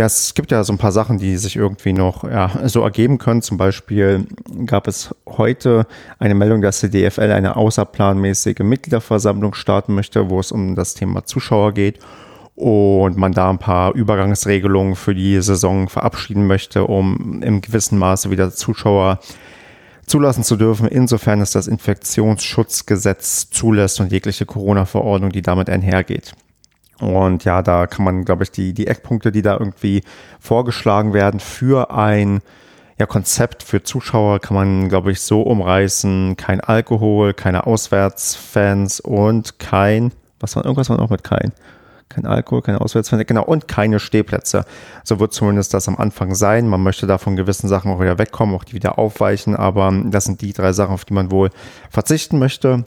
ja, 0.00 0.06
es 0.06 0.32
gibt 0.32 0.50
ja 0.50 0.64
so 0.64 0.72
ein 0.72 0.78
paar 0.78 0.92
Sachen, 0.92 1.18
die 1.18 1.36
sich 1.36 1.56
irgendwie 1.56 1.92
noch 1.92 2.24
ja, 2.24 2.50
so 2.64 2.80
ergeben 2.80 3.18
können. 3.18 3.42
Zum 3.42 3.58
Beispiel 3.58 4.26
gab 4.64 4.88
es 4.88 5.14
heute 5.26 5.86
eine 6.18 6.34
Meldung, 6.34 6.62
dass 6.62 6.80
die 6.80 6.88
DFL 6.88 7.30
eine 7.30 7.56
außerplanmäßige 7.56 8.60
Mitgliederversammlung 8.60 9.52
starten 9.52 9.94
möchte, 9.94 10.30
wo 10.30 10.40
es 10.40 10.52
um 10.52 10.74
das 10.74 10.94
Thema 10.94 11.26
Zuschauer 11.26 11.74
geht 11.74 11.98
und 12.54 13.18
man 13.18 13.32
da 13.32 13.50
ein 13.50 13.58
paar 13.58 13.94
Übergangsregelungen 13.94 14.96
für 14.96 15.14
die 15.14 15.38
Saison 15.42 15.90
verabschieden 15.90 16.46
möchte, 16.46 16.86
um 16.86 17.42
im 17.42 17.60
gewissen 17.60 17.98
Maße 17.98 18.30
wieder 18.30 18.50
Zuschauer 18.52 19.20
zulassen 20.06 20.44
zu 20.44 20.56
dürfen, 20.56 20.88
insofern 20.88 21.42
es 21.42 21.50
das 21.50 21.66
Infektionsschutzgesetz 21.66 23.50
zulässt 23.50 24.00
und 24.00 24.12
jegliche 24.12 24.46
Corona-Verordnung, 24.46 25.30
die 25.30 25.42
damit 25.42 25.68
einhergeht. 25.68 26.32
Und 27.00 27.44
ja, 27.44 27.62
da 27.62 27.86
kann 27.86 28.04
man, 28.04 28.24
glaube 28.24 28.44
ich, 28.44 28.50
die, 28.50 28.72
die 28.72 28.86
Eckpunkte, 28.86 29.32
die 29.32 29.42
da 29.42 29.54
irgendwie 29.54 30.02
vorgeschlagen 30.38 31.12
werden 31.12 31.40
für 31.40 31.90
ein 31.90 32.40
ja, 32.98 33.06
Konzept 33.06 33.62
für 33.62 33.82
Zuschauer, 33.82 34.40
kann 34.40 34.54
man, 34.54 34.88
glaube 34.88 35.10
ich, 35.10 35.22
so 35.22 35.42
umreißen. 35.42 36.36
Kein 36.36 36.60
Alkohol, 36.60 37.32
keine 37.32 37.66
Auswärtsfans 37.66 39.00
und 39.00 39.58
kein, 39.58 40.12
was 40.38 40.54
war 40.56 40.64
irgendwas 40.64 40.90
war 40.90 40.98
noch 40.98 41.10
mit 41.10 41.24
kein? 41.24 41.52
kein 42.10 42.26
Alkohol, 42.26 42.60
keine 42.60 42.80
Auswärtsfans, 42.80 43.24
genau, 43.26 43.44
und 43.44 43.68
keine 43.68 44.00
Stehplätze. 44.00 44.64
So 45.04 45.18
wird 45.20 45.32
zumindest 45.32 45.72
das 45.72 45.88
am 45.88 45.96
Anfang 45.96 46.34
sein. 46.34 46.68
Man 46.68 46.82
möchte 46.82 47.06
da 47.06 47.16
von 47.16 47.36
gewissen 47.36 47.68
Sachen 47.68 47.90
auch 47.90 48.00
wieder 48.00 48.18
wegkommen, 48.18 48.54
auch 48.54 48.64
die 48.64 48.74
wieder 48.74 48.98
aufweichen, 48.98 49.56
aber 49.56 49.92
das 50.06 50.24
sind 50.24 50.42
die 50.42 50.52
drei 50.52 50.72
Sachen, 50.72 50.92
auf 50.92 51.04
die 51.04 51.14
man 51.14 51.30
wohl 51.30 51.50
verzichten 51.88 52.38
möchte. 52.38 52.84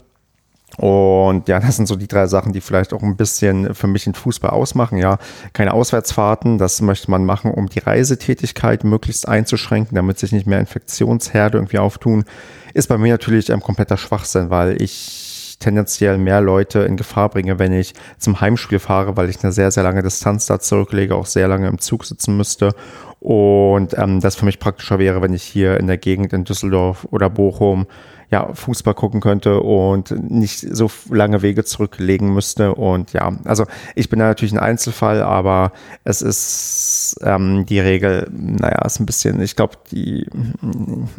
Und 0.78 1.48
ja, 1.48 1.60
das 1.60 1.76
sind 1.76 1.88
so 1.88 1.96
die 1.96 2.08
drei 2.08 2.26
Sachen, 2.28 2.52
die 2.52 2.62
vielleicht 2.62 2.94
auch 2.94 3.04
ein 3.04 3.16
bisschen 3.16 3.76
für 3.76 3.88
mich 3.88 4.06
den 4.06 4.16
Fußball 4.16 4.50
ausmachen. 4.50 4.98
Ja, 4.98 5.20
keine 5.54 5.74
Auswärtsfahrten, 5.74 6.58
das 6.58 6.82
möchte 6.82 7.12
man 7.12 7.26
machen, 7.26 7.52
um 7.52 7.70
die 7.70 7.80
Reisetätigkeit 7.80 8.84
möglichst 8.84 9.28
einzuschränken, 9.28 9.96
damit 9.96 10.18
sich 10.18 10.32
nicht 10.32 10.48
mehr 10.48 10.60
Infektionsherde 10.60 11.58
irgendwie 11.58 11.78
auftun. 11.78 12.26
Ist 12.74 12.88
bei 12.88 12.98
mir 12.98 13.12
natürlich 13.12 13.54
ein 13.54 13.62
kompletter 13.62 13.98
Schwachsinn, 13.98 14.50
weil 14.50 14.82
ich 14.82 15.58
tendenziell 15.60 16.18
mehr 16.18 16.42
Leute 16.42 16.80
in 16.80 16.98
Gefahr 16.98 17.30
bringe, 17.30 17.60
wenn 17.60 17.72
ich 17.72 17.94
zum 18.18 18.42
Heimspiel 18.42 18.80
fahre, 18.80 19.16
weil 19.16 19.30
ich 19.30 19.44
eine 19.44 19.54
sehr, 19.54 19.72
sehr 19.72 19.84
lange 19.84 20.02
Distanz 20.02 20.48
da 20.48 20.60
zurücklege, 20.60 21.16
auch 21.16 21.28
sehr 21.28 21.48
lange 21.48 21.68
im 21.68 21.80
Zug 21.80 22.06
sitzen 22.06 22.36
müsste. 22.36 22.76
Und 23.20 23.98
ähm, 23.98 24.20
das 24.20 24.36
für 24.36 24.46
mich 24.46 24.60
praktischer 24.60 25.00
wäre, 25.00 25.22
wenn 25.22 25.34
ich 25.34 25.44
hier 25.44 25.80
in 25.80 25.88
der 25.88 25.98
Gegend 25.98 26.34
in 26.34 26.44
Düsseldorf 26.44 27.08
oder 27.12 27.30
Bochum 27.30 27.88
ja, 28.34 28.52
Fußball 28.52 28.96
gucken 28.96 29.22
könnte 29.22 29.60
und 29.60 30.10
nicht 30.32 30.60
so 30.60 30.90
lange 31.12 31.44
Wege 31.44 31.64
zurücklegen 31.64 32.34
müsste. 32.34 32.74
Und 32.74 33.14
ja, 33.14 33.32
also 33.46 33.66
ich 33.94 34.10
bin 34.10 34.18
da 34.18 34.26
natürlich 34.26 34.54
ein 34.54 34.60
Einzelfall, 34.60 35.22
aber 35.22 35.72
es 36.04 36.24
ist 36.24 37.20
ähm, 37.22 37.68
die 37.68 37.80
Regel, 37.80 38.28
naja, 38.32 38.82
ist 38.86 39.00
ein 39.00 39.06
bisschen, 39.06 39.40
ich 39.40 39.56
glaube, 39.56 39.76
die, 39.92 40.26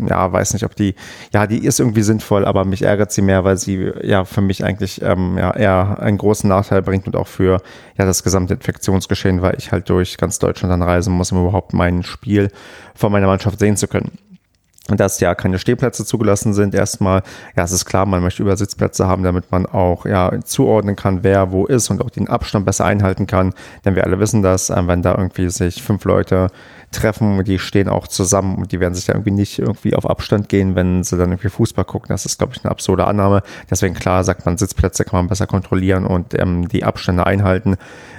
ja, 0.04 0.32
weiß 0.32 0.54
nicht, 0.54 0.64
ob 0.64 0.74
die, 0.74 0.96
ja, 1.32 1.46
die 1.46 1.64
ist 1.64 1.78
irgendwie 1.78 2.02
sinnvoll, 2.02 2.44
aber 2.44 2.64
mich 2.64 2.82
ärgert 2.82 3.12
sie 3.12 3.22
mehr, 3.22 3.44
weil 3.44 3.58
sie 3.58 3.92
ja 4.02 4.24
für 4.24 4.40
mich 4.40 4.64
eigentlich 4.64 5.00
ähm, 5.00 5.38
ja, 5.38 5.54
eher 5.54 6.00
einen 6.00 6.18
großen 6.18 6.48
Nachteil 6.48 6.82
bringt 6.82 7.06
und 7.06 7.14
auch 7.14 7.28
für 7.28 7.62
ja 7.96 8.06
das 8.06 8.24
gesamte 8.24 8.54
Infektionsgeschehen, 8.54 9.40
weil 9.40 9.54
ich 9.56 9.70
halt 9.70 9.88
durch 9.88 10.16
ganz 10.16 10.40
Deutschland 10.40 10.72
dann 10.72 10.82
reisen 10.82 11.14
muss, 11.14 11.30
um 11.30 11.42
überhaupt 11.42 11.74
mein 11.74 12.02
Spiel 12.02 12.50
von 12.96 13.12
meiner 13.12 13.28
Mannschaft 13.28 13.60
sehen 13.60 13.76
zu 13.76 13.86
können 13.86 14.18
dass 14.88 15.18
ja 15.20 15.34
keine 15.34 15.58
Stehplätze 15.58 16.04
zugelassen 16.04 16.52
sind. 16.52 16.74
Erstmal, 16.74 17.22
ja, 17.56 17.64
es 17.64 17.72
ist 17.72 17.86
klar, 17.86 18.04
man 18.04 18.22
möchte 18.22 18.42
Übersitzplätze 18.42 19.06
haben, 19.06 19.22
damit 19.22 19.50
man 19.50 19.64
auch 19.64 20.04
ja 20.04 20.30
zuordnen 20.44 20.94
kann, 20.94 21.22
wer 21.22 21.52
wo 21.52 21.64
ist 21.64 21.88
und 21.90 22.02
auch 22.02 22.10
den 22.10 22.28
Abstand 22.28 22.66
besser 22.66 22.84
einhalten 22.84 23.26
kann. 23.26 23.54
Denn 23.84 23.96
wir 23.96 24.04
alle 24.04 24.18
wissen 24.18 24.42
das, 24.42 24.68
äh, 24.68 24.86
wenn 24.86 25.00
da 25.00 25.14
irgendwie 25.16 25.48
sich 25.48 25.82
fünf 25.82 26.04
Leute 26.04 26.48
treffen, 26.92 27.42
die 27.44 27.58
stehen 27.58 27.88
auch 27.88 28.06
zusammen 28.08 28.56
und 28.56 28.72
die 28.72 28.80
werden 28.80 28.94
sich 28.94 29.06
da 29.06 29.14
irgendwie 29.14 29.30
nicht 29.30 29.58
irgendwie 29.58 29.94
auf 29.94 30.08
Abstand 30.08 30.48
gehen, 30.48 30.74
wenn 30.74 31.02
sie 31.02 31.16
dann 31.16 31.30
irgendwie 31.30 31.48
Fußball 31.48 31.84
gucken. 31.84 32.08
Das 32.08 32.26
ist, 32.26 32.38
glaube 32.38 32.52
ich, 32.54 32.62
eine 32.62 32.70
absurde 32.70 33.06
Annahme. 33.06 33.42
Deswegen 33.70 33.94
klar 33.94 34.22
sagt 34.22 34.44
man, 34.44 34.58
Sitzplätze 34.58 35.04
kann 35.04 35.20
man 35.20 35.28
besser 35.28 35.46
kontrollieren 35.46 36.06
und 36.06 36.38
ähm, 36.38 36.68
die 36.68 36.84
Abstände 36.84 37.26
einhalten 37.26 37.76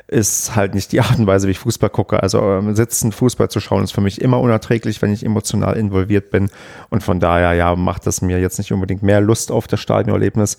ist 0.07 0.55
halt 0.55 0.75
nicht 0.75 0.91
die 0.91 1.01
Art 1.01 1.17
und 1.17 1.27
Weise, 1.27 1.47
wie 1.47 1.51
ich 1.51 1.59
Fußball 1.59 1.89
gucke. 1.89 2.21
Also 2.21 2.39
ähm, 2.41 2.75
sitzen, 2.75 3.11
Fußball 3.11 3.49
zu 3.49 3.59
schauen, 3.59 3.83
ist 3.83 3.93
für 3.93 4.01
mich 4.01 4.21
immer 4.21 4.39
unerträglich, 4.39 5.01
wenn 5.01 5.11
ich 5.11 5.25
emotional 5.25 5.77
involviert 5.77 6.29
bin. 6.29 6.49
Und 6.89 7.01
von 7.03 7.19
daher, 7.19 7.53
ja, 7.53 7.75
macht 7.75 8.05
das 8.05 8.21
mir 8.21 8.39
jetzt 8.39 8.57
nicht 8.57 8.71
unbedingt 8.71 9.01
mehr 9.01 9.21
Lust 9.21 9.51
auf 9.51 9.67
das 9.67 9.79
Stadionerlebnis. 9.79 10.57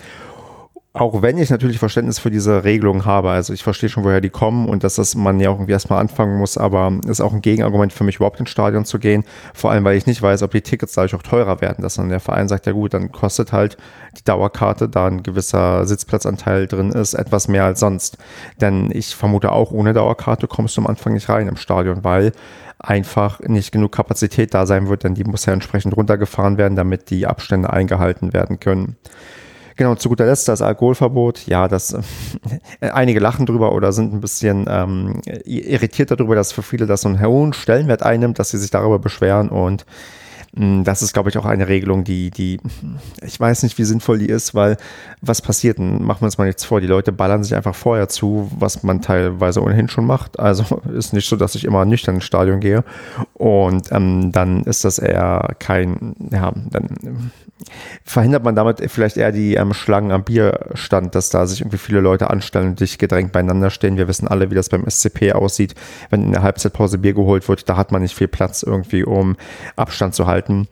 Auch 0.99 1.21
wenn 1.21 1.37
ich 1.37 1.51
natürlich 1.51 1.79
Verständnis 1.79 2.19
für 2.19 2.31
diese 2.31 2.65
Regelung 2.65 3.05
habe. 3.05 3.29
Also 3.29 3.53
ich 3.53 3.63
verstehe 3.63 3.91
schon, 3.91 4.03
woher 4.03 4.23
die 4.23 4.31
kommen 4.31 4.67
und 4.67 4.83
dass 4.83 4.95
das 4.95 5.15
man 5.15 5.39
ja 5.41 5.51
auch 5.51 5.57
irgendwie 5.57 5.73
erstmal 5.73 6.01
anfangen 6.01 6.39
muss, 6.39 6.57
aber 6.57 6.91
ist 7.07 7.21
auch 7.21 7.35
ein 7.35 7.43
Gegenargument 7.43 7.93
für 7.93 8.03
mich, 8.03 8.17
überhaupt 8.17 8.41
ins 8.41 8.49
Stadion 8.49 8.87
zu 8.87 8.99
gehen. 8.99 9.23
Vor 9.53 9.71
allem, 9.71 9.85
weil 9.85 9.99
ich 9.99 10.07
nicht 10.07 10.23
weiß, 10.23 10.43
ob 10.43 10.53
die 10.53 10.63
Tickets 10.63 10.95
dadurch 10.95 11.15
auch 11.15 11.23
teurer 11.23 11.61
werden. 11.61 11.83
Dass 11.83 11.97
dann 11.97 12.09
der 12.09 12.19
Verein 12.21 12.49
sagt, 12.49 12.65
ja 12.65 12.73
gut, 12.73 12.95
dann 12.95 13.13
kostet 13.13 13.53
halt 13.53 13.77
die 14.17 14.25
Dauerkarte, 14.25 14.89
da 14.89 15.07
ein 15.07 15.23
gewisser 15.23 15.85
Sitzplatzanteil 15.85 16.67
drin 16.67 16.93
ist, 16.93 17.13
etwas 17.13 17.47
mehr 17.47 17.67
als 17.67 17.81
sonst. 17.81 18.17
Denn 18.63 18.91
ich 18.91 19.15
vermute 19.15 19.53
auch, 19.53 19.73
ohne 19.73 19.93
Dauerkarte 19.93 20.47
kommst 20.47 20.79
du 20.79 20.81
am 20.81 20.87
Anfang 20.87 21.13
nicht 21.13 21.29
rein 21.29 21.47
im 21.47 21.57
Stadion, 21.57 22.05
weil 22.05 22.33
einfach 22.79 23.41
nicht 23.41 23.71
genug 23.71 23.93
Kapazität 23.93 24.55
da 24.55 24.65
sein 24.65 24.89
wird, 24.89 25.05
denn 25.05 25.13
die 25.13 25.25
muss 25.25 25.45
ja 25.45 25.53
entsprechend 25.53 25.95
runtergefahren 25.95 26.57
werden, 26.57 26.75
damit 26.75 27.11
die 27.11 27.27
Abstände 27.27 27.71
eingehalten 27.71 28.33
werden 28.33 28.61
können. 28.61 28.97
Genau, 29.77 29.95
zu 29.95 30.09
guter 30.09 30.25
Letzt 30.25 30.49
das 30.49 30.63
Alkoholverbot. 30.63 31.47
Ja, 31.47 31.69
das 31.69 31.93
äh, 31.93 32.01
einige 32.91 33.21
lachen 33.21 33.47
drüber 33.47 33.73
oder 33.73 33.93
sind 33.93 34.15
ein 34.15 34.21
bisschen 34.21 34.67
ähm, 34.69 35.21
irritiert 35.45 36.11
darüber, 36.11 36.35
dass 36.35 36.53
für 36.53 36.63
viele 36.63 36.87
das 36.87 37.03
so 37.03 37.09
einen 37.09 37.25
hohen 37.25 37.53
Stellenwert 37.53 38.03
einnimmt, 38.03 38.39
dass 38.39 38.51
sie 38.51 38.59
sich 38.59 38.71
darüber 38.71 38.99
beschweren 38.99 39.51
und 39.51 39.85
hm, 40.57 40.85
das 40.85 41.03
ist, 41.03 41.13
glaube 41.13 41.29
ich, 41.29 41.37
auch 41.37 41.45
eine 41.45 41.69
Regelung, 41.69 42.05
die, 42.05 42.31
die, 42.31 42.59
ich 43.23 43.39
weiß 43.39 43.63
nicht, 43.63 43.77
wie 43.77 43.85
sinnvoll 43.85 44.19
die 44.19 44.29
ist, 44.29 44.55
weil 44.55 44.79
was 45.21 45.43
passiert? 45.43 45.79
Machen 45.79 46.23
wir 46.23 46.27
uns 46.27 46.39
mal 46.39 46.47
nichts 46.47 46.65
vor. 46.65 46.81
Die 46.81 46.87
Leute 46.87 47.13
ballern 47.13 47.45
sich 47.45 47.55
einfach 47.55 47.75
vorher 47.75 48.09
zu, 48.09 48.51
was 48.59 48.83
man 48.83 49.03
teilweise 49.03 49.63
ohnehin 49.63 49.89
schon 49.89 50.07
macht. 50.07 50.39
Also 50.39 50.81
ist 50.97 51.13
nicht 51.13 51.29
so, 51.29 51.37
dass 51.37 51.55
ich 51.55 51.65
immer 51.65 51.85
nüchtern 51.85 52.17
ins 52.17 52.25
Stadion 52.25 52.61
gehe. 52.61 52.85
Und 53.35 53.93
ähm, 53.93 54.33
dann 54.33 54.65
ist 54.65 54.85
das 54.85 54.99
eher 54.99 55.55
kein, 55.59 56.17
ja, 56.31 56.53
dann 56.71 57.33
verhindert 58.05 58.45
man 58.45 58.55
damit 58.55 58.83
vielleicht 58.91 59.17
eher 59.17 59.33
die 59.33 59.55
ähm, 59.55 59.73
Schlangen 59.73 60.11
am 60.11 60.25
Bierstand, 60.25 61.15
dass 61.15 61.31
da 61.31 61.47
sich 61.47 61.61
irgendwie 61.61 61.79
viele 61.79 62.01
Leute 62.01 62.31
anstellen 62.31 62.69
und 62.69 62.81
dich 62.81 62.99
gedrängt 62.99 63.33
beieinander 63.33 63.71
stehen. 63.71 63.97
Wir 63.97 64.09
wissen 64.09 64.29
alle, 64.29 64.51
wie 64.51 64.55
das 64.55 64.69
beim 64.69 64.89
SCP 64.89 65.33
aussieht, 65.33 65.75
wenn 66.11 66.23
in 66.23 66.33
der 66.33 66.43
Halbzeitpause 66.43 66.99
Bier 66.99 67.15
geholt 67.15 67.49
wird. 67.49 67.69
Da 67.69 67.77
hat 67.77 67.93
man 67.93 68.03
nicht 68.03 68.15
viel 68.15 68.29
Platz 68.29 68.63
irgendwie, 68.63 69.05
um 69.05 69.37
Abstand 69.77 70.15
zu 70.15 70.27
halten. 70.27 70.69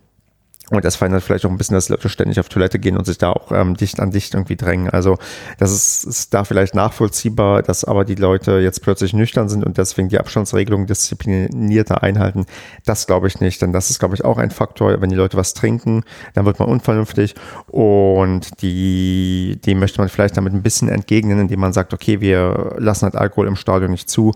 Und 0.71 0.85
das 0.85 0.97
verhindert 0.97 1.23
vielleicht 1.23 1.45
auch 1.45 1.51
ein 1.51 1.59
bisschen, 1.59 1.75
dass 1.75 1.91
Leute 1.91 2.09
ständig 2.09 2.41
auf 2.41 2.49
Toilette 2.49 2.79
gehen 2.79 2.97
und 2.97 3.05
sich 3.05 3.19
da 3.19 3.31
auch 3.31 3.53
ähm, 3.53 3.77
dicht 3.77 4.01
an 4.01 4.11
dicht 4.11 4.33
irgendwie 4.33 4.57
drängen. 4.57 4.89
Also 4.89 5.19
das 5.59 5.73
ist, 5.73 6.05
ist 6.05 6.33
da 6.33 6.45
vielleicht 6.45 6.75
nachvollziehbar, 6.75 7.63
dass 7.63 7.85
aber 7.85 8.05
die 8.05 8.15
Leute 8.15 8.61
jetzt 8.61 8.81
plötzlich 8.83 9.13
nüchtern 9.13 9.51
sind 9.51 9.65
und 9.65 9.77
deswegen 9.77 10.09
die 10.09 10.19
Abstandsregelungen 10.19 10.87
disziplinierter 10.87 12.03
einhalten. 12.03 12.47
Das 12.87 13.07
glaube 13.07 13.29
ich 13.29 13.41
nicht, 13.41 13.61
denn 13.61 13.75
das 13.75 13.91
ist, 13.91 13.99
glaube 13.99 14.15
ich, 14.15 14.25
auch 14.25 14.39
ein 14.39 14.51
Faktor. 14.51 15.03
Wenn 15.03 15.11
die 15.11 15.17
Leute 15.17 15.37
was 15.37 15.53
trinken, 15.53 16.03
dann 16.33 16.47
wird 16.47 16.59
man 16.59 16.69
unvernünftig 16.69 17.35
und 17.67 18.63
die, 18.63 19.61
die 19.65 19.75
möchte 19.75 20.01
man 20.01 20.09
vielleicht 20.09 20.39
damit 20.39 20.55
ein 20.55 20.63
bisschen 20.63 20.89
entgegnen, 20.89 21.41
indem 21.41 21.61
man 21.61 21.75
sagt, 21.75 21.93
okay, 21.93 22.23
wir 22.23 22.77
lassen 22.79 23.05
halt 23.05 23.17
Alkohol 23.17 23.49
im 23.49 23.57
Stadion 23.57 23.91
nicht 23.91 24.09
zu 24.09 24.33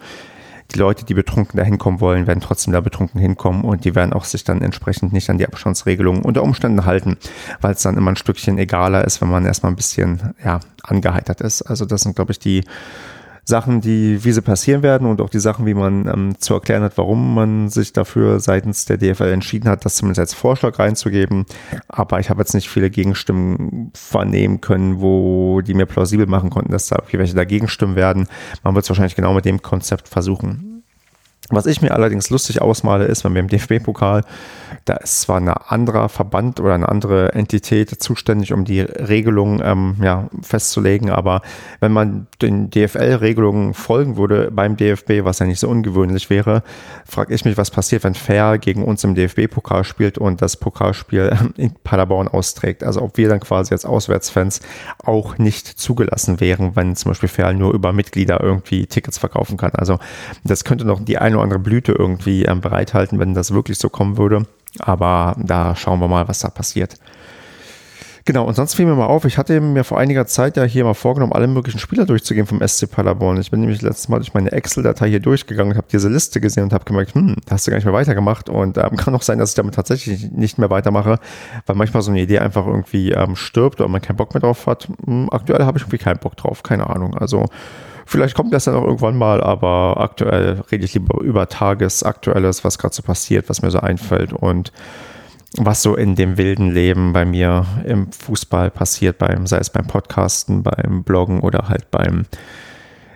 die 0.70 0.78
Leute, 0.78 1.04
die 1.04 1.14
betrunken 1.14 1.56
da 1.56 1.64
hinkommen 1.64 2.00
wollen, 2.00 2.26
werden 2.26 2.40
trotzdem 2.40 2.72
da 2.72 2.80
betrunken 2.80 3.20
hinkommen 3.20 3.64
und 3.64 3.84
die 3.84 3.94
werden 3.94 4.12
auch 4.12 4.24
sich 4.24 4.44
dann 4.44 4.60
entsprechend 4.60 5.12
nicht 5.12 5.30
an 5.30 5.38
die 5.38 5.46
Abstandsregelungen 5.46 6.22
unter 6.22 6.42
Umständen 6.42 6.84
halten, 6.84 7.16
weil 7.60 7.72
es 7.72 7.82
dann 7.82 7.96
immer 7.96 8.10
ein 8.10 8.16
Stückchen 8.16 8.58
egaler 8.58 9.04
ist, 9.04 9.20
wenn 9.20 9.30
man 9.30 9.46
erstmal 9.46 9.72
ein 9.72 9.76
bisschen 9.76 10.34
ja, 10.44 10.60
angeheitert 10.82 11.40
ist. 11.40 11.62
Also 11.62 11.86
das 11.86 12.02
sind, 12.02 12.16
glaube 12.16 12.32
ich, 12.32 12.38
die 12.38 12.64
Sachen, 13.48 13.80
die, 13.80 14.22
wie 14.24 14.32
sie 14.32 14.42
passieren 14.42 14.82
werden 14.82 15.08
und 15.08 15.22
auch 15.22 15.30
die 15.30 15.38
Sachen, 15.38 15.64
wie 15.64 15.72
man 15.72 16.06
ähm, 16.06 16.34
zu 16.38 16.52
erklären 16.52 16.82
hat, 16.82 16.98
warum 16.98 17.34
man 17.34 17.70
sich 17.70 17.94
dafür 17.94 18.40
seitens 18.40 18.84
der 18.84 18.98
DFL 18.98 19.32
entschieden 19.32 19.70
hat, 19.70 19.86
das 19.86 19.94
zumindest 19.94 20.20
als 20.20 20.34
Vorschlag 20.34 20.78
reinzugeben. 20.78 21.46
Aber 21.88 22.20
ich 22.20 22.28
habe 22.28 22.42
jetzt 22.42 22.52
nicht 22.52 22.68
viele 22.68 22.90
Gegenstimmen 22.90 23.90
vernehmen 23.94 24.60
können, 24.60 25.00
wo 25.00 25.62
die 25.62 25.72
mir 25.72 25.86
plausibel 25.86 26.26
machen 26.26 26.50
konnten, 26.50 26.72
dass 26.72 26.88
da 26.88 27.02
welche 27.10 27.34
dagegen 27.34 27.68
stimmen 27.68 27.96
werden. 27.96 28.28
Man 28.64 28.74
wird 28.74 28.84
es 28.84 28.90
wahrscheinlich 28.90 29.16
genau 29.16 29.32
mit 29.32 29.46
dem 29.46 29.62
Konzept 29.62 30.08
versuchen. 30.08 30.77
Was 31.50 31.64
ich 31.64 31.80
mir 31.80 31.92
allerdings 31.92 32.28
lustig 32.28 32.60
ausmale, 32.60 33.06
ist, 33.06 33.24
wenn 33.24 33.32
wir 33.32 33.40
im 33.40 33.48
DFB-Pokal, 33.48 34.22
da 34.84 34.94
ist 34.94 35.22
zwar 35.22 35.38
ein 35.38 35.48
anderer 35.48 36.10
Verband 36.10 36.60
oder 36.60 36.74
eine 36.74 36.88
andere 36.88 37.32
Entität 37.32 38.02
zuständig, 38.02 38.52
um 38.52 38.66
die 38.66 38.80
Regelung 38.80 39.62
ähm, 39.64 39.96
ja, 40.02 40.28
festzulegen, 40.42 41.10
aber 41.10 41.40
wenn 41.80 41.92
man 41.92 42.26
den 42.42 42.68
DFL-Regelungen 42.70 43.72
folgen 43.72 44.18
würde 44.18 44.50
beim 44.50 44.76
DFB, 44.76 45.24
was 45.24 45.38
ja 45.38 45.46
nicht 45.46 45.60
so 45.60 45.68
ungewöhnlich 45.68 46.28
wäre, 46.28 46.62
frage 47.06 47.34
ich 47.34 47.46
mich, 47.46 47.56
was 47.56 47.70
passiert, 47.70 48.04
wenn 48.04 48.14
Fair 48.14 48.58
gegen 48.58 48.84
uns 48.84 49.02
im 49.04 49.14
DFB-Pokal 49.14 49.84
spielt 49.84 50.18
und 50.18 50.42
das 50.42 50.58
Pokalspiel 50.58 51.34
in 51.56 51.72
Paderborn 51.82 52.28
austrägt. 52.28 52.84
Also 52.84 53.00
ob 53.00 53.16
wir 53.16 53.28
dann 53.30 53.40
quasi 53.40 53.72
als 53.72 53.86
Auswärtsfans 53.86 54.60
auch 55.02 55.38
nicht 55.38 55.66
zugelassen 55.66 56.40
wären, 56.40 56.76
wenn 56.76 56.94
zum 56.94 57.10
Beispiel 57.10 57.30
Fair 57.30 57.54
nur 57.54 57.72
über 57.72 57.94
Mitglieder 57.94 58.42
irgendwie 58.42 58.86
Tickets 58.86 59.16
verkaufen 59.16 59.56
kann. 59.56 59.72
Also 59.74 59.98
das 60.44 60.64
könnte 60.64 60.84
noch 60.84 61.02
die 61.02 61.16
eine 61.16 61.37
oder 61.38 61.44
andere 61.44 61.60
Blüte 61.60 61.92
irgendwie 61.92 62.44
ähm, 62.44 62.60
bereithalten, 62.60 63.18
wenn 63.18 63.34
das 63.34 63.52
wirklich 63.52 63.78
so 63.78 63.88
kommen 63.88 64.16
würde. 64.16 64.46
Aber 64.78 65.36
da 65.38 65.74
schauen 65.74 66.00
wir 66.00 66.08
mal, 66.08 66.28
was 66.28 66.40
da 66.40 66.50
passiert. 66.50 66.96
Genau, 68.28 68.44
und 68.44 68.52
sonst 68.52 68.74
fiel 68.74 68.84
mir 68.84 68.94
mal 68.94 69.06
auf, 69.06 69.24
ich 69.24 69.38
hatte 69.38 69.58
mir 69.58 69.84
vor 69.84 69.98
einiger 69.98 70.26
Zeit 70.26 70.58
ja 70.58 70.64
hier 70.64 70.84
mal 70.84 70.92
vorgenommen, 70.92 71.32
alle 71.32 71.46
möglichen 71.46 71.78
Spieler 71.78 72.04
durchzugehen 72.04 72.46
vom 72.46 72.60
SC 72.60 72.90
Paderborn. 72.90 73.40
Ich 73.40 73.50
bin 73.50 73.60
nämlich 73.60 73.80
letztes 73.80 74.10
Mal 74.10 74.18
durch 74.18 74.34
meine 74.34 74.52
Excel-Datei 74.52 75.08
hier 75.08 75.20
durchgegangen 75.20 75.72
und 75.72 75.78
habe 75.78 75.86
diese 75.90 76.10
Liste 76.10 76.38
gesehen 76.38 76.64
und 76.64 76.74
habe 76.74 76.84
gemerkt, 76.84 77.14
hm, 77.14 77.36
da 77.46 77.54
hast 77.54 77.66
du 77.66 77.70
gar 77.70 77.78
nicht 77.78 77.86
mehr 77.86 77.94
weitergemacht. 77.94 78.50
Und 78.50 78.76
ähm, 78.76 78.96
kann 78.98 79.14
auch 79.14 79.22
sein, 79.22 79.38
dass 79.38 79.52
ich 79.52 79.54
damit 79.54 79.76
tatsächlich 79.76 80.30
nicht 80.30 80.58
mehr 80.58 80.68
weitermache, 80.68 81.20
weil 81.64 81.76
manchmal 81.76 82.02
so 82.02 82.10
eine 82.10 82.20
Idee 82.20 82.40
einfach 82.40 82.66
irgendwie 82.66 83.12
ähm, 83.12 83.34
stirbt 83.34 83.80
oder 83.80 83.88
man 83.88 84.02
keinen 84.02 84.16
Bock 84.16 84.34
mehr 84.34 84.42
drauf 84.42 84.66
hat. 84.66 84.88
Hm, 85.06 85.30
aktuell 85.32 85.64
habe 85.64 85.78
ich 85.78 85.84
irgendwie 85.84 85.96
keinen 85.96 86.18
Bock 86.18 86.36
drauf, 86.36 86.62
keine 86.62 86.90
Ahnung. 86.90 87.16
Also 87.16 87.46
Vielleicht 88.10 88.34
kommt 88.34 88.54
das 88.54 88.64
dann 88.64 88.74
auch 88.74 88.84
irgendwann 88.84 89.18
mal, 89.18 89.42
aber 89.42 90.00
aktuell 90.00 90.62
rede 90.72 90.86
ich 90.86 90.94
lieber 90.94 91.20
über 91.20 91.46
Tagesaktuelles, 91.46 92.64
was 92.64 92.78
gerade 92.78 92.94
so 92.94 93.02
passiert, 93.02 93.50
was 93.50 93.60
mir 93.60 93.70
so 93.70 93.80
einfällt 93.80 94.32
und 94.32 94.72
was 95.58 95.82
so 95.82 95.94
in 95.94 96.14
dem 96.14 96.38
wilden 96.38 96.70
Leben 96.70 97.12
bei 97.12 97.26
mir 97.26 97.66
im 97.84 98.10
Fußball 98.10 98.70
passiert, 98.70 99.18
beim, 99.18 99.46
sei 99.46 99.58
es 99.58 99.68
beim 99.68 99.86
Podcasten, 99.86 100.62
beim 100.62 101.04
Bloggen 101.04 101.40
oder 101.40 101.68
halt 101.68 101.90
beim 101.90 102.24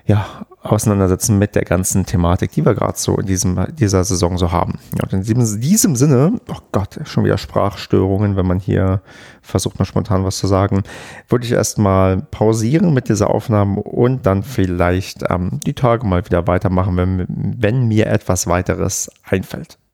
ja, 0.04 0.26
auseinandersetzen 0.62 1.38
mit 1.38 1.54
der 1.54 1.64
ganzen 1.64 2.06
Thematik, 2.06 2.52
die 2.52 2.64
wir 2.64 2.74
gerade 2.74 2.98
so 2.98 3.16
in 3.16 3.26
diesem, 3.26 3.66
dieser 3.74 4.04
Saison 4.04 4.38
so 4.38 4.52
haben. 4.52 4.78
Ja, 4.96 5.04
und 5.04 5.12
in 5.12 5.22
diesem, 5.22 5.60
diesem 5.60 5.96
Sinne, 5.96 6.40
oh 6.48 6.58
Gott, 6.72 7.00
schon 7.04 7.24
wieder 7.24 7.38
Sprachstörungen, 7.38 8.36
wenn 8.36 8.46
man 8.46 8.58
hier 8.58 9.00
versucht, 9.42 9.78
mal 9.78 9.84
spontan 9.84 10.24
was 10.24 10.38
zu 10.38 10.46
sagen, 10.46 10.82
würde 11.28 11.44
ich 11.44 11.52
erstmal 11.52 12.22
pausieren 12.22 12.94
mit 12.94 13.08
dieser 13.08 13.30
Aufnahme 13.30 13.80
und 13.80 14.26
dann 14.26 14.42
vielleicht 14.42 15.24
ähm, 15.28 15.60
die 15.66 15.74
Tage 15.74 16.06
mal 16.06 16.24
wieder 16.24 16.46
weitermachen, 16.46 16.96
wenn, 16.96 17.26
wenn 17.28 17.88
mir 17.88 18.06
etwas 18.06 18.46
weiteres 18.46 19.10
einfällt. 19.24 19.78